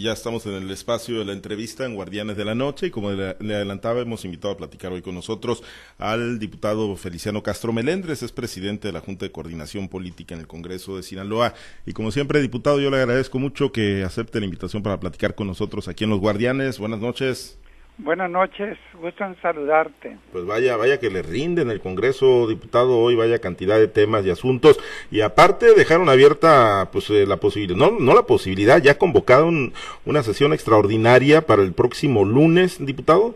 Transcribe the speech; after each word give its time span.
Ya 0.00 0.12
estamos 0.12 0.46
en 0.46 0.54
el 0.54 0.70
espacio 0.70 1.18
de 1.18 1.24
la 1.24 1.32
entrevista 1.32 1.84
en 1.84 1.96
Guardianes 1.96 2.36
de 2.36 2.44
la 2.44 2.54
Noche 2.54 2.86
y 2.86 2.90
como 2.92 3.10
le, 3.10 3.30
adelantaba 3.30 4.00
hemos 4.00 4.24
invitado 4.24 4.54
a 4.54 4.56
platicar 4.56 4.92
hoy 4.92 5.02
con 5.02 5.12
nosotros 5.12 5.64
al 5.98 6.38
diputado 6.38 6.94
Feliciano 6.94 7.42
Castro 7.42 7.72
Melendres, 7.72 8.22
es 8.22 8.30
presidente 8.30 8.86
de 8.86 8.92
la 8.92 9.00
Junta 9.00 9.26
de 9.26 9.32
Coordinación 9.32 9.88
Política 9.88 10.36
en 10.36 10.40
el 10.42 10.46
Congreso 10.46 10.96
de 10.96 11.02
Sinaloa 11.02 11.52
y 11.84 11.94
como 11.94 12.12
siempre 12.12 12.40
diputado 12.40 12.78
yo 12.78 12.90
le 12.90 12.98
agradezco 12.98 13.40
mucho 13.40 13.72
que 13.72 14.04
acepte 14.04 14.38
la 14.38 14.46
invitación 14.46 14.84
para 14.84 15.00
platicar 15.00 15.34
con 15.34 15.48
nosotros 15.48 15.88
aquí 15.88 16.04
en 16.04 16.10
Los 16.10 16.20
Guardianes. 16.20 16.78
Buenas 16.78 17.00
noches. 17.00 17.58
Buenas 17.98 18.30
noches, 18.30 18.78
gusto 18.94 19.24
en 19.24 19.34
saludarte. 19.42 20.18
Pues 20.30 20.46
vaya, 20.46 20.76
vaya 20.76 21.00
que 21.00 21.10
le 21.10 21.20
rinde 21.20 21.62
en 21.62 21.70
el 21.72 21.80
Congreso, 21.80 22.46
diputado, 22.46 22.96
hoy 22.96 23.16
vaya 23.16 23.40
cantidad 23.40 23.76
de 23.76 23.88
temas 23.88 24.24
y 24.24 24.30
asuntos. 24.30 24.78
Y 25.10 25.20
aparte 25.22 25.74
dejaron 25.74 26.08
abierta 26.08 26.90
pues 26.92 27.10
eh, 27.10 27.26
la 27.26 27.38
posibilidad, 27.38 27.76
no, 27.76 27.98
no 27.98 28.14
la 28.14 28.22
posibilidad, 28.22 28.80
ya 28.80 28.98
convocaron 28.98 29.72
una 30.06 30.22
sesión 30.22 30.52
extraordinaria 30.52 31.40
para 31.42 31.62
el 31.62 31.72
próximo 31.72 32.24
lunes, 32.24 32.78
diputado. 32.78 33.34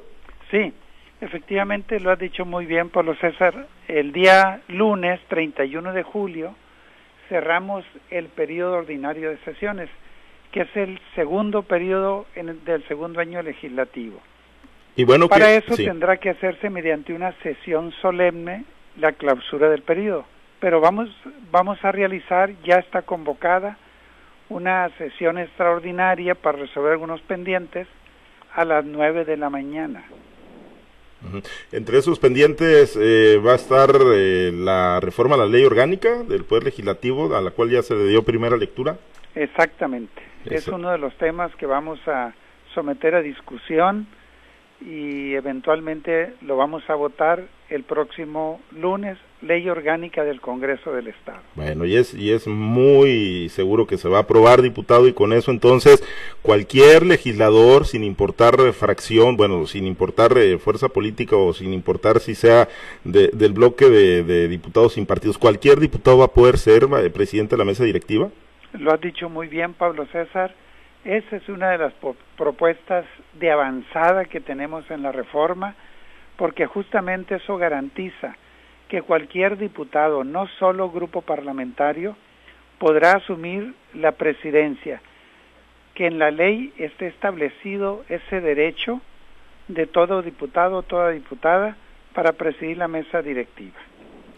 Sí, 0.52 0.72
efectivamente 1.20 1.98
lo 1.98 2.12
has 2.12 2.20
dicho 2.20 2.44
muy 2.44 2.64
bien, 2.64 2.88
Pablo 2.88 3.16
César. 3.16 3.66
El 3.88 4.12
día 4.12 4.62
lunes 4.68 5.18
31 5.26 5.92
de 5.92 6.04
julio 6.04 6.54
cerramos 7.28 7.84
el 8.10 8.26
periodo 8.26 8.74
ordinario 8.74 9.30
de 9.30 9.38
sesiones, 9.38 9.90
que 10.52 10.60
es 10.60 10.76
el 10.76 11.00
segundo 11.16 11.64
periodo 11.64 12.26
en 12.36 12.64
del 12.64 12.86
segundo 12.86 13.18
año 13.18 13.42
legislativo. 13.42 14.20
Y 14.96 15.04
bueno, 15.04 15.28
Para 15.28 15.54
eso 15.54 15.74
tendrá 15.76 16.18
que 16.18 16.30
hacerse 16.30 16.68
mediante 16.68 17.14
una 17.14 17.32
sesión 17.42 17.92
solemne 18.02 18.64
la 18.96 19.12
clausura 19.12 19.70
del 19.70 19.82
periodo. 19.82 20.24
Pero 20.60 20.80
vamos, 20.80 21.08
vamos 21.50 21.82
a 21.82 21.92
realizar, 21.92 22.52
ya 22.62 22.76
está 22.76 23.02
convocada, 23.02 23.78
una 24.48 24.90
sesión 24.98 25.38
extraordinaria 25.38 26.34
para 26.34 26.58
resolver 26.58 26.92
algunos 26.92 27.20
pendientes 27.22 27.88
a 28.54 28.64
las 28.64 28.84
nueve 28.84 29.24
de 29.24 29.36
la 29.36 29.48
mañana. 29.48 30.04
Entre 31.70 31.98
esos 31.98 32.18
pendientes 32.18 32.98
eh, 33.00 33.40
va 33.44 33.52
a 33.52 33.56
estar 33.56 33.90
eh, 34.14 34.50
la 34.52 35.00
reforma 35.00 35.36
a 35.36 35.38
la 35.38 35.46
ley 35.46 35.64
orgánica 35.64 36.22
del 36.24 36.44
Poder 36.44 36.64
Legislativo, 36.64 37.34
a 37.34 37.40
la 37.40 37.52
cual 37.52 37.70
ya 37.70 37.82
se 37.82 37.94
le 37.94 38.06
dio 38.06 38.24
primera 38.24 38.56
lectura. 38.56 38.98
Exactamente. 39.34 40.20
Es 40.44 40.66
uno 40.68 40.90
de 40.90 40.98
los 40.98 41.16
temas 41.18 41.54
que 41.56 41.66
vamos 41.66 42.00
a 42.06 42.34
someter 42.74 43.14
a 43.14 43.22
discusión 43.22 44.06
y 44.84 45.34
eventualmente 45.34 46.34
lo 46.40 46.56
vamos 46.56 46.82
a 46.88 46.94
votar 46.94 47.44
el 47.70 47.84
próximo 47.84 48.60
lunes, 48.72 49.16
ley 49.40 49.68
orgánica 49.68 50.24
del 50.24 50.40
Congreso 50.40 50.92
del 50.92 51.08
Estado. 51.08 51.38
Bueno, 51.54 51.84
y 51.84 51.96
es, 51.96 52.12
y 52.14 52.32
es 52.32 52.46
muy 52.46 53.48
seguro 53.48 53.86
que 53.86 53.96
se 53.96 54.08
va 54.08 54.18
a 54.18 54.22
aprobar, 54.22 54.60
diputado, 54.60 55.08
y 55.08 55.14
con 55.14 55.32
eso 55.32 55.50
entonces 55.50 56.04
cualquier 56.42 57.06
legislador, 57.06 57.86
sin 57.86 58.04
importar 58.04 58.56
fracción, 58.72 59.36
bueno, 59.36 59.66
sin 59.66 59.86
importar 59.86 60.36
eh, 60.36 60.58
fuerza 60.58 60.88
política 60.88 61.36
o 61.36 61.52
sin 61.52 61.72
importar 61.72 62.20
si 62.20 62.34
sea 62.34 62.68
del 63.04 63.52
bloque 63.52 63.88
de, 63.88 64.22
de, 64.22 64.48
diputados 64.48 64.94
sin 64.94 65.06
partidos, 65.06 65.38
cualquier 65.38 65.80
diputado 65.80 66.18
va 66.18 66.26
a 66.26 66.28
poder 66.28 66.58
ser 66.58 66.84
eh, 66.84 67.10
presidente 67.10 67.56
de 67.56 67.58
la 67.58 67.64
mesa 67.64 67.84
directiva. 67.84 68.28
Lo 68.72 68.92
has 68.92 69.00
dicho 69.00 69.28
muy 69.28 69.48
bien, 69.48 69.74
Pablo 69.74 70.06
César 70.12 70.54
esa 71.04 71.36
es 71.36 71.48
una 71.48 71.70
de 71.70 71.78
las 71.78 71.92
propuestas 72.36 73.04
de 73.34 73.50
avanzada 73.50 74.24
que 74.24 74.40
tenemos 74.40 74.88
en 74.90 75.02
la 75.02 75.12
reforma, 75.12 75.74
porque 76.36 76.66
justamente 76.66 77.36
eso 77.36 77.56
garantiza 77.56 78.36
que 78.88 79.02
cualquier 79.02 79.56
diputado, 79.56 80.22
no 80.22 80.46
solo 80.58 80.90
grupo 80.90 81.22
parlamentario, 81.22 82.16
podrá 82.78 83.12
asumir 83.12 83.74
la 83.94 84.12
presidencia, 84.12 85.00
que 85.94 86.06
en 86.06 86.18
la 86.18 86.30
ley 86.30 86.72
esté 86.78 87.08
establecido 87.08 88.04
ese 88.08 88.40
derecho 88.40 89.00
de 89.68 89.86
todo 89.86 90.22
diputado 90.22 90.82
toda 90.82 91.10
diputada 91.10 91.76
para 92.14 92.32
presidir 92.32 92.78
la 92.78 92.88
mesa 92.88 93.22
directiva 93.22 93.78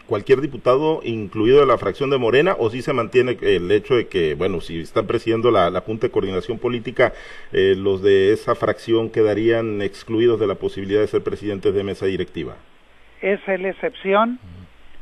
cualquier 0.07 0.41
diputado, 0.41 1.01
incluido 1.03 1.59
de 1.59 1.65
la 1.65 1.77
fracción 1.77 2.09
de 2.09 2.17
Morena, 2.17 2.55
o 2.57 2.69
si 2.69 2.81
se 2.81 2.93
mantiene 2.93 3.37
el 3.41 3.71
hecho 3.71 3.95
de 3.95 4.07
que, 4.07 4.35
bueno, 4.35 4.61
si 4.61 4.79
están 4.79 5.07
presidiendo 5.07 5.51
la, 5.51 5.81
Junta 5.81 6.07
de 6.07 6.11
Coordinación 6.11 6.57
Política, 6.57 7.13
eh, 7.51 7.75
los 7.77 8.01
de 8.01 8.33
esa 8.33 8.55
fracción 8.55 9.09
quedarían 9.09 9.81
excluidos 9.81 10.39
de 10.39 10.47
la 10.47 10.55
posibilidad 10.55 11.01
de 11.01 11.07
ser 11.07 11.23
presidentes 11.23 11.73
de 11.73 11.83
mesa 11.83 12.05
directiva? 12.05 12.55
Esa 13.21 13.53
es 13.53 13.61
la 13.61 13.69
excepción. 13.69 14.39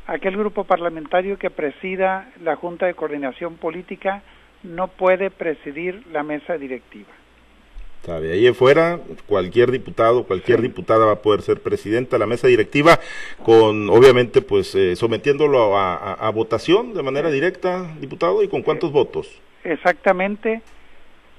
Aquel 0.06 0.36
grupo 0.36 0.64
parlamentario 0.64 1.38
que 1.38 1.50
presida 1.50 2.30
la 2.42 2.56
Junta 2.56 2.86
de 2.86 2.94
Coordinación 2.94 3.56
Política 3.56 4.22
no 4.62 4.88
puede 4.88 5.30
presidir 5.30 6.02
la 6.12 6.22
mesa 6.22 6.58
directiva 6.58 7.23
de 8.12 8.32
ahí 8.32 8.46
en 8.46 8.54
fuera, 8.54 9.00
cualquier 9.26 9.70
diputado, 9.70 10.24
cualquier 10.24 10.60
diputada 10.60 11.06
va 11.06 11.12
a 11.12 11.22
poder 11.22 11.42
ser 11.42 11.60
presidenta 11.60 12.16
de 12.16 12.20
la 12.20 12.26
mesa 12.26 12.46
directiva, 12.46 12.98
con 13.42 13.88
obviamente 13.88 14.42
pues 14.42 14.74
eh, 14.74 14.94
sometiéndolo 14.94 15.76
a, 15.76 16.30
votación 16.34 16.94
de 16.94 17.02
manera 17.02 17.30
directa, 17.30 17.94
diputado, 18.00 18.42
y 18.42 18.48
con 18.48 18.62
cuántos 18.62 18.92
votos. 18.92 19.40
Exactamente, 19.62 20.62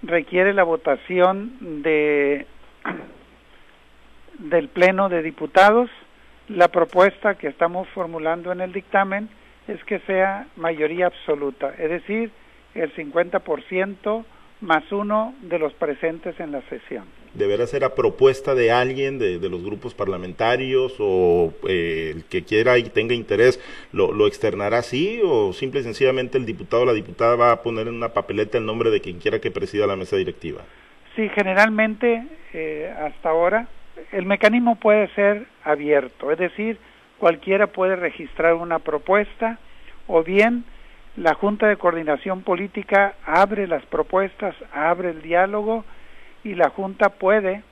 requiere 0.01 0.53
la 0.53 0.63
votación 0.63 1.83
de 1.83 2.47
del 4.39 4.67
pleno 4.69 5.09
de 5.09 5.21
diputados. 5.21 5.89
La 6.47 6.67
propuesta 6.67 7.35
que 7.35 7.47
estamos 7.47 7.87
formulando 7.89 8.51
en 8.51 8.61
el 8.61 8.73
dictamen 8.73 9.29
es 9.67 9.83
que 9.85 9.99
sea 9.99 10.47
mayoría 10.55 11.07
absoluta, 11.07 11.73
es 11.77 11.89
decir, 11.89 12.31
el 12.75 12.93
50% 12.95 14.25
más 14.65 14.91
uno 14.91 15.33
de 15.41 15.59
los 15.59 15.73
presentes 15.73 16.39
en 16.39 16.51
la 16.51 16.61
sesión. 16.63 17.05
¿Deberá 17.33 17.67
ser 17.67 17.83
a 17.83 17.95
propuesta 17.95 18.55
de 18.55 18.71
alguien 18.71 19.19
de, 19.19 19.37
los 19.49 19.63
grupos 19.63 19.93
parlamentarios 19.93 20.95
o 20.99 21.53
eh, 21.67 22.13
el 22.15 22.25
que 22.25 22.43
quiera 22.43 22.77
y 22.77 22.83
tenga 22.83 23.13
interés 23.13 23.59
lo, 23.91 24.13
lo, 24.13 24.27
externará 24.27 24.79
así 24.79 25.21
o 25.23 25.53
simple 25.53 25.81
y 25.81 25.83
sencillamente 25.83 26.37
el 26.37 26.45
diputado 26.45 26.83
o 26.83 26.85
la 26.85 26.93
diputada 26.93 27.35
va 27.35 27.51
a 27.51 27.61
poner 27.61 27.87
en 27.87 27.95
una 27.95 28.09
papeleta 28.09 28.57
el 28.57 28.65
nombre 28.65 28.89
de 28.89 29.01
quien 29.01 29.19
quiera 29.19 29.39
que 29.39 29.51
presida 29.51 29.85
la 29.85 29.95
mesa 29.95 30.15
directiva? 30.15 30.61
Sí, 31.15 31.29
generalmente 31.29 32.25
eh, 32.53 32.93
hasta 32.97 33.29
ahora 33.29 33.67
el 34.11 34.25
mecanismo 34.25 34.75
puede 34.75 35.07
ser 35.15 35.45
abierto, 35.63 36.31
es 36.31 36.37
decir, 36.37 36.77
cualquiera 37.17 37.67
puede 37.67 37.95
registrar 37.95 38.53
una 38.55 38.79
propuesta 38.79 39.59
o 40.07 40.23
bien 40.23 40.65
la 41.17 41.33
Junta 41.33 41.67
de 41.67 41.77
Coordinación 41.77 42.41
Política 42.41 43.15
abre 43.25 43.67
las 43.67 43.85
propuestas, 43.85 44.55
abre 44.73 45.11
el 45.11 45.21
diálogo 45.21 45.85
y 46.43 46.55
la 46.55 46.69
Junta 46.69 47.09
puede 47.09 47.63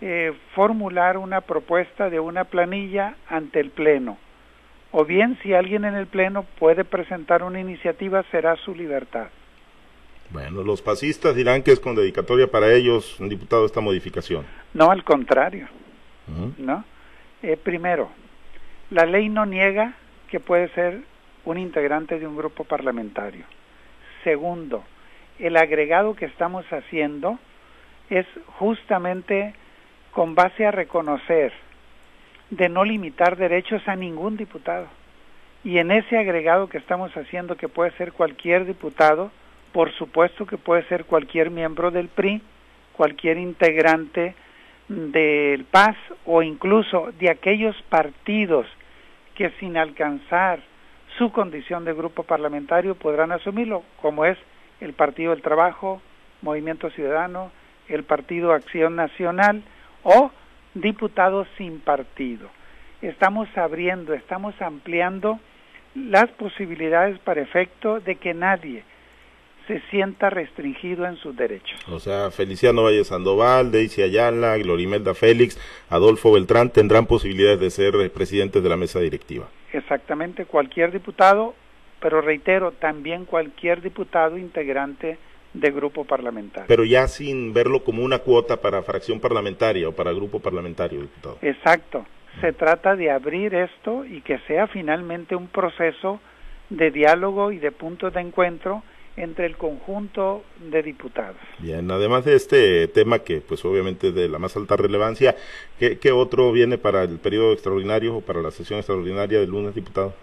eh, 0.00 0.32
formular 0.54 1.16
una 1.16 1.40
propuesta 1.40 2.10
de 2.10 2.20
una 2.20 2.44
planilla 2.44 3.16
ante 3.28 3.60
el 3.60 3.70
Pleno. 3.70 4.18
O 4.92 5.04
bien, 5.04 5.38
si 5.42 5.54
alguien 5.54 5.84
en 5.84 5.94
el 5.94 6.06
Pleno 6.06 6.44
puede 6.58 6.84
presentar 6.84 7.42
una 7.42 7.60
iniciativa, 7.60 8.22
será 8.30 8.56
su 8.56 8.74
libertad. 8.74 9.28
Bueno, 10.30 10.62
los 10.62 10.82
pasistas 10.82 11.34
dirán 11.34 11.62
que 11.62 11.72
es 11.72 11.80
con 11.80 11.94
dedicatoria 11.94 12.46
para 12.46 12.72
ellos, 12.72 13.18
un 13.20 13.28
diputado, 13.28 13.64
esta 13.64 13.80
modificación. 13.80 14.44
No, 14.74 14.90
al 14.90 15.04
contrario. 15.04 15.68
¿No? 16.58 16.84
Eh, 17.42 17.56
primero, 17.56 18.10
la 18.90 19.06
ley 19.06 19.28
no 19.28 19.46
niega 19.46 19.94
que 20.28 20.40
puede 20.40 20.68
ser 20.70 21.02
un 21.46 21.58
integrante 21.58 22.18
de 22.18 22.26
un 22.26 22.36
grupo 22.36 22.64
parlamentario. 22.64 23.44
Segundo, 24.24 24.84
el 25.38 25.56
agregado 25.56 26.14
que 26.14 26.26
estamos 26.26 26.66
haciendo 26.72 27.38
es 28.10 28.26
justamente 28.58 29.54
con 30.12 30.34
base 30.34 30.66
a 30.66 30.70
reconocer 30.70 31.52
de 32.50 32.68
no 32.68 32.84
limitar 32.84 33.36
derechos 33.36 33.86
a 33.88 33.96
ningún 33.96 34.36
diputado. 34.36 34.86
Y 35.64 35.78
en 35.78 35.90
ese 35.90 36.16
agregado 36.16 36.68
que 36.68 36.78
estamos 36.78 37.16
haciendo, 37.16 37.56
que 37.56 37.68
puede 37.68 37.90
ser 37.92 38.12
cualquier 38.12 38.66
diputado, 38.66 39.30
por 39.72 39.92
supuesto 39.92 40.46
que 40.46 40.58
puede 40.58 40.84
ser 40.84 41.04
cualquier 41.04 41.50
miembro 41.50 41.90
del 41.90 42.08
PRI, 42.08 42.40
cualquier 42.92 43.38
integrante 43.38 44.34
del 44.88 45.64
PAS 45.64 45.96
o 46.24 46.42
incluso 46.42 47.12
de 47.18 47.30
aquellos 47.30 47.76
partidos 47.88 48.66
que 49.34 49.50
sin 49.60 49.76
alcanzar 49.76 50.60
su 51.18 51.30
condición 51.32 51.84
de 51.84 51.94
grupo 51.94 52.22
parlamentario 52.22 52.94
podrán 52.94 53.32
asumirlo, 53.32 53.82
como 54.00 54.24
es 54.24 54.38
el 54.80 54.92
Partido 54.92 55.30
del 55.32 55.42
Trabajo, 55.42 56.00
Movimiento 56.42 56.90
Ciudadano, 56.90 57.50
el 57.88 58.04
Partido 58.04 58.52
Acción 58.52 58.96
Nacional 58.96 59.62
o 60.02 60.30
diputados 60.74 61.48
sin 61.56 61.80
partido. 61.80 62.48
Estamos 63.02 63.48
abriendo, 63.56 64.14
estamos 64.14 64.54
ampliando 64.60 65.38
las 65.94 66.30
posibilidades 66.32 67.18
para 67.20 67.40
efecto 67.40 68.00
de 68.00 68.16
que 68.16 68.34
nadie 68.34 68.84
se 69.66 69.80
sienta 69.90 70.30
restringido 70.30 71.06
en 71.06 71.16
sus 71.16 71.36
derechos. 71.36 71.76
O 71.88 71.98
sea, 71.98 72.30
Feliciano 72.30 72.84
Valle 72.84 73.04
Sandoval, 73.04 73.72
Daisy 73.72 74.02
Ayala, 74.02 74.56
Glorimelda 74.58 75.14
Félix, 75.14 75.58
Adolfo 75.88 76.32
Beltrán 76.32 76.70
tendrán 76.70 77.06
posibilidades 77.06 77.58
de 77.58 77.70
ser 77.70 78.12
presidentes 78.12 78.62
de 78.62 78.68
la 78.68 78.76
mesa 78.76 79.00
directiva. 79.00 79.48
Exactamente, 79.76 80.46
cualquier 80.46 80.90
diputado, 80.90 81.54
pero 82.00 82.22
reitero, 82.22 82.72
también 82.72 83.26
cualquier 83.26 83.82
diputado 83.82 84.38
integrante 84.38 85.18
de 85.52 85.70
grupo 85.70 86.04
parlamentario. 86.04 86.66
Pero 86.66 86.84
ya 86.84 87.06
sin 87.08 87.52
verlo 87.52 87.84
como 87.84 88.02
una 88.02 88.20
cuota 88.20 88.56
para 88.60 88.82
fracción 88.82 89.20
parlamentaria 89.20 89.88
o 89.88 89.92
para 89.92 90.12
grupo 90.12 90.40
parlamentario, 90.40 91.02
diputado. 91.02 91.38
Exacto. 91.42 92.06
Se 92.40 92.52
trata 92.52 92.96
de 92.96 93.10
abrir 93.10 93.54
esto 93.54 94.04
y 94.04 94.20
que 94.22 94.38
sea 94.46 94.66
finalmente 94.66 95.36
un 95.36 95.48
proceso 95.48 96.20
de 96.70 96.90
diálogo 96.90 97.52
y 97.52 97.58
de 97.58 97.70
puntos 97.70 98.12
de 98.12 98.20
encuentro 98.20 98.82
entre 99.16 99.46
el 99.46 99.56
conjunto 99.56 100.44
de 100.70 100.82
diputados. 100.82 101.36
Bien, 101.58 101.90
además 101.90 102.24
de 102.24 102.34
este 102.34 102.86
tema 102.88 103.20
que 103.20 103.40
pues 103.40 103.64
obviamente 103.64 104.08
es 104.08 104.14
de 104.14 104.28
la 104.28 104.38
más 104.38 104.56
alta 104.56 104.76
relevancia, 104.76 105.34
¿qué, 105.78 105.98
qué 105.98 106.12
otro 106.12 106.52
viene 106.52 106.78
para 106.78 107.02
el 107.02 107.18
periodo 107.18 107.52
extraordinario 107.52 108.16
o 108.16 108.20
para 108.20 108.42
la 108.42 108.50
sesión 108.50 108.78
extraordinaria 108.78 109.40
del 109.40 109.50
lunes, 109.50 109.74
diputado? 109.74 110.14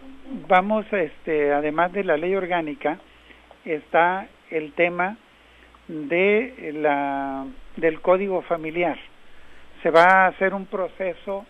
Vamos, 0.48 0.86
este, 0.92 1.52
además 1.52 1.92
de 1.94 2.04
la 2.04 2.18
ley 2.18 2.36
orgánica, 2.36 3.00
está 3.66 4.28
el 4.50 4.74
tema 4.74 5.18
de 5.88 6.72
la, 6.74 7.46
del 7.76 8.02
código 8.02 8.42
familiar. 8.44 8.98
Se 9.82 9.90
va 9.90 10.04
a 10.04 10.28
hacer 10.28 10.54
un 10.54 10.66
proceso 10.66 11.46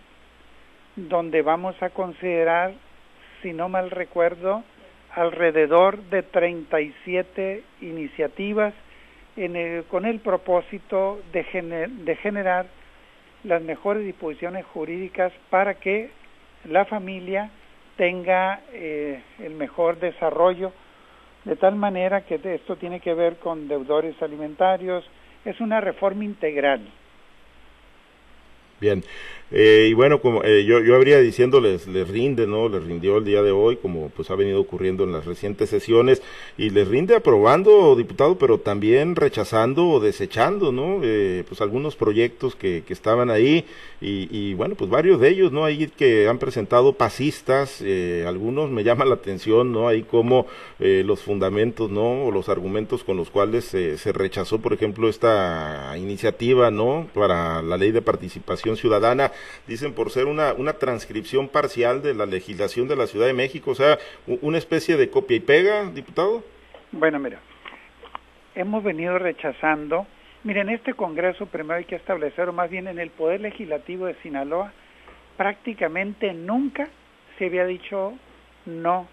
donde 0.96 1.42
vamos 1.42 1.82
a 1.82 1.90
considerar, 1.90 2.74
si 3.42 3.54
no 3.54 3.70
mal 3.70 3.92
recuerdo, 3.92 4.64
alrededor 5.16 5.98
de 6.04 6.24
37 6.24 7.64
iniciativas 7.82 8.74
en 9.36 9.56
el, 9.56 9.84
con 9.86 10.06
el 10.06 10.20
propósito 10.20 11.20
de, 11.32 11.88
de 11.88 12.16
generar 12.18 12.66
las 13.44 13.62
mejores 13.62 14.06
disposiciones 14.06 14.66
jurídicas 14.66 15.32
para 15.50 15.76
que 15.76 16.12
la 16.66 16.86
familia 16.86 17.50
tenga 17.98 18.62
eh, 18.72 19.22
el 19.40 19.54
mejor 19.56 20.00
desarrollo 20.00 20.72
de 21.46 21.56
tal 21.58 21.76
manera 21.76 22.22
que 22.22 22.40
esto 22.44 22.78
tiene 22.78 23.00
que 23.00 23.14
ver 23.14 23.38
con 23.38 23.68
deudores 23.68 24.20
alimentarios, 24.22 25.04
es 25.44 25.60
una 25.60 25.82
reforma 25.82 26.24
integral. 26.24 26.82
Bien, 28.84 29.02
eh, 29.56 29.88
y 29.92 29.94
bueno, 29.94 30.20
como 30.20 30.44
eh, 30.44 30.66
yo, 30.66 30.80
yo 30.80 30.96
habría 30.96 31.20
diciéndoles, 31.20 31.88
les 31.88 32.08
rinde, 32.08 32.48
¿no? 32.48 32.70
Les 32.70 32.84
rindió 32.84 33.20
el 33.20 33.24
día 33.24 33.44
de 33.44 33.52
hoy, 33.52 33.78
como 33.78 34.10
pues 34.10 34.32
ha 34.32 34.36
venido 34.36 34.60
ocurriendo 34.60 35.04
en 35.04 35.12
las 35.12 35.26
recientes 35.26 35.70
sesiones, 35.70 36.24
y 36.58 36.72
les 36.72 36.88
rinde 36.88 37.16
aprobando, 37.16 37.96
diputado, 37.96 38.38
pero 38.40 38.58
también 38.58 39.16
rechazando 39.16 39.88
o 39.88 40.00
desechando, 40.00 40.72
¿no? 40.72 41.02
Eh, 41.04 41.44
pues 41.48 41.62
algunos 41.62 41.96
proyectos 41.96 42.56
que, 42.56 42.84
que 42.86 42.94
estaban 42.94 43.30
ahí, 43.30 43.66
y, 44.02 44.28
y, 44.36 44.56
bueno, 44.56 44.74
pues 44.76 44.90
varios 44.90 45.20
de 45.22 45.30
ellos, 45.30 45.52
¿no? 45.52 45.66
Ahí 45.66 45.88
que 45.88 46.28
han 46.28 46.40
presentado 46.40 46.94
pasistas, 46.94 47.80
eh, 47.82 48.26
algunos 48.28 48.72
me 48.72 48.84
llama 48.84 49.06
la 49.06 49.14
atención, 49.16 49.72
¿no? 49.72 49.88
Ahí 49.88 50.02
como 50.02 50.48
eh, 50.80 51.04
los 51.06 51.22
fundamentos, 51.22 51.92
¿no? 51.92 52.26
O 52.26 52.32
los 52.32 52.50
argumentos 52.50 53.04
con 53.04 53.18
los 53.18 53.30
cuales 53.30 53.66
se 53.66 54.12
rechazó, 54.12 54.60
por 54.60 54.74
ejemplo, 54.74 55.08
esta 55.10 55.96
iniciativa, 55.98 56.72
¿no? 56.72 57.08
Para 57.14 57.62
la 57.62 57.78
ley 57.78 57.92
de 57.92 58.02
participación 58.02 58.73
ciudadana 58.76 59.32
dicen 59.68 59.94
por 59.94 60.12
ser 60.12 60.26
una, 60.26 60.54
una 60.54 60.74
transcripción 60.74 61.48
parcial 61.50 62.02
de 62.02 62.14
la 62.14 62.26
legislación 62.26 62.88
de 62.88 62.96
la 62.96 63.08
Ciudad 63.08 63.28
de 63.28 63.34
México, 63.34 63.72
o 63.72 63.76
sea, 63.76 63.98
una 64.42 64.58
especie 64.58 64.98
de 64.98 65.10
copia 65.10 65.38
y 65.38 65.42
pega, 65.42 65.90
diputado. 65.92 66.44
Bueno, 66.92 67.20
mira, 67.20 67.40
hemos 68.56 68.84
venido 68.84 69.18
rechazando, 69.18 70.06
miren, 70.44 70.70
este 70.70 70.94
Congreso 70.94 71.46
primero 71.48 71.76
hay 71.76 71.86
que 71.86 71.96
establecer, 71.96 72.50
o 72.50 72.54
más 72.54 72.70
bien 72.70 72.88
en 72.88 73.00
el 73.00 73.10
Poder 73.10 73.42
Legislativo 73.42 74.06
de 74.06 74.16
Sinaloa, 74.22 74.74
prácticamente 75.38 76.34
nunca 76.34 76.88
se 77.38 77.46
había 77.46 77.66
dicho 77.66 78.14
no 78.66 79.08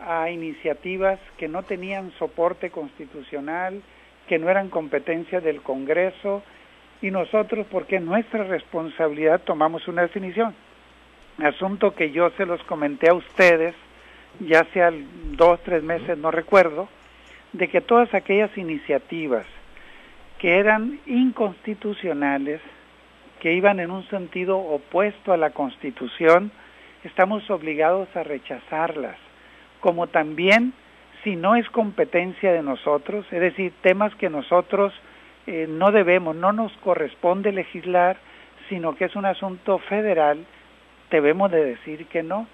a 0.00 0.30
iniciativas 0.30 1.18
que 1.36 1.48
no 1.48 1.62
tenían 1.62 2.12
soporte 2.18 2.70
constitucional, 2.70 3.82
que 4.28 4.38
no 4.38 4.48
eran 4.48 4.68
competencia 4.68 5.40
del 5.40 5.62
Congreso, 5.62 6.42
y 7.02 7.10
nosotros, 7.10 7.66
porque 7.70 7.96
es 7.96 8.02
nuestra 8.02 8.44
responsabilidad, 8.44 9.42
tomamos 9.42 9.86
una 9.88 10.02
definición. 10.02 10.54
Asunto 11.38 11.94
que 11.94 12.12
yo 12.12 12.30
se 12.30 12.46
los 12.46 12.62
comenté 12.62 13.10
a 13.10 13.14
ustedes, 13.14 13.74
ya 14.40 14.64
sea 14.72 14.92
dos, 15.32 15.60
tres 15.64 15.82
meses, 15.82 16.16
no 16.16 16.30
recuerdo, 16.30 16.88
de 17.52 17.68
que 17.68 17.80
todas 17.80 18.14
aquellas 18.14 18.56
iniciativas 18.56 19.44
que 20.38 20.58
eran 20.58 21.00
inconstitucionales, 21.06 22.60
que 23.40 23.52
iban 23.52 23.80
en 23.80 23.90
un 23.90 24.08
sentido 24.08 24.58
opuesto 24.58 25.32
a 25.32 25.36
la 25.36 25.50
Constitución, 25.50 26.52
estamos 27.02 27.50
obligados 27.50 28.08
a 28.14 28.22
rechazarlas, 28.22 29.16
como 29.80 30.06
también 30.06 30.72
si 31.24 31.34
no 31.36 31.56
es 31.56 31.68
competencia 31.70 32.52
de 32.52 32.62
nosotros, 32.62 33.26
es 33.32 33.40
decir, 33.40 33.72
temas 33.82 34.14
que 34.16 34.30
nosotros 34.30 34.92
eh, 35.46 35.66
no 35.68 35.90
debemos, 35.90 36.36
no 36.36 36.52
nos 36.52 36.72
corresponde 36.78 37.52
legislar, 37.52 38.16
sino 38.68 38.94
que 38.94 39.06
es 39.06 39.16
un 39.16 39.24
asunto 39.24 39.78
federal, 39.78 40.44
debemos 41.10 41.50
de 41.50 41.64
decir 41.64 42.06
que 42.06 42.22
no. 42.22 42.46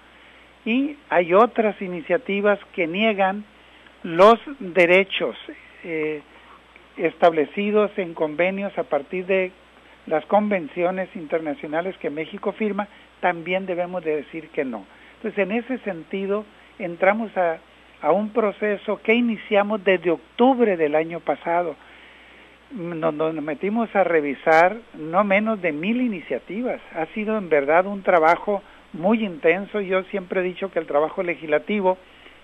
Y 0.65 0.97
hay 1.09 1.33
otras 1.33 1.81
iniciativas 1.81 2.59
que 2.73 2.87
niegan 2.87 3.45
los 4.03 4.39
derechos 4.59 5.35
eh, 5.83 6.21
establecidos 6.97 7.91
en 7.97 8.13
convenios 8.13 8.77
a 8.77 8.83
partir 8.83 9.25
de 9.25 9.51
las 10.05 10.25
convenciones 10.25 11.09
internacionales 11.15 11.95
que 11.97 12.09
México 12.09 12.51
firma, 12.51 12.87
también 13.19 13.65
debemos 13.65 14.03
de 14.03 14.17
decir 14.17 14.49
que 14.49 14.65
no. 14.65 14.85
Entonces, 15.17 15.37
en 15.39 15.51
ese 15.51 15.77
sentido, 15.79 16.45
entramos 16.79 17.35
a, 17.37 17.59
a 18.01 18.11
un 18.11 18.31
proceso 18.31 19.01
que 19.01 19.13
iniciamos 19.13 19.83
desde 19.83 20.11
octubre 20.11 20.77
del 20.77 20.95
año 20.95 21.19
pasado, 21.19 21.75
nos, 22.71 23.13
nos, 23.13 23.33
metimos 23.35 23.93
a 23.95 24.03
revisar 24.03 24.77
no 24.93 25.23
menos 25.23 25.61
de 25.61 25.71
mil 25.71 26.01
iniciativas. 26.01 26.81
Ha 26.95 27.05
sido 27.07 27.37
en 27.37 27.49
verdad 27.49 27.85
un 27.85 28.03
trabajo 28.03 28.61
muy 28.93 29.23
intenso. 29.23 29.81
Yo 29.81 30.03
siempre 30.03 30.41
he 30.41 30.43
dicho 30.43 30.71
que 30.71 30.79
el 30.79 30.87
trabajo 30.87 31.23
legislativo, 31.23 31.97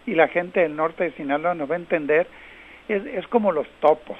y 0.06 0.14
la 0.14 0.28
gente 0.28 0.60
del 0.60 0.76
norte 0.76 1.06
de 1.06 1.12
Sinaloa 1.12 1.56
nos 1.56 1.70
va 1.70 1.76
a 1.76 1.80
entender, 1.80 2.28
es, 2.88 3.06
es 3.06 3.28
como 3.28 3.52
los 3.52 3.68
topos. 3.80 4.18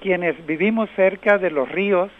Quienes 0.00 0.44
vivimos 0.46 0.90
cerca 0.96 1.38
de 1.38 1.50
los 1.50 1.68
ríos 1.68 2.10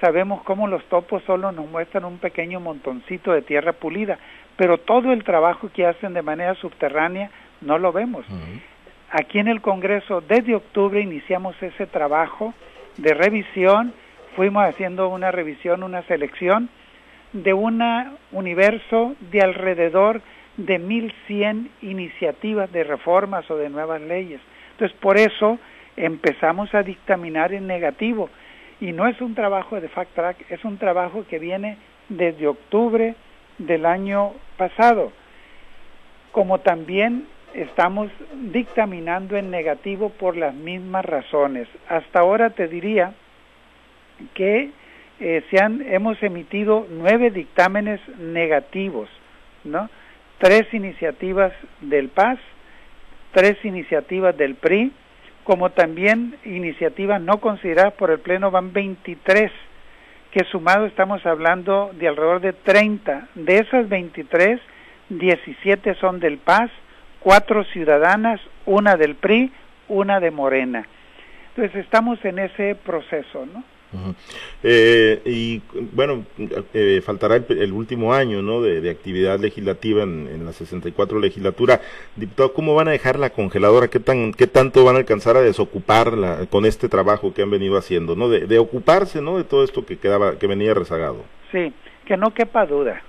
sabemos 0.00 0.42
cómo 0.42 0.66
los 0.66 0.84
topos 0.86 1.22
solo 1.22 1.52
nos 1.52 1.68
muestran 1.68 2.04
un 2.04 2.18
pequeño 2.18 2.58
montoncito 2.58 3.32
de 3.32 3.42
tierra 3.42 3.72
pulida, 3.72 4.18
pero 4.56 4.78
todo 4.78 5.12
el 5.12 5.22
trabajo 5.22 5.70
que 5.72 5.86
hacen 5.86 6.12
de 6.12 6.22
manera 6.22 6.54
subterránea 6.56 7.30
no 7.60 7.78
lo 7.78 7.92
vemos. 7.92 8.26
Aquí 9.14 9.38
en 9.38 9.48
el 9.48 9.60
Congreso, 9.60 10.22
desde 10.22 10.54
octubre, 10.54 10.98
iniciamos 10.98 11.54
ese 11.62 11.86
trabajo 11.86 12.54
de 12.96 13.12
revisión, 13.12 13.92
fuimos 14.36 14.64
haciendo 14.64 15.10
una 15.10 15.30
revisión, 15.30 15.82
una 15.82 16.00
selección 16.04 16.70
de 17.34 17.52
un 17.52 17.82
universo 18.32 19.14
de 19.30 19.42
alrededor 19.42 20.22
de 20.56 20.80
1.100 20.80 21.68
iniciativas 21.82 22.72
de 22.72 22.84
reformas 22.84 23.50
o 23.50 23.56
de 23.58 23.68
nuevas 23.68 24.00
leyes. 24.00 24.40
Entonces, 24.70 24.96
por 24.98 25.18
eso 25.18 25.58
empezamos 25.98 26.74
a 26.74 26.82
dictaminar 26.82 27.52
en 27.52 27.66
negativo. 27.66 28.30
Y 28.80 28.92
no 28.92 29.06
es 29.06 29.20
un 29.20 29.34
trabajo 29.34 29.78
de 29.78 29.90
fact 29.90 30.14
track, 30.14 30.50
es 30.50 30.64
un 30.64 30.78
trabajo 30.78 31.26
que 31.28 31.38
viene 31.38 31.76
desde 32.08 32.46
octubre 32.46 33.14
del 33.58 33.84
año 33.84 34.32
pasado. 34.56 35.12
Como 36.32 36.60
también 36.60 37.26
estamos 37.54 38.10
dictaminando 38.52 39.36
en 39.36 39.50
negativo 39.50 40.10
por 40.10 40.36
las 40.36 40.54
mismas 40.54 41.04
razones. 41.04 41.68
Hasta 41.88 42.20
ahora 42.20 42.50
te 42.50 42.68
diría 42.68 43.14
que 44.34 44.70
eh, 45.20 45.44
se 45.50 45.62
han, 45.62 45.82
hemos 45.82 46.22
emitido 46.22 46.86
nueve 46.90 47.30
dictámenes 47.30 48.00
negativos, 48.18 49.08
¿no? 49.64 49.88
Tres 50.38 50.72
iniciativas 50.72 51.52
del 51.80 52.08
PAS, 52.08 52.38
tres 53.32 53.56
iniciativas 53.64 54.36
del 54.36 54.56
PRI, 54.56 54.92
como 55.44 55.70
también 55.70 56.36
iniciativas 56.44 57.20
no 57.20 57.38
consideradas 57.38 57.94
por 57.94 58.10
el 58.10 58.20
Pleno 58.20 58.50
van 58.50 58.72
23, 58.72 59.50
que 60.32 60.44
sumado 60.44 60.86
estamos 60.86 61.24
hablando 61.26 61.90
de 61.94 62.08
alrededor 62.08 62.40
de 62.40 62.52
30. 62.52 63.28
De 63.34 63.58
esas 63.58 63.88
23, 63.88 64.60
17 65.10 65.94
son 65.96 66.20
del 66.20 66.38
PAS, 66.38 66.70
cuatro 67.22 67.64
ciudadanas, 67.64 68.40
una 68.66 68.96
del 68.96 69.14
PRI, 69.14 69.52
una 69.88 70.20
de 70.20 70.30
Morena. 70.30 70.86
Entonces 71.54 71.84
estamos 71.84 72.24
en 72.24 72.38
ese 72.38 72.74
proceso, 72.74 73.46
¿no? 73.46 73.62
Uh 73.94 73.98
-huh. 73.98 74.14
eh, 74.62 75.20
y 75.26 75.60
bueno, 75.92 76.24
eh, 76.72 77.02
faltará 77.04 77.36
el, 77.36 77.44
el, 77.50 77.72
último 77.72 78.14
año 78.14 78.40
¿no? 78.40 78.62
de, 78.62 78.80
de 78.80 78.88
actividad 78.88 79.38
legislativa 79.38 80.02
en, 80.02 80.28
en, 80.28 80.46
la 80.46 80.54
64 80.54 81.20
legislatura. 81.20 81.82
Diputado, 82.16 82.54
¿cómo 82.54 82.74
van 82.74 82.88
a 82.88 82.92
dejar 82.92 83.18
la 83.18 83.28
congeladora? 83.28 83.88
¿Qué, 83.88 84.00
tan, 84.00 84.32
qué 84.32 84.46
tanto 84.46 84.82
van 84.82 84.96
a 84.96 85.00
alcanzar 85.00 85.36
a 85.36 85.42
desocuparla 85.42 86.46
con 86.48 86.64
este 86.64 86.88
trabajo 86.88 87.34
que 87.34 87.42
han 87.42 87.50
venido 87.50 87.76
haciendo? 87.76 88.16
¿no? 88.16 88.30
De, 88.30 88.46
de 88.46 88.58
ocuparse 88.58 89.20
¿no? 89.20 89.36
de 89.36 89.44
todo 89.44 89.62
esto 89.62 89.84
que, 89.84 89.98
quedaba, 89.98 90.38
que 90.38 90.46
venía 90.46 90.72
rezagado. 90.72 91.26
Sí, 91.52 91.74
que 92.06 92.16
no 92.16 92.32
quepa 92.32 92.64
duda 92.64 93.02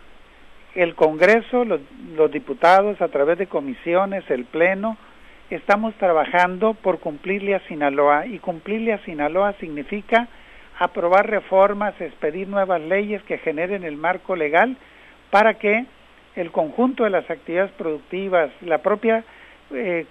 el 0.76 0.96
Congreso, 0.96 1.66
los, 1.66 1.82
diputados, 2.32 3.00
a 3.02 3.08
través 3.10 3.38
de 3.38 3.48
comisiones, 3.48 4.24
el 4.30 4.46
Pleno, 4.46 4.98
estamos 5.50 5.94
trabajando 5.96 6.74
por 6.74 7.00
cumplirle 7.00 7.56
a 7.56 7.68
Sinaloa 7.68 8.26
y 8.26 8.40
cumplirle 8.40 8.94
a 8.94 9.04
Sinaloa 9.06 9.54
significa 9.60 10.28
aprobar 10.80 11.30
reformas, 11.30 12.00
expedir 12.02 12.48
nuevas 12.48 12.82
leyes 12.82 13.22
que 13.24 13.38
generen 13.38 13.84
el 13.84 13.98
marco 13.98 14.36
legal 14.36 14.76
para 15.30 15.56
que 15.56 15.86
el 16.36 16.52
conjunto 16.52 17.04
de 17.04 17.12
las 17.12 17.30
actividades 17.30 17.72
productivas, 17.74 18.50
la 18.62 18.80
propia 18.80 19.24
eh, 19.72 20.08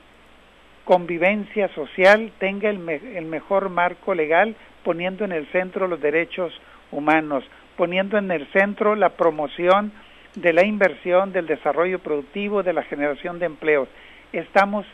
convivencia 0.84 1.68
social 1.74 2.30
tenga 2.38 2.70
el, 2.70 2.88
el 2.88 3.24
mejor 3.24 3.68
marco 3.68 4.14
legal 4.14 4.54
poniendo 4.84 5.24
en 5.24 5.32
el 5.32 5.46
centro 5.48 5.88
los 5.88 6.00
derechos 6.00 6.52
humanos, 6.92 7.42
poniendo 7.76 8.18
en 8.18 8.30
el 8.30 8.46
centro 8.52 8.94
la 8.94 9.10
promoción 9.10 9.92
de 10.34 10.52
la 10.52 10.64
inversión, 10.64 11.32
del 11.32 11.46
desarrollo 11.46 11.98
productivo, 11.98 12.62
de 12.62 12.72
la 12.72 12.82
generación 12.84 13.38
de 13.38 13.46
empleos. 13.46 13.88
Estamos 14.32 14.86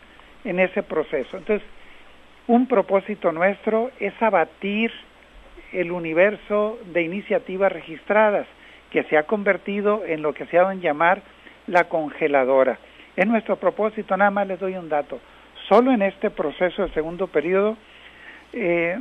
en 0.45 0.59
ese 0.61 0.83
proceso. 0.83 1.37
Entonces, 1.37 1.66
un 2.47 2.66
propósito 2.66 3.30
nuestro 3.30 3.90
es 4.00 4.14
abatir 4.23 4.90
el 5.73 5.92
universo 5.92 6.78
de 6.92 7.02
iniciativas 7.02 7.71
registradas 7.71 8.47
que 8.90 9.04
se 9.04 9.18
ha 9.18 9.25
convertido 9.25 10.02
en 10.07 10.23
lo 10.23 10.33
que 10.33 10.47
se 10.47 10.57
ha 10.57 10.62
dado 10.62 10.73
en 10.73 10.80
llamar 10.80 11.23
la 11.66 11.85
congeladora. 11.85 12.78
Es 13.16 13.26
nuestro 13.26 13.57
propósito, 13.57 14.16
nada 14.16 14.30
más 14.30 14.47
les 14.47 14.59
doy 14.59 14.76
un 14.76 14.88
dato. 14.88 15.21
Solo 15.68 15.92
en 15.92 16.02
este 16.02 16.30
proceso 16.30 16.83
del 16.83 16.95
segundo 16.95 17.26
periodo 17.26 17.76
eh, 18.52 18.99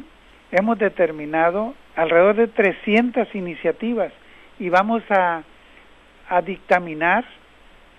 hemos 0.51 0.77
determinado 0.77 1.73
alrededor 1.95 2.35
de 2.35 2.47
300 2.47 3.33
iniciativas 3.33 4.11
y 4.59 4.69
vamos 4.69 5.01
a, 5.09 5.43
a 6.29 6.41
dictaminar 6.41 7.25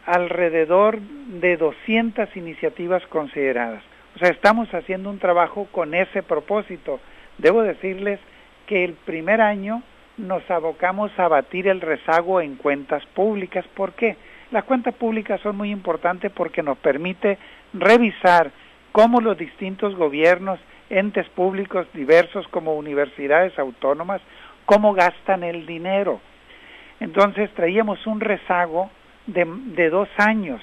alrededor 0.07 0.99
de 1.01 1.57
200 1.57 2.35
iniciativas 2.37 3.05
consideradas. 3.07 3.83
O 4.17 4.19
sea, 4.19 4.31
estamos 4.31 4.73
haciendo 4.73 5.11
un 5.11 5.19
trabajo 5.19 5.69
con 5.71 5.95
ese 5.95 6.23
propósito. 6.23 6.99
Debo 7.37 7.63
decirles 7.63 8.19
que 8.67 8.85
el 8.85 8.95
primer 8.95 9.41
año 9.41 9.83
nos 10.17 10.49
abocamos 10.51 11.11
a 11.19 11.29
batir 11.29 11.69
el 11.69 11.81
rezago 11.81 12.41
en 12.41 12.57
cuentas 12.57 13.05
públicas. 13.15 13.65
¿Por 13.75 13.93
qué? 13.93 14.17
Las 14.51 14.65
cuentas 14.65 14.95
públicas 14.95 15.41
son 15.43 15.57
muy 15.57 15.71
importantes 15.71 16.33
porque 16.33 16.63
nos 16.63 16.79
permite 16.79 17.39
revisar 17.73 18.51
cómo 18.93 19.21
los 19.21 19.37
distintos 19.39 19.95
gobiernos, 19.95 20.59
entes 20.91 21.29
públicos 21.29 21.87
diversos 21.93 22.49
como 22.49 22.75
universidades 22.75 23.59
autónomas, 23.59 24.21
cómo 24.65 24.95
gastan 24.95 25.45
el 25.45 25.67
dinero. 25.67 26.21
Entonces 27.00 27.50
traíamos 27.55 28.07
un 28.07 28.21
rezago 28.21 28.90
de, 29.26 29.90
dos 29.90 30.09
años, 30.17 30.61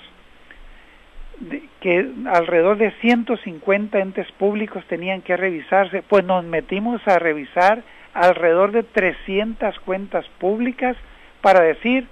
que 1.82 2.12
alrededor 2.28 2.78
de 2.78 2.92
150 3.02 4.00
entes 4.00 4.32
públicos 4.34 4.84
tenían 4.88 5.22
que 5.22 5.38
revisarse, 5.38 6.02
pues 6.02 6.26
nos 6.26 6.44
metimos 6.44 7.06
a 7.08 7.20
revisar 7.20 7.84
alrededor 8.14 8.72
de 8.72 8.84
300 8.84 9.80
cuentas 9.80 10.26
públicas 10.40 10.96
para 11.42 11.62
decir 11.62 12.08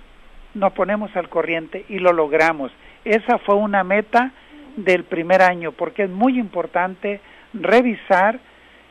nos 0.54 0.74
ponemos 0.74 1.16
al 1.16 1.30
corriente 1.30 1.86
y 1.90 2.00
lo 2.00 2.14
logramos. 2.14 2.72
Esa 3.06 3.40
fue 3.40 3.56
una 3.56 3.84
meta 3.84 4.32
del 4.76 5.04
primer 5.04 5.42
año 5.42 5.72
porque 5.72 6.04
es 6.04 6.10
muy 6.10 6.40
importante 6.40 7.20
revisar 7.54 8.40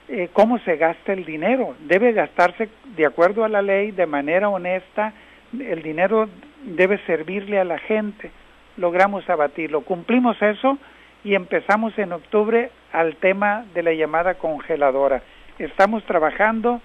eh, 0.09 0.29
cómo 0.33 0.59
se 0.61 0.77
gasta 0.77 1.13
el 1.13 1.25
dinero. 1.25 1.75
Debe 1.81 2.13
gastarse 2.13 2.69
de 2.97 3.07
acuerdo 3.07 3.45
a 3.45 3.49
la 3.49 3.63
ley, 3.63 3.91
de 3.91 4.07
manera 4.07 4.49
honesta. 4.49 5.13
El 5.59 5.83
dinero 5.83 6.29
debe 6.65 6.99
servirle 7.07 7.59
a 7.59 7.65
la 7.65 7.79
gente. 7.79 8.31
Logramos 8.77 9.29
abatirlo. 9.29 9.83
Cumplimos 9.83 10.41
eso 10.41 10.79
y 11.25 11.35
empezamos 11.35 11.97
en 11.99 12.13
octubre 12.13 12.71
al 12.93 13.17
tema 13.17 13.65
de 13.75 13.83
la 13.83 13.93
llamada 13.93 14.35
congeladora. 14.35 15.23
Estamos 15.59 16.05
trabajando 16.05 16.81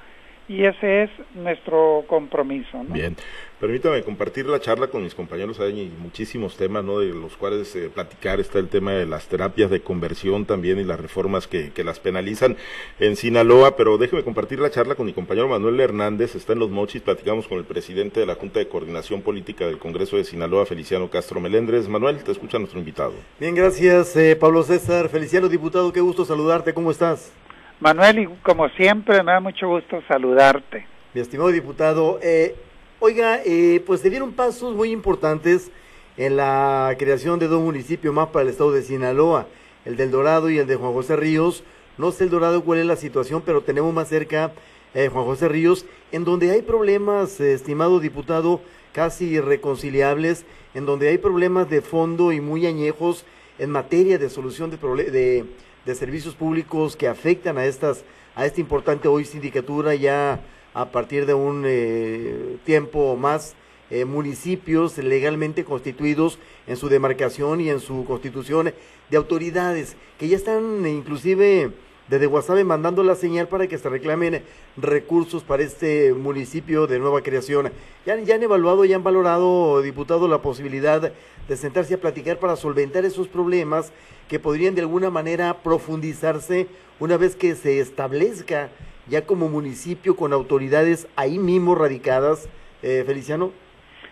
y 0.48 0.64
ese 0.64 1.04
es 1.04 1.10
nuestro 1.36 2.06
compromiso. 2.08 2.84
¿no? 2.84 2.94
Bien, 2.94 3.16
permítame 3.60 4.04
compartir 4.04 4.46
la 4.46 4.60
charla 4.60 4.88
con 4.88 5.04
mis 5.04 5.16
compañeros, 5.16 5.60
hay 5.60 5.92
muchísimos 5.98 6.58
temas, 6.58 6.84
¿no? 6.84 7.00
De 7.00 7.08
los 7.08 7.36
cuales 7.38 7.76
eh, 7.76 7.90
platicar, 7.94 8.40
está 8.40 8.60
el 8.60 8.70
tema 8.70 8.92
de 8.92 9.06
las 9.06 9.28
terapias 9.28 9.70
de 9.70 9.82
conversión 9.82 10.46
también 10.46 10.80
y 10.80 10.84
las 10.84 11.00
reformas 11.00 11.48
que, 11.48 11.72
que, 11.72 11.84
las 11.84 12.00
penalizan 12.00 12.58
en 13.00 13.16
Sinaloa, 13.16 13.76
pero 13.76 13.98
déjeme 13.98 14.24
compartir 14.24 14.60
la 14.60 14.70
charla 14.70 14.96
con 14.96 15.06
mi 15.06 15.14
compañero 15.14 15.48
Manuel 15.48 15.80
Hernández, 15.80 16.36
está 16.36 16.54
en 16.54 16.60
Los 16.60 16.70
Mochis, 16.70 17.02
platicamos 17.02 17.48
con 17.48 17.58
el 17.58 17.66
presidente 17.66 18.20
de 18.20 18.26
la 18.26 18.36
Junta 18.36 18.60
de 18.60 18.68
Coordinación 18.68 19.22
Política 19.22 19.66
del 19.66 19.80
Congreso 19.80 20.18
de 20.18 20.24
Sinaloa, 20.24 20.66
Feliciano 20.66 21.10
Castro 21.10 21.40
Melendres. 21.40 21.88
Manuel, 21.88 22.24
te 22.24 22.32
escucha 22.32 22.60
nuestro 22.60 22.80
invitado. 22.80 23.14
Bien, 23.40 23.56
gracias, 23.56 24.16
eh, 24.16 24.36
Pablo 24.36 24.64
César. 24.64 25.10
Feliciano, 25.10 25.48
diputado, 25.48 25.92
qué 25.92 26.02
gusto 26.02 26.26
saludarte, 26.26 26.74
¿cómo 26.74 26.92
estás? 26.92 27.34
Manuel, 27.80 28.20
y 28.20 28.28
como 28.44 28.70
siempre, 28.70 29.22
me 29.24 29.32
da 29.32 29.40
mucho 29.40 29.68
gusto 29.68 30.02
saludarte. 30.08 30.86
Mi 31.14 31.22
estimado 31.22 31.50
diputado, 31.50 32.20
eh, 32.22 32.56
oiga, 33.00 33.42
eh, 33.46 33.82
pues 33.86 34.02
se 34.02 34.10
dieron 34.10 34.34
pasos 34.34 34.76
muy 34.76 34.92
importantes 34.92 35.72
en 36.18 36.36
la 36.36 36.96
creación 36.98 37.40
de 37.40 37.48
dos 37.48 37.62
municipios 37.62 38.14
más 38.14 38.30
para 38.30 38.44
el 38.44 38.50
estado 38.50 38.72
de 38.72 38.82
Sinaloa, 38.82 39.48
el 39.86 39.98
del 39.98 40.12
Dorado 40.12 40.50
y 40.50 40.58
el 40.58 40.68
de 40.68 40.76
Juan 40.76 40.94
José 40.94 41.16
Ríos. 41.16 41.64
No 41.98 42.12
sé 42.12 42.26
el 42.26 42.30
Dorado 42.30 42.64
cuál 42.64 42.80
es 42.80 42.86
la 42.86 42.96
situación, 42.96 43.44
pero 43.46 43.62
tenemos 43.62 43.94
más 43.94 44.10
cerca 44.10 44.52
eh, 44.94 45.10
Juan 45.12 45.26
José 45.26 45.48
Ríos, 45.48 45.86
en 46.12 46.24
donde 46.24 46.52
hay 46.52 46.62
problemas, 46.62 47.40
eh, 47.40 47.54
estimado 47.54 48.00
diputado, 48.00 48.62
casi 48.94 49.26
irreconciliables, 49.26 50.46
en 50.74 50.86
donde 50.86 51.10
hay 51.10 51.18
problemas 51.18 51.70
de 51.70 51.82
fondo 51.82 52.32
y 52.32 52.42
muy 52.42 52.66
añejos 52.66 53.26
en 53.60 53.70
materia 53.70 54.18
de 54.18 54.30
solución 54.30 54.72
de, 54.72 54.78
de 55.12 55.46
de 55.88 55.96
servicios 55.96 56.36
públicos 56.36 56.98
que 56.98 57.08
afectan 57.08 57.58
a 57.58 57.66
estas 57.66 58.04
a 58.36 58.46
esta 58.46 58.60
importante 58.60 59.08
hoy 59.08 59.24
sindicatura 59.24 59.96
ya 59.96 60.42
a 60.78 60.92
partir 60.92 61.26
de 61.26 61.34
un 61.34 61.64
eh, 61.66 62.58
tiempo 62.64 63.16
más 63.16 63.56
eh, 63.90 64.06
municipios 64.06 64.96
legalmente 65.00 65.66
constituidos 65.66 66.38
en 66.68 66.78
su 66.78 66.88
demarcación 66.88 67.62
y 67.62 67.72
en 67.72 67.80
su 67.80 68.06
constitución 68.06 68.72
de 69.10 69.18
autoridades 69.18 69.96
que 70.20 70.28
ya 70.28 70.38
están 70.38 70.86
inclusive 70.86 71.72
desde 72.10 72.28
Guasave 72.28 72.64
mandando 72.64 73.04
la 73.04 73.16
señal 73.16 73.48
para 73.48 73.66
que 73.66 73.80
se 73.80 73.90
reclamen 73.90 74.44
recursos 74.78 75.44
para 75.44 75.64
este 75.64 76.14
municipio 76.14 76.86
de 76.86 77.00
nueva 77.00 77.24
creación. 77.24 77.72
¿Ya, 78.06 78.16
ya 78.20 78.36
han 78.36 78.44
evaluado, 78.44 78.86
ya 78.86 78.98
han 78.98 79.04
valorado, 79.04 79.82
diputado, 79.82 80.28
la 80.28 80.44
posibilidad 80.44 81.12
de 81.48 81.58
sentarse 81.58 81.96
a 81.96 82.00
platicar 82.00 82.38
para 82.38 82.56
solventar 82.56 83.04
esos 83.04 83.28
problemas 83.28 83.92
que 84.30 84.40
podrían 84.40 84.76
de 84.76 84.82
alguna 84.82 85.10
manera 85.10 85.64
profundizarse 85.64 86.68
una 87.00 87.18
vez 87.18 87.36
que 87.36 87.56
se 87.56 87.80
establezca 87.80 88.70
ya 89.10 89.26
como 89.26 89.50
municipio 89.50 90.16
con 90.16 90.34
autoridades 90.34 91.08
ahí 91.16 91.40
mismo 91.40 91.76
radicadas, 91.76 92.50
eh, 92.84 93.04
Feliciano? 93.06 93.52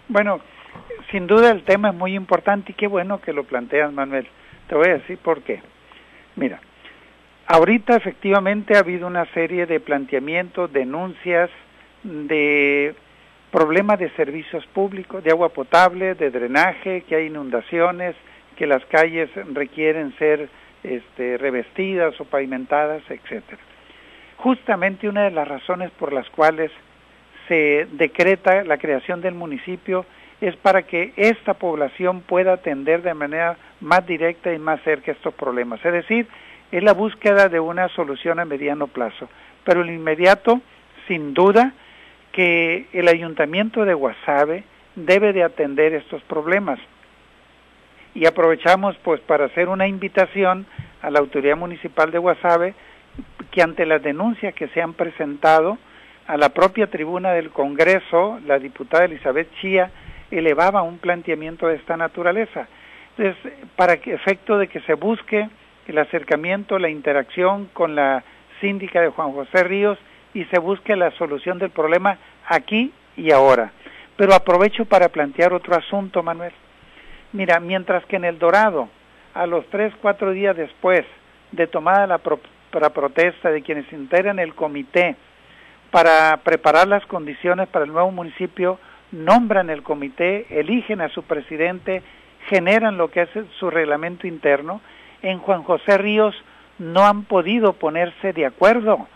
Bueno, 0.08 0.40
sin 1.12 1.28
duda 1.28 1.52
el 1.52 1.64
tema 1.64 1.90
es 1.90 1.96
muy 1.96 2.16
importante 2.16 2.72
y 2.72 2.75
qué 2.75 2.88
bueno 2.88 3.22
que 3.22 3.34
lo 3.34 3.44
planteas, 3.44 3.92
Manuel. 3.92 4.28
Te 4.68 4.75
voy 4.75 4.90
a 4.90 4.98
decir 4.98 5.18
por 5.18 5.42
qué. 5.42 5.62
Mira, 6.36 6.60
ahorita 7.48 7.96
efectivamente 7.96 8.75
ha 8.75 8.80
habido 8.80 9.08
una 9.08 9.25
serie 9.34 9.66
de 9.66 9.80
planteamientos, 9.80 10.72
denuncias 10.72 11.50
de 12.04 12.96
problemas 13.52 14.00
de 14.00 14.10
servicios 14.12 14.66
públicos, 14.68 15.24
de 15.24 15.32
agua 15.32 15.50
potable, 15.50 16.16
de 16.16 16.30
drenaje, 16.30 17.04
que 17.08 17.16
hay 17.16 17.28
inundaciones, 17.28 18.16
que 18.58 18.68
las 18.68 18.84
calles 18.86 19.30
requieren 19.54 20.16
ser 20.18 20.50
este, 20.84 21.38
revestidas 21.38 22.20
o 22.20 22.25
pavimentadas, 22.25 23.02
etcétera. 23.10 23.62
Justamente 24.38 25.10
una 25.10 25.24
de 25.24 25.32
las 25.32 25.48
razones 25.48 25.92
por 25.92 26.13
las 26.13 26.30
cuales 26.30 26.72
se 27.48 27.88
decreta 27.92 28.63
la 28.63 28.77
creación 28.77 29.22
del 29.22 29.36
municipio 29.36 30.06
es 30.42 30.56
para 30.58 30.84
que 30.84 31.13
esta 31.15 31.54
población 31.54 32.22
pueda 32.22 32.54
atender 32.54 33.01
de 33.01 33.13
manera 33.13 33.58
más 33.82 34.06
directa 34.06 34.54
y 34.54 34.60
más 34.60 34.82
cerca 34.84 35.12
estos 35.12 35.34
problemas. 35.34 35.84
Es 35.86 35.94
decir, 35.94 36.27
es 36.72 36.84
la 36.84 36.94
búsqueda 36.94 37.50
de 37.50 37.60
una 37.60 37.88
solución 37.89 38.39
a 38.39 38.46
mediano 38.46 38.88
plazo. 38.88 39.30
Pero 39.63 39.82
el 39.82 39.89
inmediato, 39.89 40.62
sin 41.08 41.34
duda, 41.34 41.74
que 42.32 42.88
el 42.92 43.08
ayuntamiento 43.08 43.86
de 43.86 43.94
Guasave 43.94 44.63
debe 44.96 45.34
de 45.34 45.44
atender 45.44 45.94
estos 45.94 46.22
problemas 46.24 46.80
y 48.13 48.25
aprovechamos 48.25 48.96
pues 49.04 49.20
para 49.22 49.46
hacer 49.46 49.68
una 49.68 49.88
invitación 49.88 50.65
a 51.01 51.12
la 51.12 51.20
autoridad 51.20 51.58
municipal 51.58 52.12
de 52.12 52.18
Guasave 52.18 52.74
que 53.52 53.62
ante 53.62 53.86
las 53.86 54.02
denuncias 54.02 54.54
que 54.54 54.68
se 54.70 54.82
han 54.82 54.94
presentado 54.94 55.78
a 56.28 56.38
la 56.38 56.50
propia 56.50 56.88
tribuna 56.88 57.32
del 57.32 57.52
Congreso, 57.52 58.40
la 58.46 58.60
diputada 58.60 59.06
Elizabeth 59.06 59.50
Chía 59.62 59.92
elevaba 60.32 60.82
un 60.82 60.98
planteamiento 60.98 61.68
de 61.68 61.76
esta 61.76 61.96
naturaleza. 61.98 62.68
Entonces, 63.18 63.54
para 63.76 63.94
efecto 63.94 64.58
de 64.58 64.68
que 64.68 64.82
se 64.82 64.96
busque 64.96 65.48
el 65.88 65.98
acercamiento, 65.98 66.80
la 66.80 66.90
interacción 66.90 67.70
con 67.74 67.96
la 67.96 68.24
síndica 68.60 69.02
de 69.02 69.10
Juan 69.10 69.32
José 69.34 69.64
Ríos 69.64 69.98
y 70.34 70.44
se 70.46 70.60
busque 70.60 70.96
la 70.96 71.12
solución 71.12 71.60
del 71.60 71.70
problema 71.70 72.18
aquí 72.48 72.92
y 73.16 73.32
ahora. 73.32 73.72
Pero 74.18 74.34
aprovecho 74.34 74.86
para 74.86 75.10
plantear 75.10 75.54
otro 75.54 75.76
asunto, 75.76 76.24
Manuel. 76.24 76.54
Mira, 77.34 77.60
mientras 77.60 78.06
que 78.06 78.16
en 78.16 78.26
El 78.26 78.40
Dorado 78.40 78.90
a 79.34 79.46
los 79.46 79.66
tres, 79.70 79.94
cuatro 80.02 80.32
días 80.32 80.56
después 80.56 81.06
de 81.52 81.68
tomada 81.68 82.08
la, 82.08 82.20
protesta 82.72 83.52
de 83.52 83.62
quienes 83.62 83.92
integran 83.94 84.40
el 84.40 84.54
comité 84.54 85.16
para 85.92 86.38
preparar 86.44 86.88
las 86.88 87.06
condiciones 87.06 87.68
para 87.70 87.86
el 87.86 87.92
nuevo 87.94 88.12
municipio, 88.12 88.80
nombran 89.12 89.70
el 89.70 89.82
comité, 89.82 90.46
eligen 90.50 91.00
a 91.00 91.10
su 91.10 91.24
presidente, 91.24 92.04
generan 92.50 92.98
lo 92.98 93.10
que 93.10 93.22
es 93.22 93.30
su 93.60 93.70
reglamento 93.70 94.28
interno. 94.28 94.82
En 95.22 95.40
Juan 95.40 95.64
José 95.64 95.98
Ríos 95.98 96.36
no 96.80 97.06
han 97.06 97.24
podido 97.24 97.74
ponerse 97.74 98.34
de 98.34 98.46
acuerdo. 98.46 99.08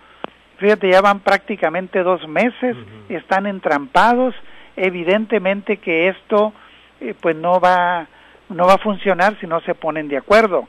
Fíjate, 0.57 0.89
ya 0.89 1.01
van 1.01 1.19
prácticamente 1.19 2.03
dos 2.03 2.27
meses, 2.27 2.75
están 3.09 3.45
entrampados. 3.45 4.35
Evidentemente 4.75 5.77
que 5.77 6.07
esto 6.07 6.53
eh, 7.01 7.13
pues 7.19 7.35
no 7.35 7.59
va, 7.59 8.07
no 8.49 8.65
va 8.65 8.73
a 8.73 8.77
funcionar 8.77 9.37
si 9.39 9.47
no 9.47 9.59
se 9.61 9.75
ponen 9.75 10.07
de 10.07 10.17
acuerdo. 10.17 10.67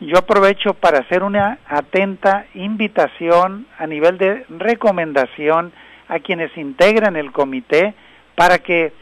Yo 0.00 0.18
aprovecho 0.18 0.74
para 0.74 0.98
hacer 0.98 1.22
una 1.22 1.58
atenta 1.66 2.44
invitación 2.54 3.66
a 3.78 3.86
nivel 3.86 4.18
de 4.18 4.44
recomendación 4.50 5.72
a 6.08 6.18
quienes 6.18 6.54
integran 6.58 7.16
el 7.16 7.32
comité 7.32 7.94
para 8.34 8.58
que 8.58 8.92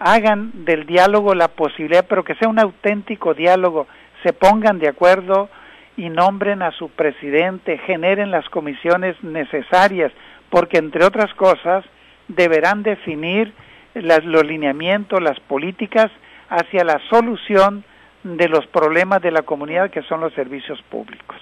hagan 0.00 0.50
del 0.64 0.86
diálogo 0.86 1.36
la 1.36 1.48
posibilidad, 1.48 2.04
pero 2.08 2.24
que 2.24 2.34
sea 2.34 2.48
un 2.48 2.58
auténtico 2.58 3.32
diálogo, 3.32 3.86
se 4.24 4.32
pongan 4.32 4.80
de 4.80 4.88
acuerdo 4.88 5.48
y 5.96 6.08
nombren 6.08 6.62
a 6.62 6.72
su 6.72 6.88
presidente, 6.88 7.78
generen 7.78 8.32
las 8.32 8.48
comisiones 8.48 9.22
necesarias, 9.22 10.10
porque 10.48 10.78
entre 10.78 11.04
otras 11.04 11.32
cosas 11.34 11.84
deberán 12.26 12.82
definir 12.82 13.52
las, 13.94 14.24
los 14.24 14.44
lineamientos, 14.44 15.22
las 15.22 15.38
políticas 15.38 16.10
hacia 16.48 16.82
la 16.82 17.00
solución 17.08 17.84
de 18.22 18.48
los 18.48 18.66
problemas 18.66 19.22
de 19.22 19.30
la 19.30 19.42
comunidad 19.42 19.90
que 19.90 20.02
son 20.02 20.20
los 20.20 20.32
servicios 20.34 20.80
públicos. 20.90 21.36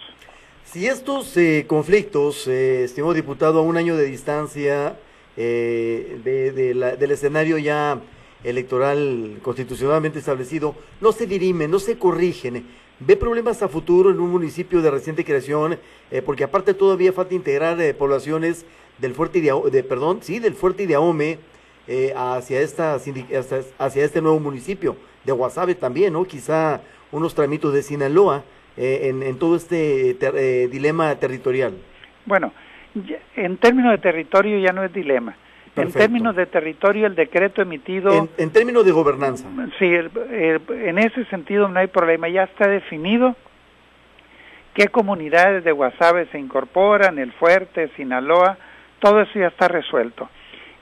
Si 0.64 0.86
estos 0.86 1.36
eh, 1.36 1.64
conflictos, 1.66 2.46
eh, 2.46 2.84
estimado 2.84 3.14
diputado, 3.14 3.60
a 3.60 3.62
un 3.62 3.76
año 3.76 3.96
de 3.96 4.04
distancia 4.04 4.96
eh, 5.36 6.20
del 6.22 7.10
escenario 7.10 7.58
ya 7.58 7.98
electoral 8.44 9.38
constitucionalmente 9.42 10.18
establecido, 10.18 10.74
no 11.00 11.12
se 11.12 11.26
dirimen, 11.26 11.70
no 11.70 11.78
se 11.78 11.98
corrigen, 11.98 12.66
ve 13.00 13.16
problemas 13.16 13.62
a 13.62 13.68
futuro 13.68 14.10
en 14.10 14.20
un 14.20 14.30
municipio 14.30 14.82
de 14.82 14.90
reciente 14.90 15.24
creación, 15.24 15.78
eh, 16.10 16.22
porque 16.22 16.44
aparte 16.44 16.74
todavía 16.74 17.12
falta 17.12 17.34
integrar 17.34 17.78
poblaciones 17.96 18.66
del 18.98 19.14
fuerte 19.14 19.40
de, 19.40 19.52
de, 19.70 19.82
perdón, 19.82 20.18
sí, 20.22 20.38
del 20.38 20.54
fuerte 20.54 20.86
de 20.86 20.94
Ahome 20.94 21.38
hacia 22.14 22.60
esta 22.60 22.94
hacia 22.94 24.04
este 24.04 24.20
nuevo 24.20 24.38
municipio 24.38 24.94
de 25.28 25.32
Guasave 25.32 25.74
también, 25.74 26.14
¿no? 26.14 26.24
Quizá 26.24 26.80
unos 27.12 27.34
tramitos 27.34 27.72
de 27.74 27.82
Sinaloa 27.82 28.44
eh, 28.76 29.12
en, 29.22 29.38
todo 29.38 29.56
este 29.56 30.16
eh, 30.20 30.68
dilema 30.68 31.14
territorial. 31.16 31.74
Bueno, 32.24 32.52
en 33.36 33.58
términos 33.58 33.92
de 33.92 33.98
territorio 33.98 34.58
ya 34.58 34.72
no 34.72 34.82
es 34.84 34.92
dilema. 34.92 35.36
En 35.76 35.92
términos 35.92 36.34
de 36.34 36.46
territorio, 36.46 37.06
el 37.06 37.14
decreto 37.14 37.62
emitido... 37.62 38.28
En, 38.36 38.50
términos 38.50 38.84
de 38.84 38.90
gobernanza. 38.90 39.46
Sí, 39.78 39.86
en 39.94 40.98
ese 40.98 41.24
sentido 41.26 41.68
no 41.68 41.78
hay 41.78 41.86
problema. 41.86 42.28
Ya 42.28 42.44
está 42.44 42.66
definido 42.68 43.36
qué 44.74 44.88
comunidades 44.88 45.62
de 45.62 45.70
Guasave 45.70 46.26
se 46.32 46.38
incorporan, 46.38 47.20
el 47.20 47.32
Fuerte, 47.32 47.90
Sinaloa, 47.96 48.58
todo 48.98 49.20
eso 49.20 49.38
ya 49.38 49.48
está 49.48 49.68
resuelto. 49.68 50.28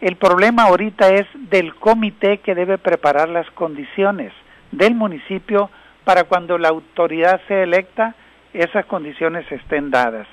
El 0.06 0.14
problema 0.14 0.66
ahorita 0.66 1.08
es 1.08 1.26
del 1.50 1.74
comité 1.74 2.38
que 2.38 2.54
debe 2.54 2.78
preparar 2.78 3.28
las 3.28 3.50
condiciones 3.50 4.32
del 4.70 4.94
municipio 4.94 5.68
para 6.04 6.22
cuando 6.22 6.58
la 6.58 6.68
autoridad 6.68 7.40
sea 7.48 7.64
electa, 7.64 8.14
esas 8.52 8.86
condiciones 8.86 9.50
estén 9.50 9.90
dadas. 9.90 10.28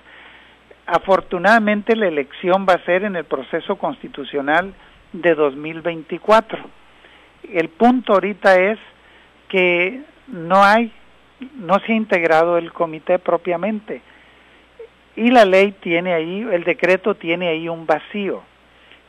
Afortunadamente 0.86 1.96
la 1.96 2.08
elección 2.08 2.68
va 2.70 2.74
a 2.74 2.86
ser 2.86 3.04
en 3.04 3.16
el 3.16 3.24
proceso 3.24 3.76
constitucional 3.78 4.76
de 5.12 5.34
2024. 5.34 6.60
El 7.52 7.70
punto 7.70 8.14
ahorita 8.14 8.54
es 8.58 8.78
que 9.50 10.04
no 10.28 10.64
hay, 10.64 10.92
no 11.56 11.80
se 11.80 11.94
ha 11.94 11.96
integrado 11.96 12.60
el 12.60 12.72
comité 12.72 13.18
propiamente 13.18 14.04
y 15.16 15.32
la 15.32 15.46
ley 15.46 15.72
tiene 15.82 16.14
ahí, 16.14 16.48
el 16.52 16.64
decreto 16.64 17.16
tiene 17.16 17.48
ahí 17.48 17.68
un 17.68 17.88
vacío 17.88 18.44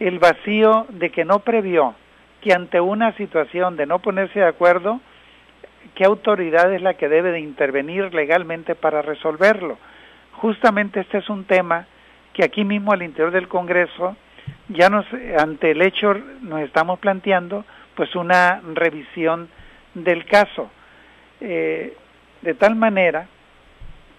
el 0.01 0.19
vacío 0.19 0.87
de 0.91 1.11
que 1.11 1.25
no 1.25 1.41
previó 1.41 1.95
que 2.41 2.53
ante 2.53 2.81
una 2.81 3.13
situación 3.17 3.77
de 3.77 3.87
no 3.87 4.01
ponerse 4.01 4.41
de 4.41 4.47
acuerdo, 4.47 5.01
qué 5.95 6.05
autoridad 6.05 6.73
es 6.75 6.83
la 6.83 6.95
que 6.95 7.09
debe 7.09 7.33
de 7.33 7.41
intervenir 7.41 8.13
legalmente 8.13 8.75
para 8.75 9.01
resolverlo. 9.01 9.79
Justamente 10.33 11.01
este 11.01 11.19
es 11.19 11.31
un 11.31 11.45
tema 11.45 11.87
que 12.35 12.45
aquí 12.45 12.65
mismo 12.65 12.93
al 12.93 13.03
interior 13.03 13.31
del 13.31 13.49
Congreso 13.49 14.17
ya 14.69 14.91
nos 14.91 15.07
ante 15.39 15.71
el 15.71 15.81
hecho 15.81 16.15
nos 16.43 16.61
estamos 16.61 16.99
planteando 16.99 17.65
pues 17.95 18.15
una 18.15 18.61
revisión 18.75 19.49
del 19.95 20.27
caso 20.27 20.71
eh, 21.41 21.97
de 22.43 22.55
tal 22.55 22.75
manera 22.75 23.27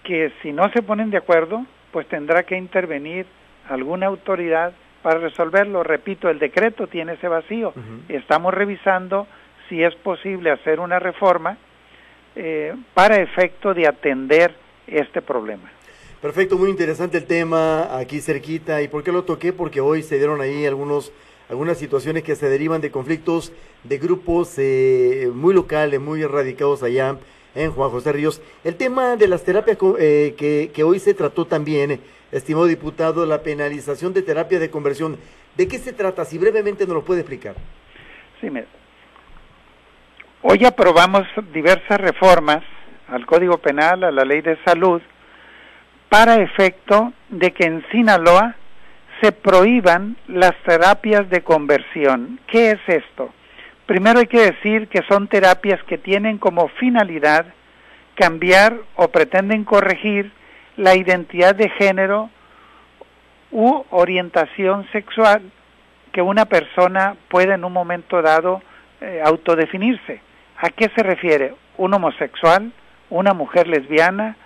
que 0.02 0.32
si 0.42 0.52
no 0.52 0.68
se 0.72 0.82
ponen 0.82 1.10
de 1.10 1.18
acuerdo 1.18 1.64
pues 1.92 2.08
tendrá 2.08 2.42
que 2.44 2.56
intervenir 2.56 3.26
alguna 3.68 4.06
autoridad 4.06 4.72
para 5.02 5.20
resolverlo. 5.20 5.82
Repito, 5.82 6.28
el 6.28 6.38
decreto 6.38 6.86
tiene 6.86 7.14
ese 7.14 7.28
vacío. 7.28 7.72
Estamos 8.08 8.52
revisando 8.52 9.26
si 9.68 9.82
es 9.82 9.94
posible 9.96 10.50
hacer 10.50 10.80
una 10.80 10.98
reforma 10.98 11.56
eh, 12.34 12.74
para 12.94 13.16
efecto 13.16 13.74
de 13.74 13.88
atender 13.88 14.54
este 14.86 15.22
problema. 15.22 15.70
Perfecto, 16.20 16.56
muy 16.56 16.70
interesante 16.70 17.18
el 17.18 17.26
tema 17.26 17.96
aquí 17.96 18.20
cerquita. 18.20 18.82
¿Y 18.82 18.88
por 18.88 19.02
qué 19.02 19.12
lo 19.12 19.24
toqué? 19.24 19.52
Porque 19.52 19.80
hoy 19.80 20.02
se 20.02 20.18
dieron 20.18 20.40
ahí 20.40 20.66
algunos 20.66 21.12
algunas 21.48 21.78
situaciones 21.78 22.24
que 22.24 22.34
se 22.34 22.48
derivan 22.48 22.80
de 22.80 22.90
conflictos 22.90 23.52
de 23.84 23.98
grupos 23.98 24.54
eh, 24.58 25.30
muy 25.32 25.54
locales, 25.54 26.00
muy 26.00 26.22
erradicados 26.22 26.82
allá 26.82 27.18
en 27.54 27.70
Juan 27.70 27.90
José 27.90 28.12
Ríos. 28.12 28.42
El 28.64 28.76
tema 28.76 29.16
de 29.16 29.28
las 29.28 29.44
terapias 29.44 29.78
eh, 29.98 30.34
que, 30.36 30.70
que, 30.74 30.82
hoy 30.82 30.98
se 30.98 31.14
trató 31.14 31.46
también 31.46 32.00
estimado 32.32 32.66
diputado, 32.66 33.26
la 33.26 33.42
penalización 33.42 34.12
de 34.12 34.22
terapia 34.22 34.58
de 34.58 34.70
conversión. 34.70 35.18
¿De 35.56 35.68
qué 35.68 35.78
se 35.78 35.92
trata? 35.92 36.24
Si 36.24 36.38
brevemente 36.38 36.86
nos 36.86 36.96
lo 36.96 37.04
puede 37.04 37.20
explicar. 37.20 37.54
Sí, 38.40 38.50
mira. 38.50 38.66
Hoy 40.42 40.64
aprobamos 40.64 41.26
diversas 41.52 42.00
reformas 42.00 42.62
al 43.08 43.26
Código 43.26 43.58
Penal, 43.58 44.04
a 44.04 44.10
la 44.10 44.24
Ley 44.24 44.42
de 44.42 44.58
Salud, 44.64 45.00
para 46.08 46.40
efecto 46.40 47.12
de 47.30 47.52
que 47.52 47.64
en 47.64 47.84
Sinaloa 47.90 48.54
se 49.20 49.32
prohíban 49.32 50.16
las 50.28 50.52
terapias 50.64 51.28
de 51.30 51.42
conversión. 51.42 52.38
¿Qué 52.46 52.72
es 52.72 52.80
esto? 52.86 53.32
Primero 53.86 54.18
hay 54.18 54.26
que 54.26 54.52
decir 54.52 54.88
que 54.88 55.02
son 55.08 55.28
terapias 55.28 55.82
que 55.84 55.96
tienen 55.96 56.38
como 56.38 56.68
finalidad 56.68 57.46
cambiar 58.14 58.76
o 58.96 59.08
pretenden 59.08 59.64
corregir 59.64 60.32
la 60.76 60.94
identidad 60.94 61.54
de 61.54 61.68
género 61.70 62.30
u 63.50 63.84
orientación 63.90 64.86
sexual 64.92 65.42
que 66.12 66.22
una 66.22 66.46
persona 66.46 67.16
puede 67.28 67.54
en 67.54 67.64
un 67.64 67.72
momento 67.72 68.22
dado 68.22 68.62
eh, 69.00 69.20
autodefinirse. 69.24 70.20
¿A 70.58 70.70
qué 70.70 70.90
se 70.96 71.02
refiere? 71.02 71.54
¿Un 71.76 71.94
homosexual? 71.94 72.72
¿Una 73.10 73.34
mujer 73.34 73.68
lesbiana? 73.68 74.36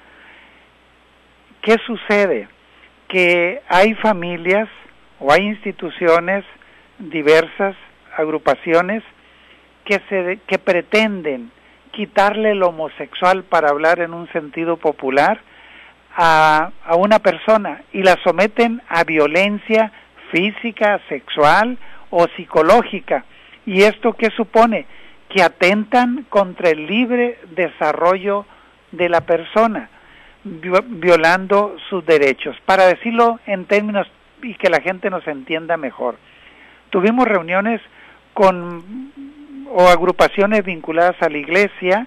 ¿Qué 1.63 1.77
sucede? 1.87 2.49
Que 3.09 3.63
hay 3.69 3.95
familias 3.95 4.69
o 5.19 5.33
hay 5.33 5.43
instituciones 5.43 6.45
diversas, 6.99 7.77
agrupaciones, 8.17 9.03
que, 9.85 10.01
se, 10.09 10.39
que 10.47 10.59
pretenden 10.59 11.51
quitarle 11.93 12.53
el 12.53 12.63
homosexual 12.63 13.45
para 13.45 13.71
hablar 13.71 14.01
en 14.01 14.15
un 14.15 14.31
sentido 14.33 14.77
popular 14.77 15.41
a, 16.17 16.71
a 16.85 16.97
una 16.97 17.19
persona 17.19 17.83
y 17.93 18.03
la 18.03 18.19
someten 18.25 18.83
a 18.89 19.05
violencia 19.05 19.93
física, 20.31 21.01
sexual 21.09 21.79
o 22.11 22.27
psicológica. 22.37 23.25
¿Y 23.67 23.83
esto 23.83 24.15
qué 24.15 24.31
supone? 24.37 24.87
Que 25.29 25.43
atentan 25.43 26.27
contra 26.29 26.71
el 26.71 26.87
libre 26.87 27.39
desarrollo 27.51 28.47
de 28.93 29.09
la 29.09 29.21
persona, 29.21 29.89
violando 30.45 31.77
sus 31.89 32.05
derechos. 32.05 32.57
Para 32.67 32.87
decirlo 32.87 33.39
en 33.47 33.67
términos 33.67 34.07
y 34.43 34.55
que 34.55 34.71
la 34.71 34.81
gente 34.81 35.11
nos 35.11 35.27
entienda 35.27 35.77
mejor, 35.77 36.17
tuvimos 36.91 37.27
reuniones 37.27 37.81
con 38.35 39.13
o 39.73 39.89
agrupaciones 39.89 40.65
vinculadas 40.65 41.15
a 41.23 41.29
la 41.29 41.39
iglesia, 41.39 42.07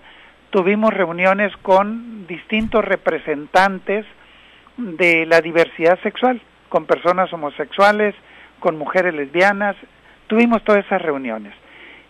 tuvimos 0.54 0.94
reuniones 0.94 1.52
con 1.64 2.28
distintos 2.28 2.86
representantes 2.86 4.06
de 4.78 5.26
la 5.26 5.42
diversidad 5.42 6.00
sexual, 6.04 6.40
con 6.70 6.86
personas 6.86 7.34
homosexuales, 7.34 8.14
con 8.60 8.78
mujeres 8.78 9.16
lesbianas, 9.16 9.76
tuvimos 10.28 10.64
todas 10.64 10.86
esas 10.86 11.02
reuniones 11.02 11.56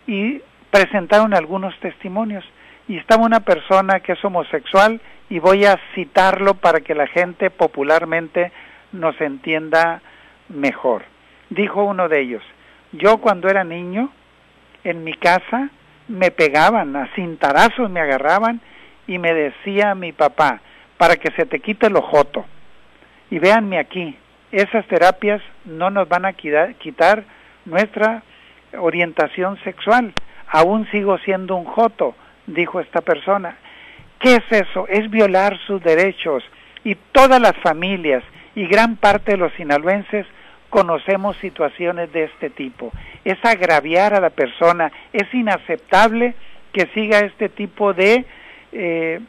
y 0.06 0.42
presentaron 0.70 1.32
algunos 1.32 1.74
testimonios 1.80 2.44
y 2.86 2.98
estaba 2.98 3.24
una 3.24 3.40
persona 3.40 4.00
que 4.00 4.12
es 4.12 4.22
homosexual 4.22 5.00
y 5.30 5.38
voy 5.38 5.64
a 5.64 5.80
citarlo 5.94 6.52
para 6.52 6.80
que 6.80 6.94
la 6.94 7.06
gente 7.06 7.48
popularmente 7.48 8.52
nos 8.92 9.18
entienda 9.22 10.02
mejor. 10.50 11.04
Dijo 11.48 11.82
uno 11.82 12.10
de 12.10 12.20
ellos, 12.20 12.42
yo 12.92 13.16
cuando 13.22 13.48
era 13.48 13.64
niño, 13.64 14.10
en 14.84 15.02
mi 15.02 15.14
casa, 15.14 15.70
me 16.08 16.30
pegaban, 16.30 16.94
a 16.96 17.08
cintarazos 17.14 17.90
me 17.90 18.00
agarraban 18.00 18.60
y 19.06 19.18
me 19.18 19.32
decía 19.32 19.94
mi 19.94 20.12
papá, 20.12 20.60
para 20.98 21.16
que 21.16 21.30
se 21.32 21.46
te 21.46 21.60
quite 21.60 21.86
el 21.86 21.96
ojoto. 21.96 22.44
Y 23.30 23.38
véanme 23.38 23.78
aquí, 23.78 24.16
esas 24.52 24.86
terapias 24.86 25.42
no 25.64 25.90
nos 25.90 26.08
van 26.08 26.24
a 26.24 26.32
quitar 26.32 27.24
nuestra 27.64 28.22
orientación 28.78 29.58
sexual. 29.64 30.12
Aún 30.48 30.88
sigo 30.90 31.18
siendo 31.18 31.56
un 31.56 31.64
joto, 31.64 32.14
dijo 32.46 32.80
esta 32.80 33.00
persona. 33.00 33.56
¿Qué 34.20 34.36
es 34.36 34.44
eso? 34.50 34.86
Es 34.88 35.10
violar 35.10 35.58
sus 35.66 35.82
derechos. 35.82 36.44
Y 36.84 36.96
todas 37.12 37.40
las 37.40 37.56
familias 37.62 38.22
y 38.54 38.66
gran 38.66 38.96
parte 38.96 39.32
de 39.32 39.38
los 39.38 39.52
sinaloenses 39.54 40.26
conocemos 40.74 41.36
situaciones 41.36 42.12
de 42.12 42.24
este 42.24 42.50
tipo. 42.50 42.90
Es 43.24 43.38
agraviar 43.44 44.12
a 44.12 44.20
la 44.20 44.30
persona, 44.30 44.90
es 45.12 45.32
inaceptable 45.32 46.34
que 46.72 46.88
siga 46.92 47.20
este 47.20 47.48
tipo 47.48 47.94
de, 47.94 48.24
eh, 48.72 49.20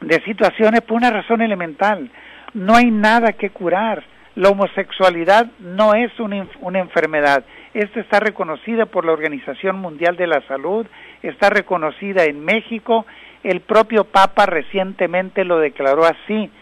de 0.00 0.22
situaciones 0.22 0.82
por 0.82 0.98
una 0.98 1.10
razón 1.10 1.42
elemental. 1.42 2.08
No 2.54 2.76
hay 2.76 2.92
nada 2.92 3.32
que 3.32 3.50
curar. 3.50 4.04
La 4.36 4.50
homosexualidad 4.50 5.48
no 5.58 5.94
es 5.94 6.16
una, 6.20 6.46
una 6.60 6.78
enfermedad. 6.78 7.44
Esta 7.74 7.98
está 7.98 8.20
reconocida 8.20 8.86
por 8.86 9.04
la 9.04 9.10
Organización 9.10 9.80
Mundial 9.80 10.16
de 10.16 10.28
la 10.28 10.42
Salud, 10.46 10.86
está 11.24 11.50
reconocida 11.50 12.22
en 12.22 12.44
México. 12.44 13.04
El 13.42 13.62
propio 13.62 14.04
Papa 14.04 14.46
recientemente 14.46 15.44
lo 15.44 15.58
declaró 15.58 16.04
así, 16.04 16.52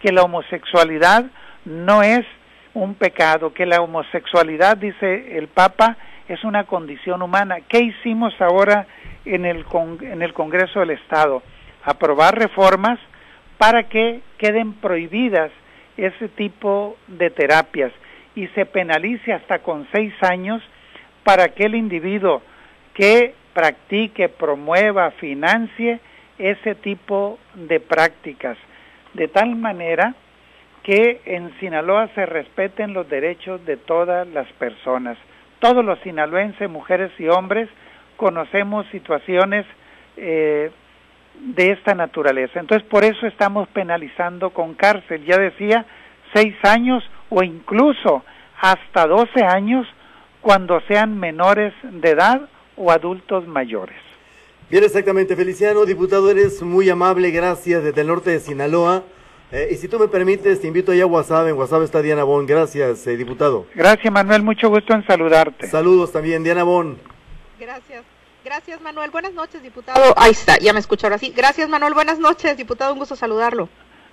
que 0.00 0.12
la 0.12 0.22
homosexualidad 0.22 1.26
no 1.66 2.02
es 2.02 2.24
un 2.74 2.94
pecado, 2.94 3.52
que 3.52 3.66
la 3.66 3.80
homosexualidad, 3.80 4.76
dice 4.76 5.38
el 5.38 5.48
Papa, 5.48 5.96
es 6.28 6.44
una 6.44 6.64
condición 6.64 7.22
humana. 7.22 7.58
¿Qué 7.68 7.80
hicimos 7.80 8.34
ahora 8.40 8.86
en 9.24 9.44
el, 9.44 9.64
en 10.02 10.22
el 10.22 10.32
Congreso 10.34 10.80
del 10.80 10.90
Estado? 10.90 11.42
Aprobar 11.84 12.38
reformas 12.38 12.98
para 13.56 13.84
que 13.88 14.20
queden 14.36 14.74
prohibidas 14.74 15.50
ese 15.96 16.28
tipo 16.28 16.96
de 17.08 17.30
terapias 17.30 17.92
y 18.34 18.46
se 18.48 18.66
penalice 18.66 19.32
hasta 19.32 19.60
con 19.60 19.86
seis 19.92 20.14
años 20.22 20.62
para 21.24 21.44
aquel 21.44 21.74
individuo 21.74 22.42
que 22.94 23.34
practique, 23.52 24.28
promueva, 24.28 25.10
financie 25.12 26.00
ese 26.38 26.76
tipo 26.76 27.38
de 27.54 27.80
prácticas, 27.80 28.56
de 29.14 29.26
tal 29.26 29.56
manera 29.56 30.14
que 30.88 31.20
en 31.26 31.52
Sinaloa 31.60 32.08
se 32.14 32.24
respeten 32.24 32.94
los 32.94 33.06
derechos 33.10 33.62
de 33.66 33.76
todas 33.76 34.26
las 34.26 34.50
personas. 34.52 35.18
Todos 35.58 35.84
los 35.84 35.98
sinaloenses, 35.98 36.70
mujeres 36.70 37.12
y 37.18 37.28
hombres, 37.28 37.68
conocemos 38.16 38.86
situaciones 38.90 39.66
eh, 40.16 40.70
de 41.40 41.72
esta 41.72 41.94
naturaleza. 41.94 42.58
Entonces, 42.58 42.88
por 42.88 43.04
eso 43.04 43.26
estamos 43.26 43.68
penalizando 43.68 44.48
con 44.48 44.72
cárcel. 44.72 45.26
Ya 45.26 45.36
decía, 45.36 45.84
seis 46.32 46.54
años 46.62 47.04
o 47.28 47.42
incluso 47.42 48.24
hasta 48.58 49.06
doce 49.06 49.44
años 49.44 49.86
cuando 50.40 50.80
sean 50.88 51.20
menores 51.20 51.74
de 51.82 52.12
edad 52.12 52.48
o 52.78 52.90
adultos 52.90 53.46
mayores. 53.46 53.98
Bien, 54.70 54.82
exactamente. 54.82 55.36
Feliciano, 55.36 55.84
diputado, 55.84 56.30
eres 56.30 56.62
muy 56.62 56.88
amable. 56.88 57.30
Gracias 57.30 57.84
desde 57.84 58.00
el 58.00 58.06
norte 58.06 58.30
de 58.30 58.40
Sinaloa. 58.40 59.02
Eh, 59.50 59.68
y 59.70 59.76
si 59.76 59.88
tú 59.88 59.98
me 59.98 60.08
permites, 60.08 60.60
te 60.60 60.66
invito 60.66 60.92
allá 60.92 61.04
a 61.04 61.06
WhatsApp. 61.06 61.48
En 61.48 61.56
WhatsApp 61.56 61.82
está 61.82 62.02
Diana 62.02 62.24
Bon. 62.24 62.46
Gracias, 62.46 63.06
eh, 63.06 63.16
diputado. 63.16 63.66
Gracias, 63.74 64.12
Manuel. 64.12 64.42
Mucho 64.42 64.68
gusto 64.68 64.92
en 64.94 65.06
saludarte. 65.06 65.66
Saludos 65.68 66.12
también, 66.12 66.44
Diana 66.44 66.64
Bon. 66.64 66.98
Gracias. 67.58 68.04
Gracias, 68.44 68.80
Manuel. 68.80 69.10
Buenas 69.10 69.32
noches, 69.32 69.62
diputado. 69.62 70.14
Ahí 70.16 70.30
está, 70.30 70.58
ya 70.58 70.72
me 70.72 70.80
escucho 70.80 71.06
ahora 71.06 71.18
sí. 71.18 71.32
Gracias, 71.36 71.68
Manuel. 71.68 71.94
Buenas 71.94 72.18
noches, 72.18 72.56
diputado. 72.56 72.92
Un 72.92 72.98
gusto 72.98 73.16
saludarlo. 73.16 73.68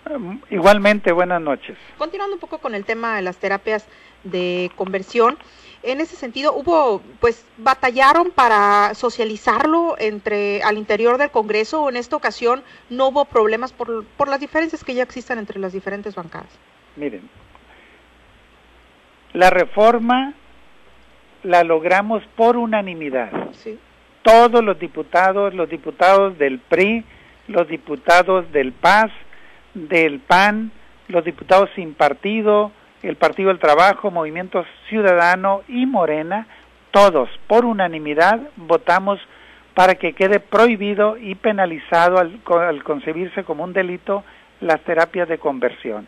Um, 0.09 0.39
igualmente, 0.49 1.11
buenas 1.11 1.41
noches. 1.41 1.77
Continuando 1.97 2.35
un 2.35 2.39
poco 2.39 2.59
con 2.59 2.75
el 2.75 2.85
tema 2.85 3.15
de 3.15 3.21
las 3.21 3.37
terapias 3.37 3.85
de 4.23 4.71
conversión, 4.75 5.37
en 5.85 6.01
ese 6.01 6.15
sentido 6.15 6.53
hubo, 6.53 7.01
pues, 7.19 7.45
batallaron 7.57 8.31
para 8.31 8.93
socializarlo 8.95 9.95
entre 9.99 10.63
al 10.63 10.77
interior 10.77 11.17
del 11.17 11.31
Congreso 11.31 11.83
o 11.83 11.89
en 11.89 11.95
esta 11.95 12.15
ocasión 12.15 12.63
no 12.89 13.07
hubo 13.07 13.25
problemas 13.25 13.71
por, 13.71 14.05
por 14.17 14.27
las 14.27 14.39
diferencias 14.39 14.83
que 14.83 14.95
ya 14.95 15.03
existen 15.03 15.37
entre 15.37 15.59
las 15.59 15.73
diferentes 15.73 16.15
bancadas. 16.15 16.49
Miren, 16.95 17.29
la 19.33 19.49
reforma 19.49 20.33
la 21.43 21.63
logramos 21.63 22.23
por 22.35 22.57
unanimidad. 22.57 23.31
Sí. 23.51 23.77
Todos 24.23 24.63
los 24.63 24.79
diputados, 24.79 25.53
los 25.53 25.69
diputados 25.69 26.37
del 26.39 26.59
PRI, 26.59 27.05
los 27.47 27.67
diputados 27.67 28.51
del 28.51 28.71
PAS, 28.71 29.11
del 29.75 30.19
PAN, 30.19 30.71
los 31.07 31.23
diputados 31.23 31.69
sin 31.75 31.93
partido, 31.93 32.71
el 33.07 33.17
Partido 33.17 33.49
del 33.49 33.59
Trabajo, 33.59 34.09
Movimiento 34.09 34.65
Ciudadano 34.89 35.61
y 35.67 35.85
Morena, 35.85 36.47
todos 36.91 37.29
por 37.47 37.65
unanimidad 37.65 38.39
votamos 38.55 39.19
para 39.75 39.95
que 39.95 40.13
quede 40.13 40.39
prohibido 40.39 41.17
y 41.17 41.35
penalizado 41.35 42.17
al, 42.17 42.41
concebirse 42.83 43.43
como 43.43 43.63
un 43.63 43.73
delito 43.73 44.23
las 44.61 44.79
terapias 44.81 45.27
de 45.27 45.37
conversión. 45.37 46.07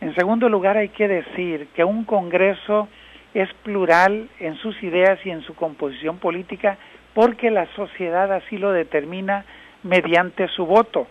En 0.00 0.14
segundo 0.14 0.48
lugar, 0.48 0.76
hay 0.76 0.88
que 0.88 1.06
decir 1.06 1.68
que 1.74 1.84
un 1.84 2.04
Congreso 2.04 2.88
es 3.34 3.52
plural 3.62 4.28
en 4.40 4.56
sus 4.56 4.82
ideas 4.82 5.18
y 5.24 5.30
en 5.30 5.42
su 5.42 5.54
composición 5.54 6.18
política 6.18 6.78
porque 7.14 7.50
la 7.50 7.66
sociedad 7.76 8.32
así 8.32 8.58
lo 8.58 8.72
determina 8.72 9.44
mediante 9.82 10.48
su 10.48 10.66
voto. 10.66 11.06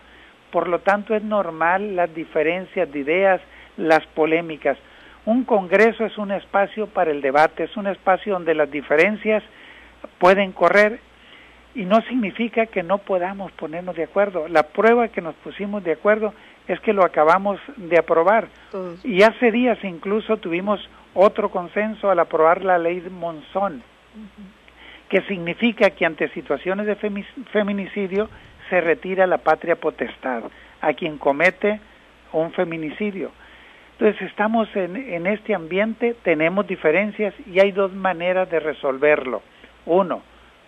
Por 0.52 0.67
lo 0.67 0.80
tanto, 0.80 1.15
es 1.15 1.24
normal 1.24 1.96
las 1.96 2.13
diferencias 2.13 2.91
de 2.91 3.00
ideas, 3.00 3.41
las 3.78 4.06
polémicas. 4.08 4.78
Un 5.28 5.44
Congreso 5.44 6.06
es 6.06 6.18
un 6.18 6.32
espacio 6.32 6.88
para 6.88 7.12
el 7.12 7.20
debate, 7.20 7.66
es 7.66 7.76
un 7.76 7.86
espacio 7.88 8.32
donde 8.32 8.56
las 8.56 8.72
diferencias 8.72 9.44
pueden 10.20 10.54
correr 10.54 11.02
y 11.76 11.84
no 11.84 12.00
significa 12.04 12.68
que 12.68 12.82
no 12.82 13.00
podamos 13.00 13.52
ponernos 13.52 13.98
de 13.98 14.06
acuerdo. 14.06 14.48
La 14.48 14.63
prueba 14.63 15.10
que 15.10 15.20
nos 15.20 15.36
pusimos 15.36 15.84
de 15.84 15.92
acuerdo 15.92 16.34
es 16.70 16.80
que 16.80 16.94
lo 16.94 17.04
acabamos 17.04 17.60
de 17.76 18.00
aprobar. 18.00 18.48
Y 19.04 19.22
hace 19.24 19.52
días 19.52 19.78
incluso 19.84 20.38
tuvimos 20.38 20.80
otro 21.13 21.52
consenso 21.52 22.10
al 22.10 22.20
aprobar 22.20 22.63
la 22.63 22.78
ley 22.78 23.02
de 23.02 23.10
Monzón, 23.10 23.84
que 25.10 25.24
significa 25.24 25.90
que 25.90 26.06
ante 26.06 26.30
situaciones 26.30 26.86
de 26.86 26.96
feminicidio 27.52 28.30
se 28.70 28.80
retira 28.80 29.28
la 29.28 29.40
patria 29.40 29.76
potestad 29.76 30.44
a 30.80 30.94
quien 30.94 31.18
comete 31.18 31.82
un 32.32 32.54
feminicidio. 32.54 33.34
Entonces 34.00 34.30
estamos 34.30 34.68
en, 34.76 34.96
en 34.96 35.26
este 35.26 35.56
ambiente, 35.56 36.16
tenemos 36.24 36.68
diferencias 36.68 37.34
y 37.48 37.60
hay 37.60 37.72
dos 37.72 37.92
maneras 37.94 38.48
de 38.50 38.60
resolverlo. 38.60 39.42
Uno, 39.88 40.22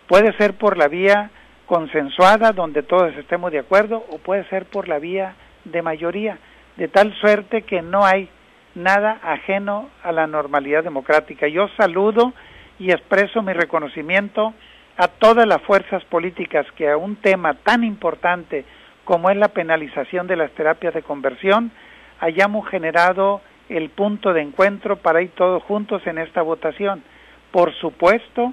puede 0.08 0.32
ser 0.36 0.54
por 0.54 0.76
la 0.76 0.88
vía 0.88 1.30
consensuada, 1.66 2.50
donde 2.50 2.82
todos 2.82 3.14
estemos 3.16 3.52
de 3.52 3.60
acuerdo, 3.60 4.04
o 4.10 4.18
puede 4.18 4.42
ser 4.48 4.64
por 4.64 4.88
la 4.88 4.98
vía 4.98 5.34
de 5.64 5.82
mayoría, 5.82 6.38
de 6.76 6.88
tal 6.88 7.14
suerte 7.20 7.62
que 7.62 7.82
no 7.82 8.04
hay 8.04 8.28
nada 8.74 9.20
ajeno 9.22 9.88
a 10.02 10.10
la 10.10 10.26
normalidad 10.26 10.82
democrática. 10.82 11.46
Yo 11.46 11.68
saludo 11.76 12.32
y 12.80 12.90
expreso 12.90 13.42
mi 13.42 13.52
reconocimiento 13.52 14.54
a 14.96 15.06
todas 15.06 15.46
las 15.46 15.62
fuerzas 15.62 16.04
políticas 16.06 16.66
que 16.76 16.90
a 16.90 16.96
un 16.96 17.14
tema 17.16 17.54
tan 17.54 17.84
importante 17.84 18.64
como 19.04 19.30
es 19.30 19.36
la 19.36 19.48
penalización 19.48 20.26
de 20.26 20.36
las 20.36 20.50
terapias 20.52 20.94
de 20.94 21.02
conversión, 21.02 21.70
hayamos 22.20 22.68
generado 22.68 23.40
el 23.68 23.88
punto 23.90 24.32
de 24.32 24.42
encuentro 24.42 24.96
para 24.96 25.22
ir 25.22 25.30
todos 25.30 25.62
juntos 25.62 26.06
en 26.06 26.18
esta 26.18 26.42
votación. 26.42 27.02
Por 27.50 27.72
supuesto 27.74 28.52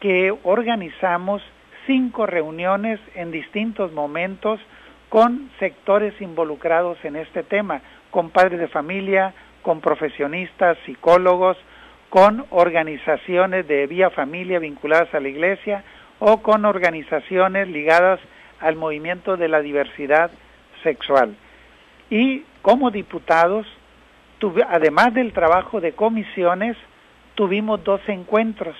que 0.00 0.34
organizamos 0.42 1.42
cinco 1.86 2.26
reuniones 2.26 3.00
en 3.14 3.30
distintos 3.30 3.92
momentos 3.92 4.60
con 5.08 5.50
sectores 5.58 6.14
involucrados 6.20 6.98
en 7.04 7.16
este 7.16 7.42
tema, 7.42 7.82
con 8.10 8.30
padres 8.30 8.60
de 8.60 8.68
familia, 8.68 9.34
con 9.62 9.80
profesionistas, 9.80 10.76
psicólogos, 10.86 11.56
con 12.10 12.44
organizaciones 12.50 13.66
de 13.68 13.86
vía 13.86 14.10
familia 14.10 14.58
vinculadas 14.58 15.12
a 15.14 15.20
la 15.20 15.28
iglesia 15.28 15.84
o 16.18 16.42
con 16.42 16.64
organizaciones 16.64 17.68
ligadas 17.68 18.20
al 18.60 18.76
movimiento 18.76 19.36
de 19.36 19.48
la 19.48 19.60
diversidad 19.60 20.30
sexual. 20.82 21.34
Y 22.12 22.44
como 22.60 22.90
diputados, 22.90 23.66
además 24.68 25.14
del 25.14 25.32
trabajo 25.32 25.80
de 25.80 25.92
comisiones, 25.92 26.76
tuvimos 27.34 27.82
dos 27.84 28.02
encuentros 28.06 28.76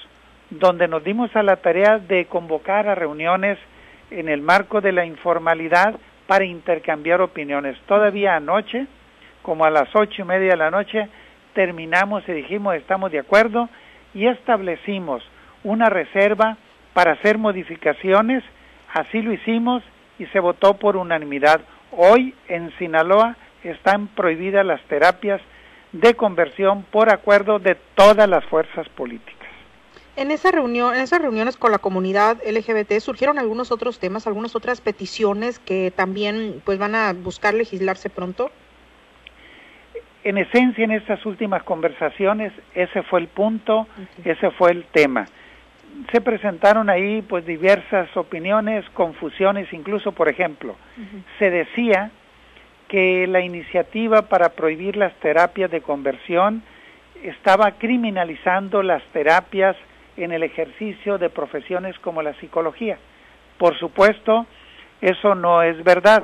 donde 0.51 0.87
nos 0.87 1.03
dimos 1.03 1.35
a 1.35 1.43
la 1.43 1.57
tarea 1.57 1.97
de 1.97 2.27
convocar 2.27 2.87
a 2.89 2.95
reuniones 2.95 3.57
en 4.11 4.29
el 4.29 4.43
marco 4.43 4.83
de 4.83 4.93
la 4.93 5.07
informalidad 5.07 5.95
para 6.27 6.45
intercambiar 6.45 7.23
opiniones. 7.23 7.79
Todavía 7.87 8.37
anoche, 8.37 8.87
como 9.41 9.65
a 9.65 9.71
las 9.71 9.89
ocho 9.97 10.21
y 10.21 10.25
media 10.27 10.51
de 10.51 10.59
la 10.59 10.71
noche, 10.71 11.09
terminamos 11.55 12.29
y 12.29 12.33
dijimos 12.33 12.75
estamos 12.75 13.11
de 13.13 13.21
acuerdo 13.21 13.71
y 14.13 14.27
establecimos 14.27 15.23
una 15.65 15.89
reserva 15.89 16.59
para 16.93 17.13
hacer 17.13 17.39
modificaciones, 17.39 18.45
así 18.93 19.23
lo 19.23 19.33
hicimos 19.33 19.83
y 20.19 20.27
se 20.27 20.39
votó 20.39 20.75
por 20.75 20.99
unanimidad. 20.99 21.63
Hoy 21.95 22.35
en 22.49 22.77
Sinaloa 22.79 23.37
están 23.63 24.09
prohibidas 24.09 24.65
las 24.65 24.83
terapias 24.85 25.43
de 25.93 26.15
conversión 26.15 26.85
por 26.85 27.11
acuerdo 27.11 27.59
de 27.59 27.77
todas 27.95 28.29
las 28.29 28.45
fuerzas 28.47 28.89
políticas. 28.91 29.37
En 30.17 30.31
esa 30.31 30.51
reunión, 30.51 30.95
en 30.95 31.03
esas 31.03 31.21
reuniones 31.21 31.57
con 31.57 31.71
la 31.71 31.79
comunidad 31.79 32.39
LGBT 32.47 32.99
surgieron 33.01 33.39
algunos 33.39 33.71
otros 33.73 33.99
temas, 33.99 34.27
algunas 34.27 34.57
otras 34.57 34.81
peticiones 34.81 35.59
que 35.59 35.91
también 35.91 36.63
pues 36.65 36.79
van 36.79 36.95
a 36.95 37.13
buscar 37.13 37.53
legislarse 37.55 38.09
pronto. 38.09 38.51
En 40.25 40.39
esencia, 40.39 40.85
en 40.85 40.93
estas 40.93 41.25
últimas 41.27 41.63
conversaciones, 41.63 42.53
ese 42.75 43.03
fue 43.03 43.21
el 43.21 43.29
punto, 43.29 43.87
ese 44.25 44.51
fue 44.53 44.71
el 44.71 44.85
tema. 44.85 45.27
Se 46.11 46.21
presentaron 46.21 46.91
ahí 46.91 47.23
pues 47.23 47.45
diversas 47.47 48.15
opiniones, 48.17 48.85
confusiones, 48.91 49.73
incluso, 49.73 50.13
por 50.13 50.29
ejemplo, 50.29 50.77
se 51.39 51.51
decía 51.51 52.11
que 52.89 53.27
la 53.27 53.41
iniciativa 53.41 54.23
para 54.23 54.51
prohibir 54.51 54.97
las 54.97 55.15
terapias 55.21 55.71
de 55.71 55.81
conversión 55.81 56.63
estaba 57.23 57.73
criminalizando 57.73 58.83
las 58.83 59.03
terapias 59.13 59.77
en 60.17 60.33
el 60.33 60.43
ejercicio 60.43 61.19
de 61.19 61.31
profesiones 61.31 61.99
como 62.01 62.23
la 62.23 62.35
psicología. 62.35 62.99
Por 63.59 63.79
supuesto, 63.79 64.47
eso 65.01 65.35
no 65.35 65.63
es 65.63 65.83
verdad, 65.85 66.23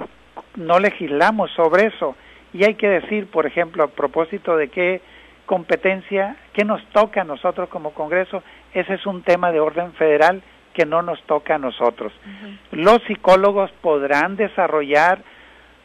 no 0.57 0.79
legislamos 0.79 1.51
sobre 1.53 1.87
eso. 1.87 2.17
Y 2.53 2.65
hay 2.65 2.75
que 2.75 2.89
decir, 2.89 3.31
por 3.31 3.47
ejemplo, 3.47 3.85
a 3.85 3.89
propósito 3.89 4.57
de 4.57 4.69
qué 4.69 5.01
competencia, 5.47 6.37
qué 6.53 6.65
nos 6.65 6.85
toca 6.91 7.23
a 7.23 7.25
nosotros 7.25 7.69
como 7.69 7.93
Congreso, 7.93 8.43
ese 8.75 8.95
es 8.95 9.07
un 9.07 9.23
tema 9.23 9.53
de 9.53 9.61
orden 9.61 9.93
federal 9.95 10.43
que 10.75 10.87
no 10.87 11.03
nos 11.03 11.21
toca 11.25 11.57
a 11.57 11.59
nosotros. 11.59 12.13
Los 12.71 13.03
psicólogos 13.07 13.71
podrán 13.81 14.37
desarrollar 14.37 15.23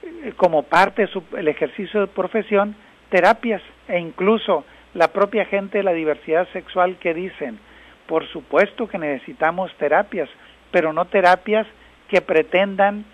eh, 0.04 0.34
como 0.38 0.64
parte 0.64 1.10
del 1.32 1.48
ejercicio 1.48 2.02
de 2.02 2.08
profesión 2.08 2.76
terapias 3.10 3.62
e 3.88 4.00
incluso 4.00 4.66
la 4.94 5.08
propia 5.10 5.46
gente 5.46 5.80
de 5.80 5.84
la 5.84 5.94
diversidad 5.94 6.48
sexual 6.54 6.98
que 6.98 7.14
dicen, 7.14 7.60
por 8.08 8.28
supuesto 8.28 8.88
que 8.88 8.98
necesitamos 8.98 9.72
terapias, 9.78 10.30
pero 10.72 10.94
no 10.94 11.06
terapias 11.06 11.66
que 12.08 12.22
pretendan 12.22 13.06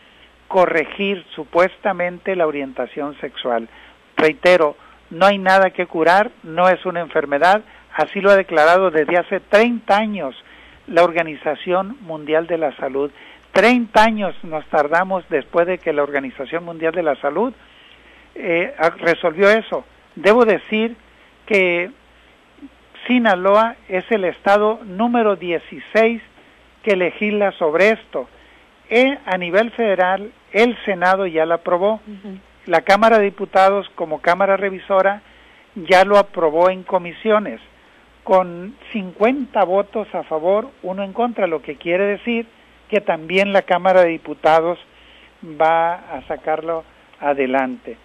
corregir 0.47 1.23
supuestamente 1.35 2.35
la 2.35 2.47
orientación 2.47 3.17
sexual. 3.21 3.69
Reitero, 4.17 4.75
no 5.11 5.25
hay 5.25 5.37
nada 5.37 5.69
que 5.69 5.85
curar, 5.85 6.31
no 6.43 6.67
es 6.67 6.85
una 6.85 6.99
enfermedad, 6.99 7.61
así 7.93 8.21
lo 8.21 8.31
ha 8.31 8.35
declarado 8.35 8.91
desde 8.91 9.17
hace 9.17 9.39
30 9.39 9.95
años 9.95 10.35
la 10.87 11.03
Organización 11.03 11.97
Mundial 12.01 12.47
de 12.47 12.57
la 12.57 12.75
Salud. 12.77 13.11
30 13.53 14.03
años 14.03 14.35
nos 14.43 14.65
tardamos 14.65 15.23
después 15.29 15.67
de 15.67 15.77
que 15.77 15.93
la 15.93 16.03
Organización 16.03 16.63
Mundial 16.63 16.93
de 16.93 17.03
la 17.03 17.15
Salud 17.15 17.53
eh, 18.35 18.73
resolvió 18.99 19.49
eso. 19.49 19.85
Debo 20.15 20.45
decir 20.45 20.95
que 21.45 21.91
Sinaloa 23.07 23.75
es 23.87 24.05
el 24.11 24.25
estado 24.25 24.79
número 24.85 25.35
16 25.35 26.21
que 26.83 26.95
legisla 26.95 27.51
sobre 27.53 27.89
esto. 27.89 28.27
E, 28.89 29.17
a 29.25 29.37
nivel 29.37 29.71
federal, 29.71 30.31
el 30.51 30.77
Senado 30.85 31.27
ya 31.27 31.45
la 31.45 31.55
aprobó. 31.55 32.01
La 32.65 32.81
Cámara 32.81 33.19
de 33.19 33.25
Diputados, 33.25 33.89
como 33.95 34.21
Cámara 34.21 34.57
Revisora, 34.57 35.21
ya 35.75 36.03
lo 36.03 36.17
aprobó 36.17 36.69
en 36.69 36.83
comisiones, 36.83 37.61
con 38.29 38.75
50 38.93 39.63
votos 39.63 40.07
a 40.13 40.21
favor, 40.21 40.69
uno 40.83 41.03
en 41.03 41.13
contra, 41.13 41.47
lo 41.47 41.63
que 41.63 41.77
quiere 41.77 42.05
decir 42.05 42.45
que 42.87 43.01
también 43.01 43.53
la 43.53 43.63
Cámara 43.63 44.03
de 44.03 44.09
Diputados 44.09 44.77
va 45.59 45.95
a 45.95 46.21
sacarlo 46.27 46.83
adelante 47.19 47.97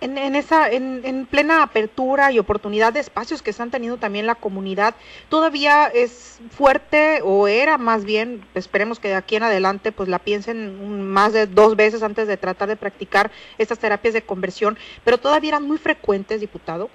en, 0.00 0.36
esa, 0.36 0.70
en, 0.70 1.26
plena 1.26 1.64
apertura 1.64 2.30
y 2.30 2.38
oportunidad 2.38 2.92
de 2.92 3.00
espacios 3.00 3.42
que 3.42 3.52
se 3.52 3.60
han 3.60 3.72
tenido 3.72 3.96
también 3.96 4.24
la 4.26 4.36
comunidad, 4.36 4.94
todavía 5.28 5.86
es 5.86 6.38
fuerte 6.50 7.22
o 7.24 7.48
era 7.48 7.76
más 7.76 8.04
bien, 8.04 8.44
esperemos 8.54 9.00
que 9.00 9.08
de 9.08 9.14
aquí 9.14 9.34
en 9.34 9.42
adelante 9.42 9.90
pues 9.90 10.08
la 10.08 10.20
piensen 10.20 11.08
más 11.08 11.32
de 11.32 11.48
dos 11.48 11.74
veces 11.74 12.04
antes 12.04 12.28
de 12.28 12.36
tratar 12.36 12.68
de 12.68 12.76
practicar 12.76 13.32
estas 13.58 13.80
terapias 13.80 14.14
de 14.14 14.22
conversión, 14.22 14.78
pero 15.02 15.18
todavía 15.18 15.50
eran 15.50 15.66
muy 15.66 15.78
frecuentes, 15.78 16.40
diputado. 16.40 16.88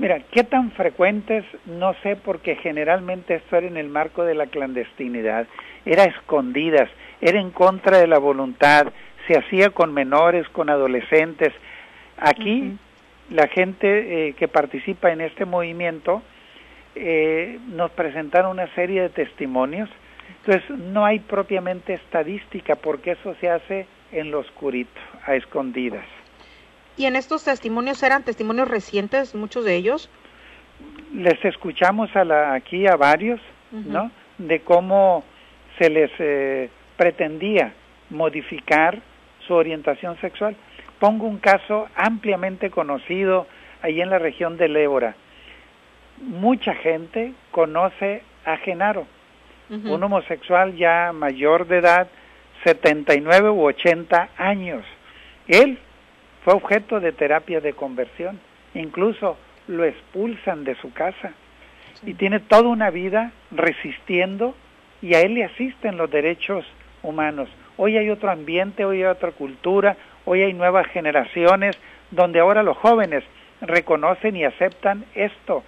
Mira, 0.00 0.20
¿qué 0.32 0.44
tan 0.44 0.72
frecuentes? 0.72 1.44
No 1.66 1.94
sé, 2.02 2.16
porque 2.16 2.56
generalmente 2.56 3.34
esto 3.36 3.56
era 3.56 3.66
en 3.66 3.76
el 3.76 3.88
marco 3.88 4.24
de 4.24 4.34
la 4.34 4.46
clandestinidad, 4.46 5.46
era 5.84 6.04
escondidas, 6.04 6.88
era 7.20 7.38
en 7.38 7.50
contra 7.50 7.98
de 7.98 8.06
la 8.06 8.18
voluntad, 8.18 8.86
se 9.28 9.38
hacía 9.38 9.70
con 9.70 9.92
menores, 9.92 10.48
con 10.48 10.70
adolescentes, 10.70 11.52
Aquí 12.20 12.76
la 13.30 13.48
gente 13.48 14.28
eh, 14.28 14.34
que 14.34 14.46
participa 14.46 15.10
en 15.10 15.22
este 15.22 15.46
movimiento 15.46 16.22
eh, 16.94 17.58
nos 17.68 17.90
presentaron 17.92 18.50
una 18.50 18.72
serie 18.74 19.02
de 19.02 19.08
testimonios. 19.08 19.88
Entonces 20.44 20.78
no 20.78 21.04
hay 21.04 21.20
propiamente 21.20 21.94
estadística 21.94 22.76
porque 22.76 23.12
eso 23.12 23.34
se 23.40 23.48
hace 23.48 23.86
en 24.12 24.30
lo 24.30 24.40
oscurito, 24.40 25.00
a 25.24 25.34
escondidas. 25.34 26.04
¿Y 27.00 27.06
en 27.06 27.16
estos 27.16 27.44
testimonios 27.44 28.02
eran 28.02 28.24
testimonios 28.24 28.68
recientes, 28.68 29.34
muchos 29.34 29.64
de 29.64 29.74
ellos? 29.74 30.10
Les 31.14 31.42
escuchamos 31.46 32.14
a 32.14 32.24
la, 32.26 32.52
aquí 32.52 32.86
a 32.86 32.96
varios, 32.96 33.40
¿no? 33.70 34.10
De 34.36 34.60
cómo 34.60 35.24
se 35.78 35.88
les 35.88 36.10
eh, 36.18 36.68
pretendía 36.98 37.72
modificar 38.10 39.00
su 39.46 39.54
orientación 39.54 40.20
sexual. 40.20 40.54
Pongo 40.98 41.26
un 41.26 41.38
caso 41.38 41.88
ampliamente 41.96 42.68
conocido 42.68 43.46
ahí 43.80 44.02
en 44.02 44.10
la 44.10 44.18
región 44.18 44.58
del 44.58 44.76
Ébora. 44.76 45.14
Mucha 46.18 46.74
gente 46.74 47.32
conoce 47.50 48.22
a 48.44 48.58
Genaro, 48.58 49.06
un 49.70 50.02
homosexual 50.02 50.76
ya 50.76 51.12
mayor 51.14 51.66
de 51.66 51.78
edad, 51.78 52.08
79 52.62 53.48
u 53.48 53.62
80 53.68 54.28
años. 54.36 54.84
Él 55.48 55.78
fue 56.44 56.54
objeto 56.54 57.00
de 57.00 57.12
terapia 57.12 57.60
de 57.60 57.72
conversión, 57.72 58.40
incluso 58.74 59.36
lo 59.68 59.84
expulsan 59.84 60.64
de 60.64 60.74
su 60.76 60.92
casa 60.92 61.32
y 62.04 62.14
tiene 62.14 62.40
toda 62.40 62.68
una 62.68 62.90
vida 62.90 63.32
resistiendo 63.50 64.54
y 65.02 65.14
a 65.14 65.20
él 65.20 65.34
le 65.34 65.44
asisten 65.44 65.96
los 65.96 66.10
derechos 66.10 66.64
humanos. 67.02 67.48
Hoy 67.76 67.96
hay 67.96 68.10
otro 68.10 68.30
ambiente, 68.30 68.84
hoy 68.84 68.98
hay 68.98 69.04
otra 69.04 69.32
cultura, 69.32 69.96
Hoy 70.24 70.42
hay 70.42 70.52
nuevas 70.52 70.86
generaciones 70.88 71.76
donde 72.10 72.40
ahora 72.40 72.62
los 72.62 72.76
jóvenes 72.76 73.24
reconocen 73.60 74.36
y 74.36 74.44
aceptan 74.44 75.04
esto. 75.14 75.64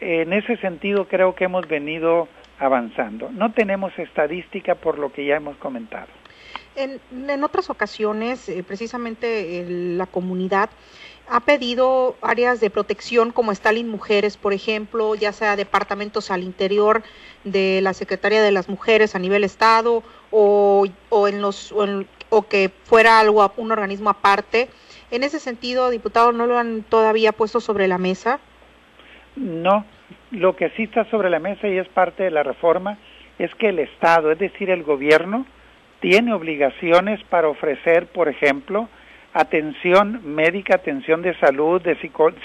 En 0.00 0.32
ese 0.32 0.56
sentido 0.58 1.06
creo 1.08 1.34
que 1.34 1.44
hemos 1.44 1.66
venido 1.66 2.28
avanzando. 2.58 3.30
No 3.32 3.52
tenemos 3.52 3.96
estadística 3.98 4.74
por 4.74 4.98
lo 4.98 5.12
que 5.12 5.24
ya 5.24 5.36
hemos 5.36 5.56
comentado. 5.56 6.08
En, 6.74 7.00
en 7.28 7.44
otras 7.44 7.70
ocasiones, 7.70 8.48
eh, 8.48 8.62
precisamente 8.62 9.64
la 9.68 10.06
comunidad 10.06 10.70
ha 11.28 11.40
pedido 11.40 12.16
áreas 12.20 12.60
de 12.60 12.70
protección 12.70 13.30
como 13.30 13.52
Stalin 13.52 13.88
Mujeres, 13.88 14.36
por 14.36 14.52
ejemplo, 14.52 15.14
ya 15.14 15.32
sea 15.32 15.56
departamentos 15.56 16.30
al 16.30 16.42
interior 16.42 17.02
de 17.44 17.80
la 17.82 17.94
Secretaría 17.94 18.42
de 18.42 18.52
las 18.52 18.68
Mujeres 18.68 19.14
a 19.14 19.18
nivel 19.18 19.44
Estado 19.44 20.02
o, 20.30 20.86
o 21.10 21.28
en 21.28 21.40
los 21.40 21.72
o 22.32 22.42
que 22.48 22.70
fuera 22.84 23.20
algo, 23.20 23.52
un 23.58 23.72
organismo 23.72 24.10
aparte. 24.10 24.68
En 25.10 25.22
ese 25.22 25.38
sentido, 25.38 25.90
diputado, 25.90 26.32
¿no 26.32 26.46
lo 26.46 26.58
han 26.58 26.82
todavía 26.82 27.32
puesto 27.32 27.60
sobre 27.60 27.86
la 27.88 27.98
mesa? 27.98 28.40
No, 29.36 29.84
lo 30.30 30.56
que 30.56 30.70
sí 30.70 30.84
está 30.84 31.04
sobre 31.10 31.28
la 31.28 31.38
mesa 31.38 31.68
y 31.68 31.76
es 31.76 31.88
parte 31.88 32.24
de 32.24 32.30
la 32.30 32.42
reforma 32.42 32.98
es 33.38 33.54
que 33.56 33.68
el 33.68 33.78
Estado, 33.78 34.32
es 34.32 34.38
decir, 34.38 34.70
el 34.70 34.82
gobierno, 34.82 35.46
tiene 36.02 36.34
obligaciones 36.34 37.22
para 37.30 37.48
ofrecer, 37.48 38.08
por 38.08 38.28
ejemplo, 38.28 38.88
atención 39.32 40.20
médica, 40.34 40.74
atención 40.74 41.22
de 41.22 41.32
salud, 41.38 41.80
de 41.80 41.96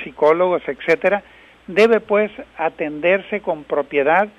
psicólogos, 0.04 0.62
etcétera, 0.68 1.24
debe 1.66 2.00
pues 2.00 2.32
atenderse 2.56 3.42
con 3.42 3.64
propiedad 3.64 4.30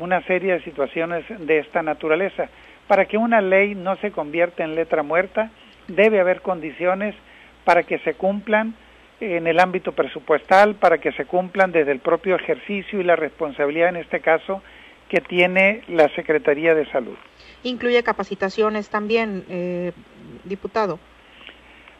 una 0.00 0.20
serie 0.22 0.54
de 0.54 0.64
situaciones 0.64 1.24
de 1.28 1.58
esta 1.58 1.82
naturaleza. 1.82 2.48
Para 2.88 3.04
que 3.04 3.16
una 3.16 3.40
ley 3.40 3.76
no 3.76 3.94
se 3.96 4.10
convierta 4.10 4.64
en 4.64 4.74
letra 4.74 5.04
muerta, 5.04 5.52
debe 5.86 6.18
haber 6.18 6.42
condiciones 6.42 7.14
para 7.64 7.84
que 7.84 8.00
se 8.00 8.14
cumplan 8.14 8.74
en 9.20 9.46
el 9.46 9.60
ámbito 9.60 9.92
presupuestal, 9.92 10.74
para 10.74 10.98
que 10.98 11.12
se 11.12 11.24
cumplan 11.24 11.70
desde 11.70 11.92
el 11.92 12.00
propio 12.00 12.34
ejercicio 12.34 13.00
y 13.00 13.04
la 13.04 13.14
responsabilidad, 13.14 13.90
en 13.90 13.96
este 13.96 14.18
caso, 14.18 14.60
que 15.10 15.20
tiene 15.20 15.82
la 15.88 16.08
Secretaría 16.14 16.74
de 16.74 16.86
Salud. 16.86 17.16
¿Incluye 17.64 18.02
capacitaciones 18.02 18.88
también, 18.88 19.44
eh, 19.50 19.92
diputado? 20.44 20.98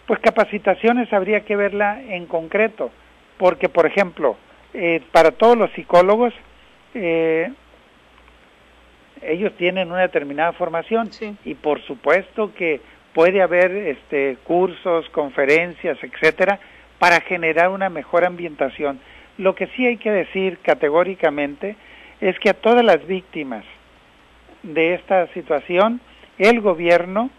Pues 0.06 0.20
capacitaciones 0.20 1.12
habría 1.12 1.44
que 1.44 1.56
verla 1.56 2.00
en 2.02 2.26
concreto, 2.26 2.90
porque 3.36 3.68
por 3.68 3.84
ejemplo, 3.84 4.36
eh, 4.72 5.02
para 5.10 5.32
todos 5.32 5.58
los 5.58 5.70
psicólogos, 5.72 6.32
eh, 6.94 7.50
ellos 9.22 9.52
tienen 9.56 9.90
una 9.90 10.02
determinada 10.02 10.52
formación 10.52 11.10
y 11.44 11.54
por 11.54 11.82
supuesto 11.82 12.54
que 12.54 12.80
puede 13.12 13.42
haber 13.42 13.72
este, 13.72 14.38
cursos, 14.44 15.08
conferencias, 15.10 15.98
etcétera, 16.02 16.60
para 17.00 17.20
generar 17.22 17.70
una 17.70 17.88
mejor 17.90 18.24
ambientación. 18.24 19.00
Lo 19.36 19.54
que 19.56 19.66
sí 19.68 19.84
hay 19.84 19.96
que 19.96 20.10
decir 20.10 20.58
categóricamente 20.62 21.76
es 22.20 22.38
que 22.38 22.50
a 22.50 22.54
todas 22.54 22.84
las 22.84 23.06
víctimas 23.06 23.64
de 24.62 24.94
esta 24.94 25.26
situación, 25.32 26.00
el 26.38 26.60
gobierno 26.60 27.30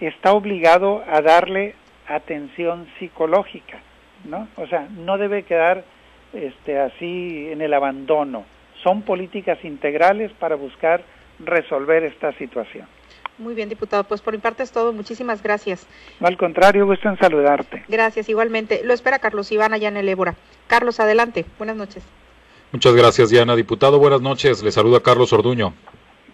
está 0.00 0.32
obligado 0.32 1.02
a 1.08 1.20
darle 1.22 1.74
atención 2.08 2.86
psicológica, 2.98 3.78
¿no? 4.24 4.48
O 4.56 4.66
sea, 4.66 4.88
no 4.90 5.18
debe 5.18 5.44
quedar 5.44 5.84
este, 6.32 6.78
así 6.78 7.48
en 7.50 7.60
el 7.60 7.72
abandono. 7.72 8.44
Son 8.82 9.02
políticas 9.02 9.64
integrales 9.64 10.32
para 10.32 10.56
buscar 10.56 11.02
resolver 11.38 12.04
esta 12.04 12.32
situación. 12.32 12.86
Muy 13.38 13.54
bien, 13.54 13.68
diputado. 13.68 14.04
Pues 14.04 14.22
por 14.22 14.32
mi 14.32 14.38
parte 14.38 14.62
es 14.62 14.72
todo. 14.72 14.92
Muchísimas 14.92 15.42
gracias. 15.42 15.86
al 16.20 16.36
contrario, 16.36 16.86
gusto 16.86 17.08
en 17.08 17.18
saludarte. 17.18 17.84
Gracias, 17.88 18.28
igualmente. 18.28 18.82
Lo 18.84 18.94
espera 18.94 19.18
Carlos 19.18 19.52
Iván 19.52 19.74
allá 19.74 19.88
en 19.88 19.96
el 19.96 20.08
Ébora. 20.08 20.34
Carlos, 20.68 21.00
adelante. 21.00 21.44
Buenas 21.58 21.76
noches. 21.76 22.02
Muchas 22.72 22.94
gracias, 22.94 23.30
Diana. 23.30 23.56
Diputado, 23.56 23.98
buenas 23.98 24.20
noches. 24.20 24.62
Le 24.62 24.72
saluda 24.72 25.00
Carlos 25.00 25.32
Orduño. 25.32 25.74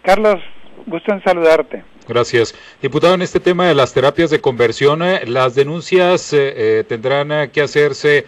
Carlos, 0.01 0.41
gusto 0.85 1.13
en 1.13 1.23
saludarte. 1.23 1.83
Gracias. 2.07 2.55
Diputado, 2.81 3.13
en 3.13 3.21
este 3.21 3.39
tema 3.39 3.67
de 3.67 3.75
las 3.75 3.93
terapias 3.93 4.29
de 4.29 4.41
conversión, 4.41 5.01
eh, 5.03 5.21
las 5.25 5.55
denuncias 5.55 6.33
eh, 6.33 6.53
eh, 6.55 6.83
tendrán 6.83 7.49
que 7.51 7.61
hacerse 7.61 8.25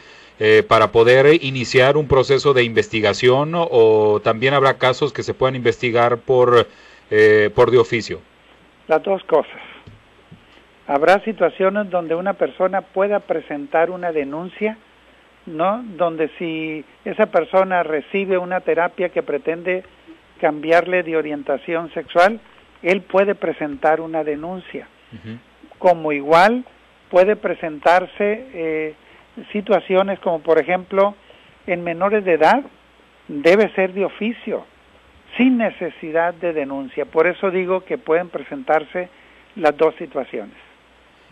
para 0.68 0.92
poder 0.92 1.42
iniciar 1.46 1.96
un 1.96 2.10
proceso 2.10 2.54
de 2.54 2.66
investigación 2.66 3.54
o 3.56 4.20
también 4.22 4.54
habrá 4.54 4.78
casos 4.78 5.14
que 5.14 5.24
se 5.24 5.34
puedan 5.34 5.56
investigar 5.56 6.18
por, 6.18 6.68
por 7.56 7.72
de 7.72 7.78
oficio 7.78 8.20
las 8.88 9.04
dos 9.04 9.24
cosas. 9.24 9.62
Habrá 10.88 11.20
situaciones 11.24 11.90
donde 11.90 12.16
una 12.16 12.34
persona 12.34 12.82
pueda 12.82 13.20
presentar 13.20 13.90
una 13.90 14.12
denuncia, 14.12 14.78
¿no? 15.46 15.84
Donde 15.98 16.30
si 16.38 16.84
esa 17.04 17.28
persona 17.28 17.84
recibe 17.84 18.38
una 18.38 18.62
terapia 18.62 19.10
que 19.10 19.24
pretende 19.24 19.84
cambiarle 20.40 21.04
de 21.04 21.18
orientación 21.18 21.92
sexual, 21.94 22.40
él 22.82 23.02
puede 23.02 23.36
presentar 23.36 24.02
una 24.02 24.24
denuncia. 24.24 24.88
Como 25.78 26.12
igual 26.12 26.66
puede 27.10 27.36
presentarse 27.36 28.48
eh, 28.54 28.96
situaciones 29.52 30.20
como 30.20 30.40
por 30.40 30.60
ejemplo 30.60 31.16
en 31.68 31.84
menores 31.84 32.26
de 32.26 32.34
edad, 32.34 32.64
debe 33.28 33.70
ser 33.76 33.94
de 33.94 34.06
oficio 34.06 34.66
sin 35.38 35.58
necesidad 35.58 36.34
de 36.34 36.54
denuncia. 36.54 37.06
Por 37.06 37.28
eso 37.28 37.52
digo 37.52 37.82
que 37.82 37.98
pueden 37.98 38.30
presentarse 38.30 39.10
las 39.56 39.76
dos 39.78 39.96
situaciones. 39.96 40.65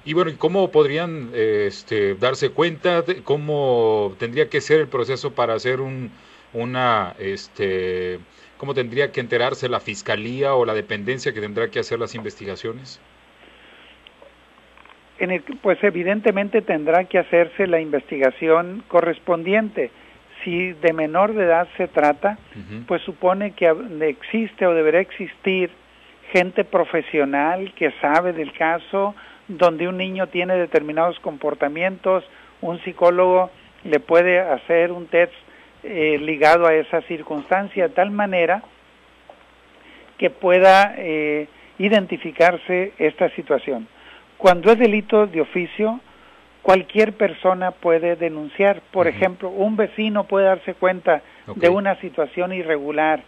Y 0.05 0.13
bueno, 0.13 0.31
¿cómo 0.37 0.69
podrían 0.71 1.29
este, 1.33 2.15
darse 2.15 2.49
cuenta? 2.49 3.03
¿Cómo 3.23 4.15
tendría 4.19 4.49
que 4.49 4.59
ser 4.59 4.81
el 4.81 4.87
proceso 4.87 5.33
para 5.33 5.53
hacer 5.53 5.79
un, 5.79 6.11
una, 6.53 7.15
este, 7.19 8.19
cómo 8.57 8.73
tendría 8.73 9.11
que 9.11 9.21
enterarse 9.21 9.69
la 9.69 9.79
fiscalía 9.79 10.55
o 10.55 10.65
la 10.65 10.73
dependencia 10.73 11.33
que 11.33 11.39
tendrá 11.39 11.69
que 11.69 11.79
hacer 11.79 11.99
las 11.99 12.15
investigaciones? 12.15 12.99
En 15.19 15.31
el, 15.31 15.41
pues 15.61 15.81
evidentemente 15.83 16.61
tendrá 16.61 17.05
que 17.05 17.19
hacerse 17.19 17.67
la 17.67 17.79
investigación 17.79 18.83
correspondiente 18.89 19.91
si 20.43 20.73
de 20.73 20.93
menor 20.93 21.33
de 21.33 21.45
edad 21.45 21.67
se 21.77 21.87
trata, 21.87 22.37
pues 22.87 23.01
supone 23.03 23.51
que 23.51 23.73
existe 24.01 24.65
o 24.65 24.73
deberá 24.73 24.99
existir 24.99 25.69
gente 26.31 26.63
profesional 26.63 27.73
que 27.75 27.91
sabe 28.01 28.33
del 28.33 28.51
caso, 28.53 29.15
donde 29.57 29.87
un 29.87 29.97
niño 29.97 30.27
tiene 30.27 30.55
determinados 30.55 31.19
comportamientos, 31.19 32.23
un 32.61 32.79
psicólogo 32.83 33.49
le 33.83 33.99
puede 33.99 34.39
hacer 34.39 34.91
un 34.91 35.07
test 35.07 35.33
eh, 35.83 36.17
ligado 36.19 36.65
a 36.65 36.73
esa 36.73 37.01
circunstancia 37.01 37.87
de 37.87 37.93
tal 37.93 38.11
manera 38.11 38.63
que 40.17 40.29
pueda 40.29 40.95
eh, 40.97 41.47
identificarse 41.77 42.93
esta 42.97 43.29
situación. 43.31 43.87
Cuando 44.37 44.71
es 44.71 44.79
delito 44.79 45.27
de 45.27 45.41
oficio, 45.41 45.99
cualquier 46.61 47.13
persona 47.13 47.71
puede 47.71 48.15
denunciar. 48.15 48.81
Por 48.91 49.07
ejemplo, 49.07 49.49
un 49.49 49.75
vecino 49.75 50.23
puede 50.25 50.45
darse 50.45 50.73
cuenta 50.73 51.21
de 51.55 51.69
una 51.69 51.95
situación 51.99 52.53
irregular 52.53 53.21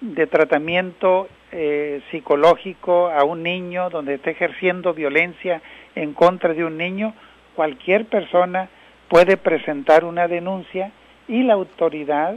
de 0.00 0.26
tratamiento 0.26 1.28
eh, 1.50 2.00
psicológico 2.10 3.08
a 3.08 3.24
un 3.24 3.42
niño 3.42 3.90
donde 3.90 4.14
está 4.14 4.30
ejerciendo 4.30 4.94
violencia 4.94 5.60
en 5.94 6.12
contra 6.12 6.54
de 6.54 6.64
un 6.64 6.76
niño. 6.76 7.14
Cualquier 7.56 8.06
persona 8.06 8.68
puede 9.08 9.36
presentar 9.36 10.04
una 10.04 10.28
denuncia 10.28 10.92
y 11.26 11.42
la 11.42 11.54
autoridad 11.54 12.36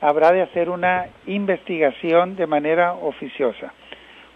habrá 0.00 0.32
de 0.32 0.42
hacer 0.42 0.68
una 0.68 1.06
investigación 1.26 2.36
de 2.36 2.46
manera 2.46 2.92
oficiosa. 2.94 3.72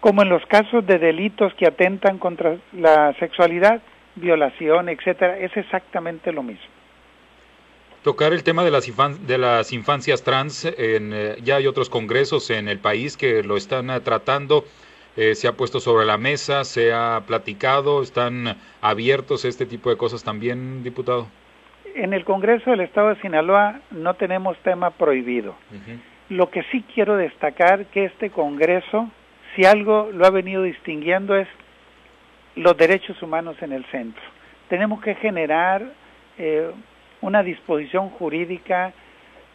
Como 0.00 0.22
en 0.22 0.28
los 0.28 0.44
casos 0.46 0.86
de 0.86 0.98
delitos 0.98 1.52
que 1.54 1.66
atentan 1.66 2.18
contra 2.18 2.56
la 2.72 3.12
sexualidad, 3.18 3.80
violación, 4.14 4.88
etcétera, 4.88 5.38
es 5.38 5.56
exactamente 5.56 6.32
lo 6.32 6.42
mismo. 6.42 6.75
Tocar 8.06 8.32
el 8.32 8.44
tema 8.44 8.62
de 8.62 8.70
las, 8.70 8.86
de 9.26 9.36
las 9.36 9.72
infancias 9.72 10.22
trans, 10.22 10.64
en, 10.64 11.12
eh, 11.12 11.38
ya 11.42 11.56
hay 11.56 11.66
otros 11.66 11.90
congresos 11.90 12.50
en 12.50 12.68
el 12.68 12.78
país 12.78 13.16
que 13.16 13.42
lo 13.42 13.56
están 13.56 13.90
eh, 13.90 13.98
tratando, 13.98 14.64
eh, 15.16 15.34
se 15.34 15.48
ha 15.48 15.54
puesto 15.54 15.80
sobre 15.80 16.06
la 16.06 16.16
mesa, 16.16 16.62
se 16.62 16.92
ha 16.92 17.24
platicado, 17.26 18.02
están 18.02 18.58
abiertos 18.80 19.44
este 19.44 19.66
tipo 19.66 19.90
de 19.90 19.96
cosas 19.96 20.22
también, 20.22 20.84
diputado. 20.84 21.26
En 21.96 22.12
el 22.12 22.24
Congreso 22.24 22.70
del 22.70 22.82
Estado 22.82 23.08
de 23.08 23.20
Sinaloa 23.20 23.80
no 23.90 24.14
tenemos 24.14 24.56
tema 24.58 24.90
prohibido. 24.90 25.56
Lo 26.28 26.48
que 26.50 26.62
sí 26.70 26.84
quiero 26.94 27.16
destacar 27.16 27.86
que 27.86 28.04
este 28.04 28.30
Congreso, 28.30 29.10
si 29.56 29.64
algo 29.64 30.10
lo 30.12 30.26
ha 30.26 30.30
venido 30.30 30.62
distinguiendo 30.62 31.34
es 31.34 31.48
los 32.54 32.76
derechos 32.76 33.20
humanos 33.20 33.56
en 33.62 33.72
el 33.72 33.84
centro. 33.86 34.22
Tenemos 34.68 35.02
que 35.02 35.16
generar 35.16 35.92
eh, 36.38 36.70
una 37.20 37.42
disposición 37.42 38.10
jurídica, 38.10 38.92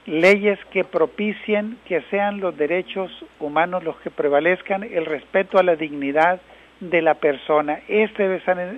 leyes 0.05 0.59
que 0.71 0.83
propicien 0.83 1.77
que 1.85 2.01
sean 2.09 2.39
los 2.39 2.57
derechos 2.57 3.11
humanos 3.39 3.83
los 3.83 3.97
que 3.97 4.09
prevalezcan, 4.09 4.83
el 4.83 5.05
respeto 5.05 5.57
a 5.59 5.63
la 5.63 5.75
dignidad 5.75 6.41
de 6.79 7.01
la 7.01 7.15
persona. 7.15 7.81
Este 7.87 8.23
debe 8.23 8.37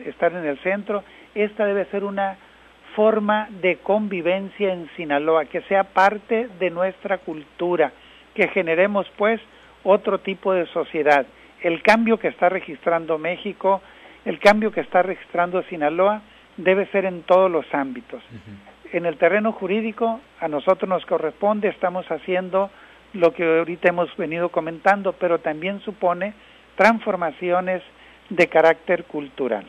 estar 0.10 0.34
en 0.34 0.46
el 0.46 0.58
centro, 0.60 1.04
esta 1.34 1.65
debe 1.65 1.86
ser 1.86 2.04
una 2.04 2.38
forma 2.96 3.48
de 3.62 3.78
convivencia 3.78 4.74
en 4.74 4.89
Sinaloa, 4.96 5.46
que 5.46 5.62
sea 5.62 5.86
parte 5.86 6.48
de 6.60 6.69
nuestra 6.69 7.19
cultura, 7.19 7.91
que 8.36 8.50
generemos 8.50 9.08
pues 9.17 9.39
otro 9.84 10.19
tipo 10.19 10.54
de 10.54 10.65
sociedad. 10.67 11.26
El 11.62 11.82
cambio 11.82 12.19
que 12.19 12.28
está 12.28 12.50
registrando 12.50 13.17
México 13.17 13.82
el 14.26 14.39
cambio 14.39 14.72
que 14.72 14.82
está 14.82 15.02
registrando 15.02 15.63
Sinaloa 15.63 16.22
debe 16.57 16.85
ser 16.87 17.05
en 17.05 17.23
todos 17.23 17.49
los 17.49 17.65
ámbitos. 17.73 18.21
En 18.91 19.05
el 19.05 19.17
terreno 19.17 19.51
jurídico, 19.51 20.19
a 20.39 20.47
nosotros 20.47 20.87
nos 20.87 21.05
corresponde, 21.05 21.67
estamos 21.67 22.05
haciendo 22.07 22.69
lo 23.13 23.33
que 23.33 23.59
ahorita 23.59 23.89
hemos 23.89 24.15
venido 24.17 24.49
comentando, 24.49 25.13
pero 25.13 25.39
también 25.39 25.81
supone 25.81 26.33
transformaciones 26.75 27.81
de 28.29 28.47
carácter 28.47 29.06
cultural. 29.06 29.65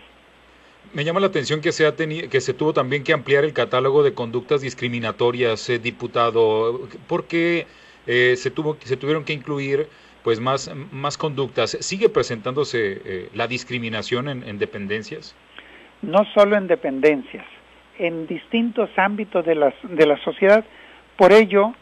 Me 0.93 1.05
llama 1.05 1.21
la 1.21 1.27
atención 1.27 1.61
que 1.61 1.73
se, 1.73 1.87
ha 1.87 1.97
que 1.97 2.41
se 2.41 2.55
tuvo 2.55 2.73
también 2.73 3.03
que 3.05 3.13
ampliar 3.13 3.45
el 3.45 3.53
catálogo 3.53 4.03
de 4.03 4.15
conductas 4.15 4.61
discriminatorias, 4.61 5.69
eh, 5.71 5.79
diputado. 5.79 6.89
¿Por 7.09 7.25
qué 7.25 7.67
eh, 8.07 8.35
se, 8.37 8.51
tuvo, 8.51 8.77
se 8.85 8.97
tuvieron 8.97 9.25
que 9.25 9.33
incluir 9.33 9.89
pues 10.23 10.41
más, 10.41 10.71
más 10.91 11.19
conductas. 11.19 11.77
¿Sigue 11.81 12.09
presentándose 12.09 13.03
eh, 13.05 13.29
la 13.35 13.47
discriminación 13.47 14.29
en, 14.29 14.59
dependencias? 14.59 15.35
No 16.07 16.25
solo 16.35 16.57
en 16.57 16.67
dependencias, 16.67 17.45
en 17.99 18.27
distintos 18.27 18.91
ámbitos 18.97 19.45
de, 19.45 19.55
las, 19.55 19.75
de 19.83 20.07
la 20.07 20.17
sociedad. 20.19 20.65
Por 21.17 21.33
ello, 21.33 21.73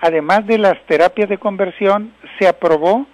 además 0.00 0.46
de 0.46 0.58
las 0.58 0.80
terapias 0.86 1.28
de 1.28 1.38
conversión, 1.38 2.12
se 2.38 2.46
aprobó 2.46 3.06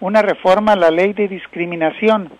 una 0.00 0.22
reforma 0.22 0.72
a 0.72 0.76
la 0.76 0.90
ley 0.90 1.12
de 1.12 1.28
discriminación 1.28 2.30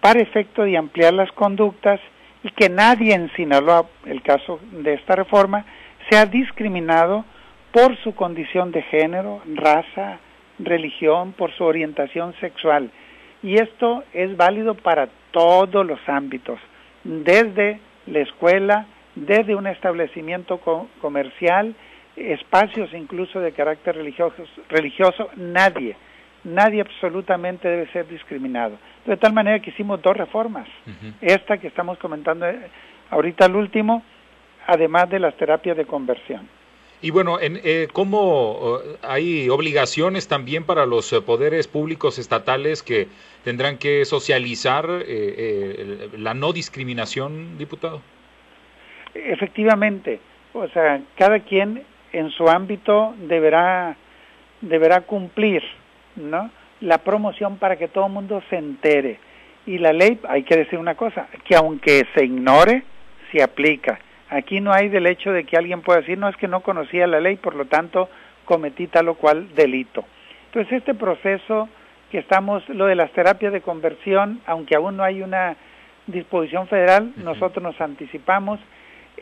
para 0.00 0.20
efecto 0.20 0.62
de 0.62 0.76
ampliar 0.76 1.14
las 1.14 1.30
conductas 1.32 2.00
y 2.44 2.50
que 2.50 2.68
nadie 2.68 3.14
en 3.14 3.30
Sinaloa, 3.34 3.86
el 4.06 4.22
caso 4.22 4.60
de 4.70 4.94
esta 4.94 5.16
reforma, 5.16 5.64
sea 6.08 6.26
discriminado 6.26 7.24
por 7.72 7.96
su 7.98 8.14
condición 8.14 8.70
de 8.70 8.82
género, 8.82 9.42
raza, 9.54 10.18
religión, 10.58 11.32
por 11.32 11.52
su 11.52 11.64
orientación 11.64 12.34
sexual. 12.40 12.90
Y 13.42 13.54
esto 13.54 14.04
es 14.12 14.36
válido 14.36 14.74
para 14.74 15.08
todos 15.32 15.86
los 15.86 16.00
ámbitos, 16.08 16.58
desde 17.08 17.80
la 18.06 18.20
escuela, 18.20 18.86
desde 19.14 19.54
un 19.54 19.66
establecimiento 19.66 20.60
comercial, 21.00 21.74
espacios 22.16 22.92
incluso 22.92 23.40
de 23.40 23.52
carácter 23.52 23.96
religioso, 23.96 24.44
religioso, 24.68 25.30
nadie, 25.36 25.96
nadie 26.44 26.82
absolutamente 26.82 27.66
debe 27.66 27.90
ser 27.92 28.06
discriminado. 28.08 28.78
De 29.06 29.16
tal 29.16 29.32
manera 29.32 29.60
que 29.60 29.70
hicimos 29.70 30.02
dos 30.02 30.16
reformas. 30.16 30.68
Esta 31.22 31.56
que 31.56 31.68
estamos 31.68 31.98
comentando 31.98 32.46
eh, 32.46 32.68
ahorita 33.10 33.46
al 33.46 33.56
último, 33.56 34.02
además 34.66 35.08
de 35.08 35.18
las 35.18 35.34
terapias 35.36 35.78
de 35.78 35.86
conversión. 35.86 36.46
Y 37.00 37.10
bueno, 37.10 37.40
en, 37.40 37.60
eh, 37.62 37.86
¿cómo 37.92 38.80
eh, 38.82 38.96
hay 39.02 39.48
obligaciones 39.48 40.26
también 40.26 40.64
para 40.64 40.84
los 40.84 41.12
eh, 41.12 41.20
poderes 41.20 41.68
públicos 41.68 42.18
estatales 42.18 42.82
que 42.82 43.06
tendrán 43.44 43.78
que 43.78 44.04
socializar 44.04 44.86
la 46.18 46.34
no 46.34 46.52
discriminación, 46.52 47.56
diputado? 47.56 48.02
Efectivamente, 49.14 50.20
o 50.52 50.66
sea, 50.68 51.00
cada 51.16 51.40
quien 51.40 51.84
en 52.12 52.30
su 52.30 52.48
ámbito 52.48 53.14
deberá 53.28 53.96
deberá 54.60 55.02
cumplir, 55.02 55.62
¿no? 56.16 56.50
La 56.80 56.98
promoción 56.98 57.58
para 57.58 57.76
que 57.76 57.86
todo 57.86 58.06
el 58.06 58.12
mundo 58.12 58.42
se 58.50 58.56
entere. 58.56 59.20
Y 59.66 59.78
la 59.78 59.92
ley, 59.92 60.18
hay 60.28 60.42
que 60.42 60.56
decir 60.56 60.78
una 60.78 60.96
cosa, 60.96 61.28
que 61.44 61.54
aunque 61.54 62.06
se 62.14 62.24
ignore, 62.24 62.82
se 63.30 63.42
aplica 63.42 64.00
Aquí 64.30 64.60
no 64.60 64.72
hay 64.72 64.88
del 64.88 65.06
hecho 65.06 65.32
de 65.32 65.44
que 65.44 65.56
alguien 65.56 65.80
pueda 65.80 66.00
decir, 66.00 66.18
no 66.18 66.28
es 66.28 66.36
que 66.36 66.48
no 66.48 66.60
conocía 66.60 67.06
la 67.06 67.20
ley, 67.20 67.36
por 67.36 67.54
lo 67.54 67.64
tanto 67.64 68.10
cometí 68.44 68.86
tal 68.86 69.08
o 69.08 69.14
cual 69.14 69.54
delito. 69.54 70.04
Entonces 70.46 70.78
este 70.78 70.94
proceso 70.94 71.68
que 72.10 72.18
estamos, 72.18 72.66
lo 72.68 72.86
de 72.86 72.94
las 72.94 73.10
terapias 73.12 73.52
de 73.52 73.60
conversión, 73.60 74.40
aunque 74.46 74.76
aún 74.76 74.96
no 74.96 75.02
hay 75.02 75.22
una 75.22 75.56
disposición 76.06 76.66
federal, 76.68 77.12
nosotros 77.16 77.62
nos 77.62 77.80
anticipamos. 77.80 78.60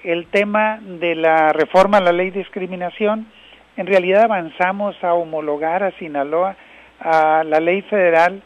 El 0.05 0.27
tema 0.27 0.79
de 0.81 1.15
la 1.15 1.53
reforma 1.53 1.99
a 1.99 2.01
la 2.01 2.13
ley 2.13 2.31
de 2.31 2.41
discriminación, 2.41 3.27
en 3.77 3.87
realidad 3.87 4.23
avanzamos 4.23 5.03
a 5.03 5.15
homologar 5.15 5.83
a 5.83 5.91
Sinaloa 5.93 6.57
a 7.01 7.45
la 7.45 7.61
ley 7.61 7.83
federal 7.83 8.43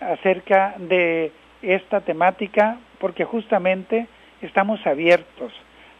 acerca 0.00 0.74
de 0.78 1.32
esta 1.62 2.00
temática 2.00 2.78
porque 2.98 3.24
justamente 3.24 4.06
estamos 4.40 4.86
abiertos 4.86 5.52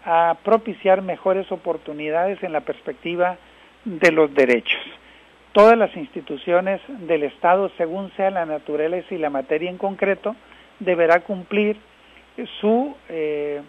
a 0.05 0.37
propiciar 0.43 1.03
mejores 1.03 1.51
oportunidades 1.53 2.43
en 2.43 2.53
la 2.53 2.61
perspectiva 2.61 3.37
de 3.85 4.13
los 4.13 4.33
derechos. 4.35 4.81
Todas 5.53 5.77
las 5.77 5.95
instituciones 5.97 6.81
del 6.89 7.25
Estado, 7.25 7.71
según 7.77 8.13
sea 8.17 8.31
la 8.31 8.47
naturaleza 8.47 9.15
y 9.15 9.19
la 9.19 9.31
materia 9.31 9.71
en 9.71 9.79
concreto, 9.79 10.37
deberá 10.79 11.21
cumplir 11.21 11.77
su, 12.61 12.95
eh, 13.09 13.61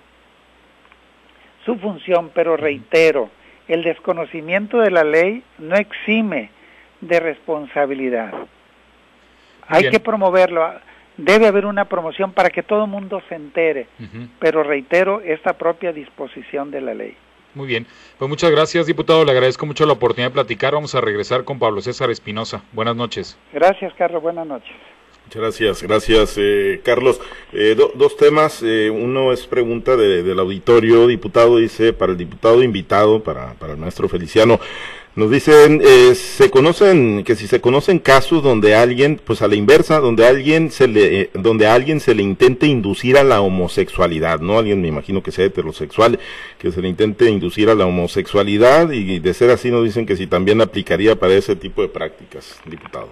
su 1.66 1.78
función, 1.78 2.32
pero 2.34 2.58
reitero, 2.58 3.30
el 3.68 3.84
desconocimiento 3.84 4.80
de 4.80 4.92
la 4.92 5.04
ley 5.04 5.44
no 5.58 5.76
exime 5.76 6.52
de 7.02 7.20
responsabilidad. 7.20 8.34
Hay 9.68 9.90
que 9.90 10.00
promoverlo 10.00 10.72
debe 11.20 11.48
haber 11.48 11.66
una 11.66 11.86
promoción 11.86 12.32
para 12.32 12.50
que 12.50 12.64
todo 12.64 12.86
el 12.86 12.90
mundo 12.90 13.22
se 13.30 13.36
entere, 13.36 13.88
pero 14.40 14.64
reitero 14.64 15.22
esta 15.22 15.54
propia 15.54 15.92
disposición 15.94 16.72
de 16.72 16.82
la 16.82 16.94
ley. 16.94 17.16
Muy 17.56 17.68
bien, 17.68 17.88
pues 18.18 18.30
muchas 18.30 18.52
gracias 18.52 18.86
diputado, 18.86 19.26
le 19.26 19.32
agradezco 19.32 19.66
mucho 19.66 19.86
la 19.86 19.94
oportunidad 19.94 20.30
de 20.30 20.34
platicar, 20.34 20.74
vamos 20.74 20.94
a 20.94 21.02
regresar 21.02 21.44
con 21.44 21.58
Pablo 21.58 21.82
César 21.82 22.12
Espinosa. 22.12 22.64
Buenas 22.74 22.96
noches. 22.96 23.38
Gracias 23.52 23.92
Carlos, 23.96 24.22
buenas 24.22 24.46
noches. 24.46 24.76
Muchas 25.26 25.42
gracias, 25.42 25.84
gracias 25.84 26.36
eh, 26.38 26.82
Carlos. 26.84 27.22
Eh, 27.54 27.76
dos 27.76 28.18
temas, 28.18 28.64
eh, 28.64 28.90
uno 28.90 29.32
es 29.32 29.46
pregunta 29.46 29.96
del 29.96 30.40
auditorio, 30.40 31.06
diputado, 31.06 31.58
dice, 31.58 31.94
para 31.94 32.14
el 32.14 32.18
diputado 32.18 32.64
invitado, 32.64 33.24
para, 33.24 33.54
para 33.54 33.74
el 33.74 33.80
maestro 33.80 34.10
Feliciano. 34.10 34.60
Nos 35.16 35.32
dicen, 35.32 35.82
eh, 35.84 36.14
se 36.14 36.52
conocen, 36.52 37.24
que 37.24 37.36
si 37.36 37.48
se 37.48 37.60
conocen 37.60 37.98
casos 37.98 38.44
donde 38.44 38.76
alguien, 38.76 39.20
pues 39.26 39.42
a 39.42 39.48
la 39.48 39.56
inversa, 39.56 40.00
donde 40.00 40.26
alguien 40.26 40.70
se 40.70 40.88
le, 40.88 41.22
eh, 41.22 41.30
donde 41.34 41.66
a 41.66 41.74
alguien 41.74 42.00
se 42.00 42.14
le 42.14 42.22
intente 42.22 42.68
inducir 42.68 43.18
a 43.18 43.24
la 43.24 43.42
homosexualidad, 43.42 44.40
¿no? 44.40 44.60
Alguien 44.60 44.82
me 44.82 44.88
imagino 44.88 45.24
que 45.24 45.32
sea 45.32 45.46
heterosexual, 45.46 46.20
que 46.60 46.72
se 46.72 46.82
le 46.82 46.90
intente 46.90 47.30
inducir 47.30 47.70
a 47.70 47.76
la 47.76 47.88
homosexualidad 47.88 48.92
y 48.92 49.20
de 49.20 49.34
ser 49.34 49.50
así 49.50 49.72
nos 49.72 49.84
dicen 49.84 50.06
que 50.06 50.16
si 50.16 50.28
también 50.28 50.62
aplicaría 50.62 51.16
para 51.16 51.34
ese 51.34 51.56
tipo 51.56 51.82
de 51.82 51.90
prácticas, 51.90 52.62
diputado. 52.66 53.10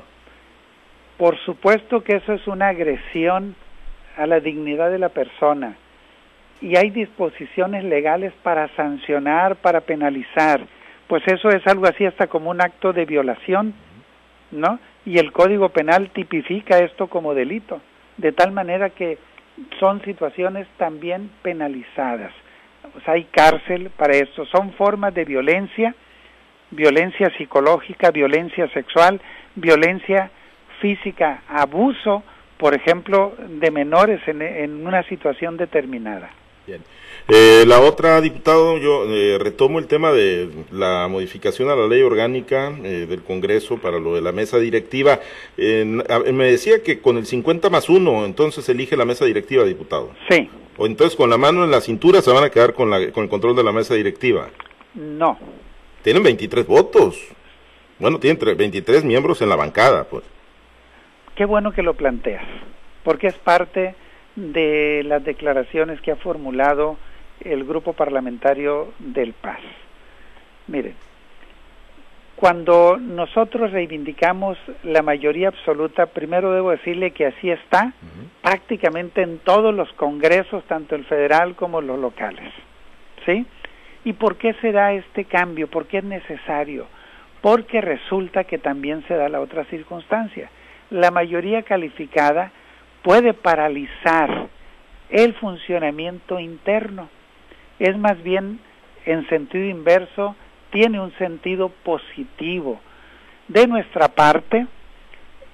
Por 1.18 1.36
supuesto 1.46 2.04
que 2.04 2.18
eso 2.18 2.32
es 2.34 2.46
una 2.46 2.70
agresión 2.70 3.56
a 4.16 4.28
la 4.28 4.40
dignidad 4.40 4.92
de 4.92 5.00
la 5.00 5.10
persona 5.10 5.78
y 6.62 6.78
hay 6.78 6.92
disposiciones 6.92 7.84
legales 7.84 8.34
para 8.44 8.68
sancionar, 8.76 9.56
para 9.58 9.82
penalizar 9.82 10.62
pues 11.08 11.24
eso 11.28 11.50
es 11.50 11.66
algo 11.68 11.88
así 11.88 12.06
hasta 12.06 12.28
como 12.28 12.50
un 12.50 12.62
acto 12.62 12.94
de 12.94 13.06
violación, 13.06 13.74
¿no? 14.52 14.80
Y 15.06 15.18
el 15.20 15.32
Código 15.32 15.70
Penal 15.70 16.10
tipifica 16.10 16.80
esto 16.80 17.08
como 17.08 17.34
delito, 17.34 17.82
de 18.18 18.32
tal 18.34 18.52
manera 18.52 18.90
que 18.90 19.18
son 19.80 20.02
situaciones 20.04 20.68
también 20.78 21.32
penalizadas. 21.42 22.32
O 22.96 23.02
sea, 23.02 23.14
hay 23.14 23.26
cárcel 23.26 23.90
para 23.96 24.18
esto, 24.18 24.46
son 24.46 24.74
formas 24.74 25.14
de 25.14 25.26
violencia, 25.26 25.96
violencia 26.72 27.32
psicológica, 27.38 28.12
violencia 28.12 28.68
sexual, 28.70 29.22
violencia 29.56 30.30
física, 30.82 31.42
abuso, 31.48 32.24
por 32.58 32.76
ejemplo, 32.76 33.34
de 33.48 33.72
menores 33.72 34.22
en, 34.28 34.42
en 34.42 34.86
una 34.86 35.04
situación 35.04 35.58
determinada. 35.58 36.30
Bien. 36.68 36.84
Eh, 37.30 37.64
la 37.66 37.80
otra, 37.80 38.20
diputado, 38.20 38.78
yo 38.78 39.06
eh, 39.06 39.38
retomo 39.40 39.80
el 39.80 39.88
tema 39.88 40.12
de 40.12 40.50
la 40.70 41.08
modificación 41.08 41.70
a 41.70 41.78
la 41.78 41.88
ley 41.88 42.02
orgánica 42.02 42.74
eh, 42.84 43.06
del 43.08 43.24
Congreso 43.24 43.78
para 43.78 44.00
lo 44.00 44.16
de 44.16 44.22
la 44.22 44.34
mesa 44.34 44.60
directiva. 44.60 45.22
me 45.58 46.46
decía 46.46 46.84
que 46.84 47.00
con 47.00 47.16
el 47.18 47.26
50 47.26 47.70
más 47.70 47.88
1, 47.88 48.26
entonces 48.26 48.68
elige 48.68 48.98
la 48.98 49.06
mesa 49.06 49.24
directiva, 49.24 49.64
diputado. 49.64 50.12
Sí. 50.30 50.50
O 50.76 50.86
entonces 50.86 51.16
con 51.16 51.30
la 51.30 51.38
mano 51.38 51.64
en 51.64 51.72
la 51.72 51.80
cintura 51.80 52.22
se 52.22 52.32
van 52.32 52.44
a 52.44 52.50
quedar 52.50 52.74
con, 52.74 52.90
la, 52.90 53.12
con 53.12 53.24
el 53.24 53.30
control 53.30 53.56
de 53.56 53.64
la 53.64 53.72
mesa 53.72 53.96
directiva. 53.96 54.50
No. 54.94 55.40
Tienen 56.04 56.22
23 56.22 56.68
votos. 56.68 57.18
Bueno, 57.98 58.20
tienen 58.20 58.58
23 58.58 59.06
miembros 59.06 59.42
en 59.42 59.48
la 59.48 59.56
bancada, 59.56 60.04
pues. 60.04 60.24
Qué 61.34 61.46
bueno 61.46 61.72
que 61.72 61.82
lo 61.82 61.94
planteas, 61.94 62.44
porque 63.04 63.28
es 63.28 63.36
parte 63.36 63.96
de 64.38 65.02
las 65.04 65.24
declaraciones 65.24 66.00
que 66.02 66.12
ha 66.12 66.16
formulado 66.16 66.98
el 67.42 67.66
grupo 67.66 67.94
parlamentario 67.94 68.94
del 69.00 69.34
Paz. 69.34 69.60
Miren, 70.68 70.94
cuando 72.36 72.98
nosotros 72.98 73.72
reivindicamos 73.72 74.60
la 74.84 75.02
mayoría 75.02 75.48
absoluta, 75.48 76.06
primero 76.06 76.54
debo 76.54 76.70
decirle 76.70 77.10
que 77.10 77.26
así 77.26 77.50
está 77.50 77.94
prácticamente 78.44 79.24
en 79.24 79.40
todos 79.40 79.74
los 79.74 79.92
congresos, 79.94 80.64
tanto 80.66 80.94
el 80.96 81.06
federal 81.06 81.56
como 81.56 81.82
los 81.82 81.98
locales. 81.98 82.54
¿Sí? 83.26 83.44
¿Y 84.06 84.14
por 84.14 84.38
qué 84.38 84.54
se 84.62 84.72
da 84.72 84.94
este 84.94 85.26
cambio? 85.26 85.68
¿Por 85.68 85.88
qué 85.88 85.98
es 85.98 86.04
necesario? 86.04 86.86
Porque 87.42 87.82
resulta 87.82 88.44
que 88.44 88.60
también 88.60 89.04
se 89.08 89.16
da 89.16 89.30
la 89.30 89.42
otra 89.42 89.66
circunstancia. 89.66 90.52
La 90.92 91.10
mayoría 91.10 91.64
calificada 91.64 92.52
puede 93.08 93.34
paralizar 93.34 94.50
el 95.10 95.34
funcionamiento 95.36 96.42
interno 96.42 97.08
es 97.80 97.98
más 97.98 98.22
bien 98.22 98.60
en 99.06 99.26
sentido 99.30 99.64
inverso, 99.64 100.36
tiene 100.72 101.00
un 101.00 101.14
sentido 101.18 101.70
positivo. 101.86 102.82
De 103.48 103.66
nuestra 103.66 104.10
parte, 104.10 104.68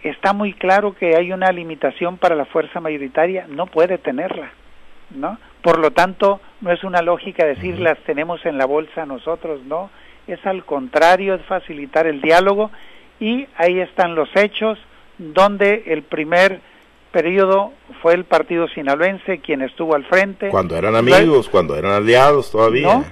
está 0.02 0.34
muy 0.34 0.54
claro 0.54 0.96
que 0.96 1.16
hay 1.16 1.32
una 1.32 1.52
limitación 1.52 2.18
para 2.18 2.34
la 2.34 2.46
fuerza 2.46 2.80
mayoritaria, 2.80 3.46
no 3.48 3.68
puede 3.68 4.00
tenerla, 4.00 4.52
¿no? 5.12 5.38
Por 5.62 5.78
lo 5.78 5.92
tanto, 5.92 6.42
no 6.60 6.72
es 6.72 6.84
una 6.84 7.04
lógica 7.04 7.46
decir 7.46 7.78
las 7.78 8.00
tenemos 8.00 8.44
en 8.48 8.58
la 8.58 8.66
bolsa 8.66 9.06
nosotros, 9.06 9.62
no, 9.66 9.92
es 10.26 10.44
al 10.48 10.66
contrario, 10.66 11.36
es 11.36 11.44
facilitar 11.44 12.08
el 12.08 12.20
diálogo 12.20 12.72
y 13.20 13.46
ahí 13.58 13.80
están 13.80 14.16
los 14.16 14.36
hechos 14.36 14.80
donde 15.20 15.84
el 15.86 16.02
primer 16.02 16.73
periodo 17.14 17.72
fue 18.02 18.16
el 18.16 18.26
partido 18.26 18.68
sinaloense 18.70 19.40
quien 19.40 19.62
estuvo 19.62 19.96
al 19.96 20.04
frente. 20.06 20.50
Cuando 20.50 20.76
eran 20.76 20.96
amigos, 20.96 21.48
cuando 21.48 21.78
eran 21.78 21.92
aliados 21.92 22.52
todavía. 22.52 22.96
No, 22.96 23.06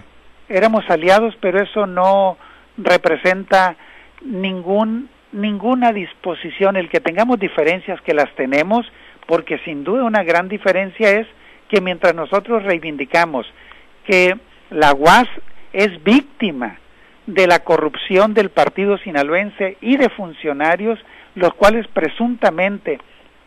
éramos 0.50 0.84
aliados, 0.90 1.34
pero 1.40 1.62
eso 1.62 1.86
no 1.86 2.38
representa 2.78 3.78
ningún 4.22 5.10
ninguna 5.32 5.94
disposición 5.94 6.76
el 6.76 6.90
que 6.90 7.00
tengamos 7.00 7.40
diferencias 7.40 8.02
que 8.02 8.14
las 8.14 8.30
tenemos, 8.36 8.86
porque 9.28 9.60
sin 9.60 9.86
duda 9.86 10.04
una 10.04 10.24
gran 10.24 10.50
diferencia 10.50 11.10
es 11.12 11.28
que 11.70 11.80
mientras 11.80 12.14
nosotros 12.14 12.64
reivindicamos 12.64 13.46
que 14.06 14.36
la 14.72 14.94
UAS 14.94 15.30
es 15.72 16.04
víctima 16.04 16.80
de 17.28 17.48
la 17.48 17.60
corrupción 17.60 18.34
del 18.34 18.50
partido 18.50 18.98
sinaloense 18.98 19.78
y 19.80 19.96
de 19.96 20.10
funcionarios, 20.10 21.00
los 21.36 21.54
cuales 21.54 21.88
presuntamente 21.88 23.00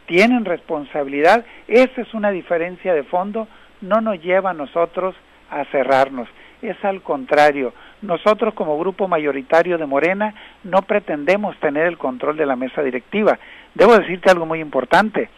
tienen 0.06 0.44
responsabilidad, 0.44 1.44
esa 1.68 2.00
es 2.00 2.14
una 2.14 2.30
diferencia 2.30 2.94
de 2.94 3.04
fondo, 3.04 3.48
no 3.80 4.00
nos 4.00 4.22
lleva 4.22 4.50
a 4.50 4.54
nosotros 4.54 5.14
a 5.50 5.64
cerrarnos, 5.66 6.28
es 6.62 6.82
al 6.84 7.02
contrario, 7.02 7.72
nosotros 8.02 8.54
como 8.54 8.78
grupo 8.78 9.08
mayoritario 9.08 9.78
de 9.78 9.86
Morena 9.86 10.34
no 10.62 10.82
pretendemos 10.82 11.56
tener 11.58 11.86
el 11.86 11.98
control 11.98 12.36
de 12.36 12.46
la 12.46 12.56
mesa 12.56 12.82
directiva. 12.82 13.38
Debo 13.74 13.96
decirte 13.98 14.30
algo 14.30 14.46
muy 14.46 14.60
importante, 14.60 15.28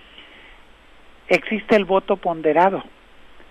existe 1.29 1.77
el 1.77 1.85
voto 1.85 2.17
ponderado, 2.17 2.83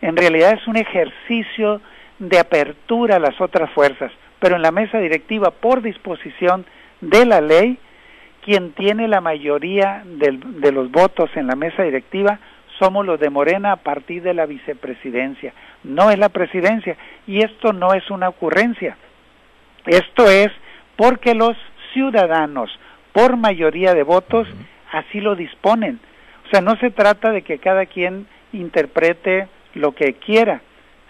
en 0.01 0.15
realidad 0.15 0.53
es 0.53 0.67
un 0.67 0.77
ejercicio 0.77 1.81
de 2.19 2.39
apertura 2.39 3.17
a 3.17 3.19
las 3.19 3.39
otras 3.41 3.69
fuerzas, 3.71 4.11
pero 4.39 4.55
en 4.55 4.61
la 4.61 4.71
mesa 4.71 4.99
directiva, 4.99 5.51
por 5.51 5.81
disposición 5.81 6.65
de 7.01 7.25
la 7.25 7.41
ley, 7.41 7.77
quien 8.45 8.73
tiene 8.73 9.07
la 9.07 9.21
mayoría 9.21 10.03
de 10.05 10.71
los 10.71 10.91
votos 10.91 11.31
en 11.35 11.47
la 11.47 11.55
mesa 11.55 11.81
directiva 11.81 12.39
somos 12.77 13.03
los 13.03 13.19
de 13.19 13.31
Morena 13.31 13.71
a 13.71 13.77
partir 13.77 14.21
de 14.21 14.35
la 14.35 14.45
vicepresidencia, 14.45 15.51
no 15.83 16.11
es 16.11 16.19
la 16.19 16.29
presidencia, 16.29 16.95
y 17.25 17.43
esto 17.43 17.73
no 17.73 17.93
es 17.93 18.07
una 18.11 18.29
ocurrencia, 18.29 18.97
esto 19.87 20.29
es 20.29 20.49
porque 20.95 21.33
los 21.33 21.57
ciudadanos, 21.93 22.69
por 23.13 23.35
mayoría 23.35 23.95
de 23.95 24.03
votos, 24.03 24.47
así 24.91 25.21
lo 25.21 25.35
disponen. 25.35 25.99
O 26.45 26.49
sea, 26.49 26.61
no 26.61 26.75
se 26.75 26.91
trata 26.91 27.31
de 27.31 27.41
que 27.41 27.57
cada 27.57 27.87
quien 27.87 28.27
interprete 28.53 29.47
lo 29.73 29.93
que 29.95 30.13
quiera, 30.13 30.61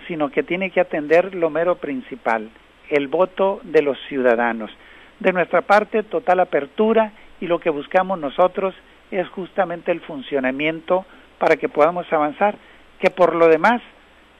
sino 0.07 0.29
que 0.29 0.43
tiene 0.43 0.69
que 0.69 0.79
atender 0.79 1.35
lo 1.35 1.49
mero 1.49 1.75
principal, 1.75 2.49
el 2.89 3.07
voto 3.07 3.59
de 3.63 3.81
los 3.81 3.97
ciudadanos. 4.07 4.71
De 5.19 5.33
nuestra 5.33 5.61
parte, 5.61 6.03
total 6.03 6.39
apertura 6.39 7.11
y 7.39 7.47
lo 7.47 7.59
que 7.59 7.69
buscamos 7.69 8.19
nosotros 8.19 8.73
es 9.11 9.27
justamente 9.29 9.91
el 9.91 10.01
funcionamiento 10.01 11.05
para 11.37 11.57
que 11.57 11.69
podamos 11.69 12.11
avanzar, 12.11 12.55
que 12.99 13.09
por 13.09 13.35
lo 13.35 13.47
demás 13.47 13.81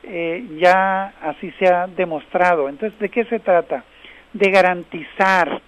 eh, 0.03 0.45
ya 0.57 1.13
así 1.21 1.51
se 1.59 1.67
ha 1.67 1.87
demostrado. 1.87 2.69
Entonces, 2.69 2.97
¿de 2.99 3.09
qué 3.09 3.25
se 3.25 3.39
trata? 3.39 3.83
De 4.33 4.49
garantizar 4.51 5.61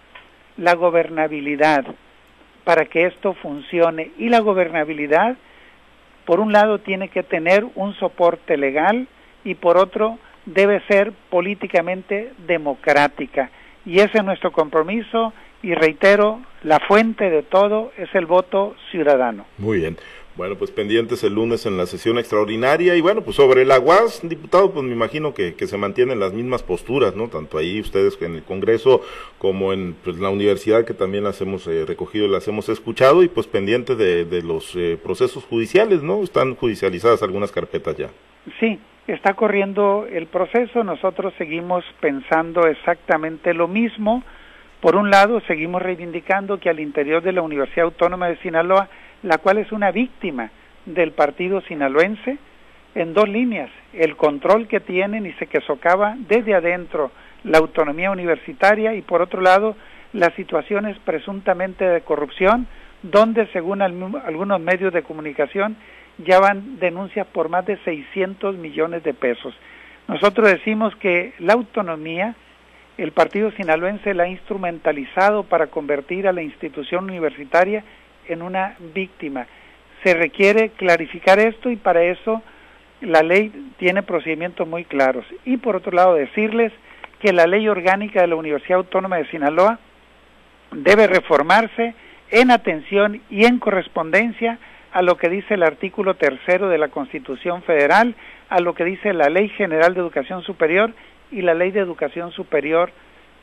la 0.58 0.76
gobernabilidad 0.76 1.86
para 2.64 2.86
que 2.86 3.06
esto 3.06 3.34
funcione. 3.34 4.12
Y 4.18 4.30
la 4.30 4.40
gobernabilidad, 4.40 5.38
por 6.26 6.40
un 6.40 6.52
lado, 6.52 6.80
tiene 6.80 7.10
que 7.10 7.24
tener 7.24 7.66
un 7.76 7.94
soporte 7.96 8.58
legal 8.58 9.08
y 9.44 9.56
por 9.56 9.78
otro, 9.78 10.20
debe 10.46 10.82
ser 10.88 11.14
políticamente 11.30 12.34
democrática. 12.46 13.50
Y 13.86 14.00
ese 14.00 14.18
es 14.18 14.24
nuestro 14.24 14.52
compromiso 14.52 15.34
y 15.68 15.76
reitero, 15.76 16.40
la 16.64 16.80
fuente 16.80 17.30
de 17.30 17.44
todo 17.44 17.92
es 17.98 18.08
el 18.16 18.26
voto 18.26 18.78
ciudadano. 18.90 19.46
Muy 19.58 19.80
bien. 19.80 19.98
Bueno, 20.38 20.56
pues 20.56 20.72
pendientes 20.72 21.26
el 21.26 21.34
lunes 21.34 21.66
en 21.66 21.76
la 21.76 21.86
sesión 21.88 22.18
extraordinaria 22.18 22.96
y 22.96 23.02
bueno, 23.02 23.22
pues 23.22 23.36
sobre 23.36 23.64
el 23.64 23.72
aguas, 23.72 24.22
diputado, 24.24 24.72
pues 24.72 24.86
me 24.86 24.94
imagino 24.94 25.34
que, 25.34 25.56
que 25.56 25.68
se 25.68 25.78
mantienen 25.78 26.22
las 26.22 26.32
mismas 26.32 26.64
posturas, 26.64 27.18
¿no? 27.18 27.28
Tanto 27.28 27.58
ahí 27.58 27.82
ustedes 27.82 28.18
en 28.22 28.36
el 28.36 28.44
Congreso 28.44 29.02
como 29.40 29.74
en 29.74 29.96
pues, 30.06 30.18
la 30.20 30.30
universidad 30.30 30.86
que 30.86 30.94
también 30.94 31.26
las 31.26 31.42
hemos 31.42 31.68
eh, 31.68 31.84
recogido 31.86 32.28
y 32.28 32.30
las 32.30 32.48
hemos 32.48 32.70
escuchado 32.70 33.22
y 33.22 33.28
pues 33.28 33.46
pendientes 33.48 33.98
de, 33.98 34.24
de 34.24 34.44
los 34.44 34.74
eh, 34.78 34.98
procesos 35.04 35.44
judiciales, 35.44 36.02
¿no? 36.02 36.24
Están 36.24 36.56
judicializadas 36.56 37.24
algunas 37.24 37.52
carpetas 37.52 37.98
ya. 37.98 38.08
Sí, 38.62 38.80
está 39.08 39.34
corriendo 39.34 40.08
el 40.10 40.28
proceso, 40.28 40.86
nosotros 40.86 41.34
seguimos 41.38 41.84
pensando 42.00 42.66
exactamente 42.68 43.54
lo 43.54 43.68
mismo. 43.68 44.24
Por 44.82 44.96
un 44.96 45.10
lado, 45.10 45.42
seguimos 45.48 45.82
reivindicando 45.82 46.60
que 46.60 46.70
al 46.70 46.80
interior 46.80 47.24
de 47.24 47.32
la 47.32 47.42
Universidad 47.42 47.86
Autónoma 47.86 48.28
de 48.28 48.38
Sinaloa 48.38 48.90
la 49.24 49.38
cual 49.38 49.58
es 49.58 49.72
una 49.72 49.92
víctima 49.92 50.52
del 50.86 51.12
partido 51.12 51.62
sinaloense 51.62 52.38
en 52.96 53.14
dos 53.14 53.28
líneas, 53.28 53.70
el 53.94 54.16
control 54.16 54.68
que 54.68 54.80
tienen 54.80 55.26
y 55.26 55.34
se 55.34 55.48
que 55.48 55.62
socava 55.62 56.16
desde 56.18 56.56
adentro 56.56 57.12
la 57.44 57.60
autonomía 57.60 58.12
universitaria 58.12 58.96
y 58.96 59.02
por 59.02 59.22
otro 59.22 59.42
lado 59.42 59.76
las 60.14 60.34
situaciones 60.34 60.98
presuntamente 61.00 61.86
de 61.86 62.02
corrupción, 62.02 62.68
donde 63.04 63.48
según 63.48 63.82
algunos 63.82 64.60
medios 64.60 64.94
de 64.94 65.04
comunicación 65.04 65.76
ya 66.18 66.40
van 66.40 66.80
denuncias 66.80 67.28
por 67.28 67.50
más 67.50 67.66
de 67.66 67.78
600 67.84 68.56
millones 68.58 69.04
de 69.04 69.14
pesos. 69.14 69.54
Nosotros 70.08 70.50
decimos 70.50 70.96
que 70.96 71.34
la 71.40 71.54
autonomía, 71.54 72.36
el 72.98 73.12
partido 73.12 73.52
sinaloense 73.52 74.14
la 74.14 74.24
ha 74.24 74.28
instrumentalizado 74.28 75.44
para 75.44 75.68
convertir 75.68 76.28
a 76.28 76.34
la 76.34 76.42
institución 76.42 77.06
universitaria 77.06 77.84
en 78.28 78.42
una 78.42 78.76
víctima. 78.94 79.48
Se 80.04 80.14
requiere 80.14 80.70
clarificar 80.70 81.40
esto 81.40 81.70
y 81.70 81.76
para 81.76 82.04
eso 82.04 82.42
la 83.02 83.22
ley 83.22 83.52
tiene 83.78 84.02
procedimientos 84.04 84.68
muy 84.68 84.84
claros. 84.84 85.26
Y 85.46 85.58
por 85.58 85.76
otro 85.76 85.92
lado, 85.92 86.16
decirles 86.16 86.74
que 87.20 87.34
la 87.34 87.46
ley 87.46 87.68
orgánica 87.68 88.22
de 88.22 88.28
la 88.28 88.36
Universidad 88.36 88.80
Autónoma 88.80 89.18
de 89.18 89.30
Sinaloa 89.30 89.80
debe 90.72 91.08
reformarse 91.08 91.94
en 92.32 92.52
atención 92.52 93.22
y 93.30 93.46
en 93.46 93.60
correspondencia 93.60 94.60
a 94.92 95.02
lo 95.02 95.18
que 95.18 95.30
dice 95.30 95.54
el 95.54 95.64
artículo 95.64 96.16
tercero 96.16 96.70
de 96.70 96.78
la 96.78 96.88
Constitución 96.90 97.62
Federal, 97.64 98.16
a 98.50 98.60
lo 98.60 98.74
que 98.74 98.86
dice 98.86 99.14
la 99.14 99.30
Ley 99.30 99.50
General 99.50 99.94
de 99.94 100.00
Educación 100.00 100.42
Superior 100.44 100.94
y 101.32 101.42
la 101.42 101.54
Ley 101.54 101.72
de 101.72 101.80
Educación 101.80 102.32
Superior 102.32 102.92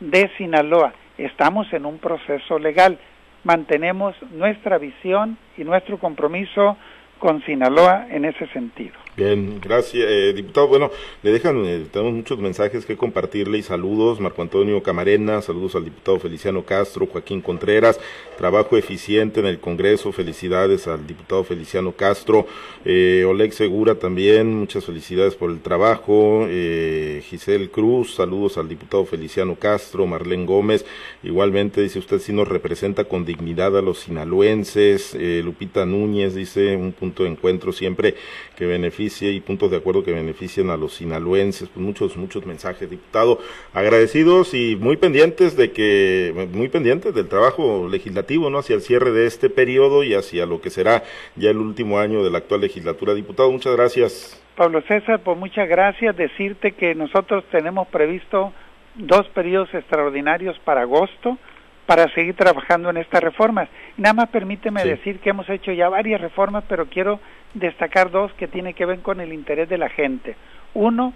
de 0.00 0.30
Sinaloa. 0.36 0.92
Estamos 1.18 1.72
en 1.72 1.86
un 1.86 1.98
proceso 1.98 2.58
legal 2.58 2.98
mantenemos 3.44 4.16
nuestra 4.32 4.78
visión 4.78 5.36
y 5.56 5.64
nuestro 5.64 5.98
compromiso 5.98 6.76
con 7.24 7.42
Sinaloa 7.46 8.06
en 8.10 8.26
ese 8.26 8.46
sentido. 8.48 8.92
Bien, 9.16 9.58
gracias, 9.58 10.04
eh, 10.06 10.34
diputado. 10.34 10.68
Bueno, 10.68 10.90
le 11.22 11.30
dejan, 11.30 11.64
eh, 11.64 11.86
tenemos 11.90 12.12
muchos 12.12 12.38
mensajes 12.38 12.84
que 12.84 12.98
compartirle 12.98 13.56
y 13.56 13.62
saludos. 13.62 14.20
Marco 14.20 14.42
Antonio 14.42 14.82
Camarena, 14.82 15.40
saludos 15.40 15.74
al 15.74 15.84
diputado 15.84 16.18
Feliciano 16.18 16.64
Castro, 16.64 17.06
Joaquín 17.06 17.40
Contreras, 17.40 17.98
trabajo 18.36 18.76
eficiente 18.76 19.40
en 19.40 19.46
el 19.46 19.58
Congreso, 19.58 20.12
felicidades 20.12 20.86
al 20.86 21.06
diputado 21.06 21.44
Feliciano 21.44 21.92
Castro, 21.92 22.46
eh, 22.84 23.24
Oleg 23.26 23.52
Segura 23.52 23.94
también, 23.94 24.52
muchas 24.52 24.84
felicidades 24.84 25.34
por 25.36 25.50
el 25.50 25.60
trabajo, 25.60 26.46
eh, 26.48 27.22
Giselle 27.24 27.70
Cruz, 27.70 28.16
saludos 28.16 28.58
al 28.58 28.68
diputado 28.68 29.06
Feliciano 29.06 29.54
Castro, 29.54 30.06
Marlene 30.06 30.44
Gómez, 30.44 30.84
igualmente 31.22 31.80
dice 31.80 32.00
usted 32.00 32.18
si 32.18 32.32
nos 32.32 32.48
representa 32.48 33.04
con 33.04 33.24
dignidad 33.24 33.78
a 33.78 33.82
los 33.82 34.00
sinaloenses, 34.00 35.14
eh, 35.14 35.40
Lupita 35.44 35.86
Núñez 35.86 36.34
dice 36.34 36.76
un 36.76 36.92
punto 36.92 37.13
de 37.22 37.30
encuentro 37.30 37.72
siempre 37.72 38.14
que 38.56 38.66
beneficia 38.66 39.30
y 39.30 39.40
puntos 39.40 39.70
de 39.70 39.76
acuerdo 39.76 40.02
que 40.02 40.12
beneficien 40.12 40.70
a 40.70 40.76
los 40.76 40.94
sinaloenses, 40.94 41.68
pues 41.68 41.84
muchos, 41.84 42.16
muchos 42.16 42.44
mensajes, 42.44 42.90
diputado, 42.90 43.38
agradecidos 43.72 44.54
y 44.54 44.76
muy 44.76 44.96
pendientes 44.96 45.56
de 45.56 45.70
que, 45.70 46.48
muy 46.52 46.68
pendientes 46.68 47.14
del 47.14 47.28
trabajo 47.28 47.88
legislativo, 47.88 48.50
¿no? 48.50 48.58
Hacia 48.58 48.74
el 48.74 48.82
cierre 48.82 49.12
de 49.12 49.26
este 49.26 49.48
periodo 49.50 50.02
y 50.02 50.14
hacia 50.14 50.46
lo 50.46 50.60
que 50.60 50.70
será 50.70 51.04
ya 51.36 51.50
el 51.50 51.58
último 51.58 51.98
año 51.98 52.24
de 52.24 52.30
la 52.30 52.38
actual 52.38 52.62
legislatura. 52.62 53.14
Diputado, 53.14 53.50
muchas 53.50 53.76
gracias. 53.76 54.42
Pablo 54.56 54.82
César, 54.82 55.20
pues 55.22 55.36
muchas 55.36 55.68
gracias. 55.68 56.16
Decirte 56.16 56.72
que 56.72 56.94
nosotros 56.94 57.44
tenemos 57.50 57.88
previsto 57.88 58.52
dos 58.94 59.26
periodos 59.34 59.72
extraordinarios 59.74 60.58
para 60.60 60.82
agosto 60.82 61.38
para 61.86 62.08
seguir 62.14 62.34
trabajando 62.34 62.90
en 62.90 62.96
estas 62.96 63.22
reformas. 63.22 63.68
Nada 63.96 64.14
más 64.14 64.28
permíteme 64.28 64.84
decir 64.84 65.20
que 65.20 65.30
hemos 65.30 65.48
hecho 65.48 65.72
ya 65.72 65.88
varias 65.88 66.20
reformas, 66.20 66.64
pero 66.68 66.86
quiero 66.86 67.20
destacar 67.54 68.10
dos 68.10 68.32
que 68.34 68.48
tienen 68.48 68.74
que 68.74 68.86
ver 68.86 69.00
con 69.00 69.20
el 69.20 69.32
interés 69.32 69.68
de 69.68 69.78
la 69.78 69.88
gente. 69.88 70.36
Uno, 70.74 71.12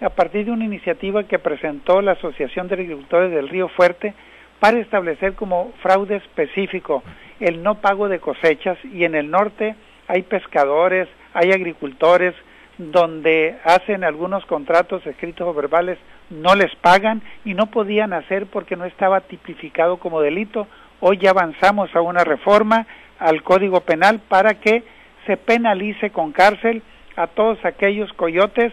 a 0.00 0.10
partir 0.10 0.44
de 0.46 0.52
una 0.52 0.64
iniciativa 0.64 1.24
que 1.24 1.38
presentó 1.38 2.02
la 2.02 2.12
Asociación 2.12 2.68
de 2.68 2.74
Agricultores 2.74 3.30
del 3.30 3.48
Río 3.48 3.68
Fuerte 3.68 4.14
para 4.60 4.78
establecer 4.78 5.34
como 5.34 5.72
fraude 5.82 6.16
específico 6.16 7.02
el 7.40 7.62
no 7.62 7.76
pago 7.76 8.08
de 8.08 8.18
cosechas 8.18 8.76
y 8.84 9.04
en 9.04 9.14
el 9.14 9.30
norte 9.30 9.76
hay 10.08 10.22
pescadores, 10.22 11.08
hay 11.32 11.52
agricultores 11.52 12.34
donde 12.78 13.56
hacen 13.64 14.04
algunos 14.04 14.46
contratos 14.46 15.04
escritos 15.06 15.46
o 15.46 15.52
verbales 15.52 15.98
no 16.30 16.54
les 16.54 16.74
pagan 16.76 17.22
y 17.44 17.54
no 17.54 17.66
podían 17.66 18.12
hacer 18.12 18.46
porque 18.46 18.76
no 18.76 18.84
estaba 18.84 19.20
tipificado 19.22 19.96
como 19.98 20.20
delito. 20.20 20.68
Hoy 21.00 21.18
ya 21.18 21.30
avanzamos 21.30 21.94
a 21.94 22.00
una 22.00 22.24
reforma 22.24 22.86
al 23.18 23.42
Código 23.42 23.80
Penal 23.80 24.20
para 24.28 24.54
que 24.60 24.84
se 25.26 25.36
penalice 25.36 26.10
con 26.10 26.32
cárcel 26.32 26.82
a 27.16 27.26
todos 27.26 27.62
aquellos 27.64 28.12
coyotes 28.12 28.72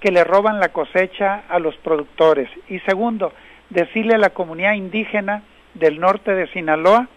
que 0.00 0.10
le 0.10 0.24
roban 0.24 0.58
la 0.58 0.70
cosecha 0.70 1.44
a 1.48 1.58
los 1.60 1.76
productores. 1.76 2.50
Y 2.68 2.80
segundo, 2.80 3.32
decirle 3.70 4.14
a 4.14 4.18
la 4.18 4.30
comunidad 4.30 4.74
indígena 4.74 5.42
del 5.74 6.00
norte 6.00 6.34
de 6.34 6.48
Sinaloa 6.48 7.08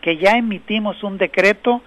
que 0.00 0.16
ya 0.16 0.32
emitimos 0.32 1.02
un 1.02 1.18
decreto 1.18 1.82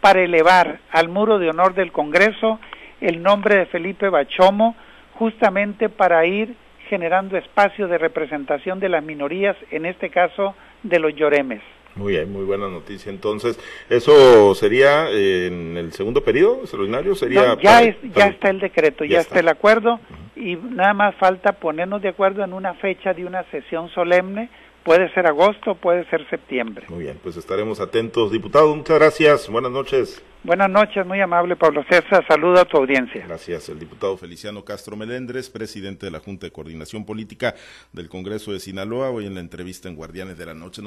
para 0.00 0.22
elevar 0.22 0.80
al 0.90 1.08
muro 1.08 1.38
de 1.38 1.50
honor 1.50 1.74
del 1.74 1.92
Congreso 1.92 2.58
el 3.00 3.22
nombre 3.22 3.56
de 3.56 3.66
Felipe 3.66 4.08
Bachomo, 4.08 4.76
justamente 5.14 5.88
para 5.88 6.24
ir 6.26 6.54
generando 6.88 7.36
espacio 7.36 7.86
de 7.88 7.98
representación 7.98 8.80
de 8.80 8.88
las 8.88 9.04
minorías, 9.04 9.56
en 9.70 9.86
este 9.86 10.10
caso 10.10 10.54
de 10.82 10.98
los 10.98 11.14
lloremes. 11.14 11.62
Muy 11.96 12.12
bien, 12.12 12.32
muy 12.32 12.44
buena 12.44 12.68
noticia. 12.68 13.10
Entonces, 13.10 13.58
¿eso 13.88 14.54
sería 14.54 15.10
en 15.10 15.76
el 15.76 15.92
segundo 15.92 16.22
periodo 16.22 16.60
extraordinario? 16.60 17.14
Sería 17.14 17.56
ya, 17.60 17.82
ya 18.14 18.26
está 18.26 18.50
el 18.50 18.60
decreto, 18.60 19.04
ya, 19.04 19.20
está. 19.20 19.40
el 19.40 19.48
acuerdo 19.48 20.00
y 20.36 20.56
nada 20.56 20.94
más 20.94 21.14
falta 21.16 21.52
ponernos 21.52 22.00
de 22.00 22.08
acuerdo 22.08 22.44
en 22.44 22.52
una 22.52 22.74
fecha 22.74 23.12
de 23.12 23.24
una 23.24 23.42
sesión 23.50 23.88
solemne. 23.90 24.48
Puede 24.84 25.12
ser 25.12 25.26
agosto, 25.26 25.74
puede 25.74 26.08
ser 26.08 26.28
septiembre. 26.30 26.86
Muy 26.88 27.04
bien, 27.04 27.18
pues 27.22 27.36
estaremos 27.36 27.80
atentos. 27.80 28.32
Diputado, 28.32 28.74
muchas 28.74 28.98
gracias. 28.98 29.48
Buenas 29.48 29.70
noches. 29.70 30.22
Buenas 30.42 30.70
noches, 30.70 31.04
muy 31.04 31.20
amable 31.20 31.54
Pablo 31.54 31.84
César. 31.86 32.24
Saludo 32.26 32.60
a 32.60 32.64
tu 32.64 32.78
audiencia. 32.78 33.26
Gracias. 33.26 33.68
El 33.68 33.78
diputado 33.78 34.16
Feliciano 34.16 34.64
Castro 34.64 34.96
Melendres, 34.96 35.50
presidente 35.50 36.06
de 36.06 36.12
la 36.12 36.18
Junta 36.18 36.46
de 36.46 36.50
Coordinación 36.50 37.04
Política 37.04 37.54
del 37.92 38.08
Congreso 38.08 38.50
de 38.50 38.58
Sinaloa, 38.58 39.10
hoy 39.10 39.26
en 39.26 39.34
la 39.34 39.40
entrevista 39.40 39.90
en 39.90 39.96
Guardianes 39.96 40.38
de 40.38 40.46
la 40.46 40.54
Noche. 40.54 40.78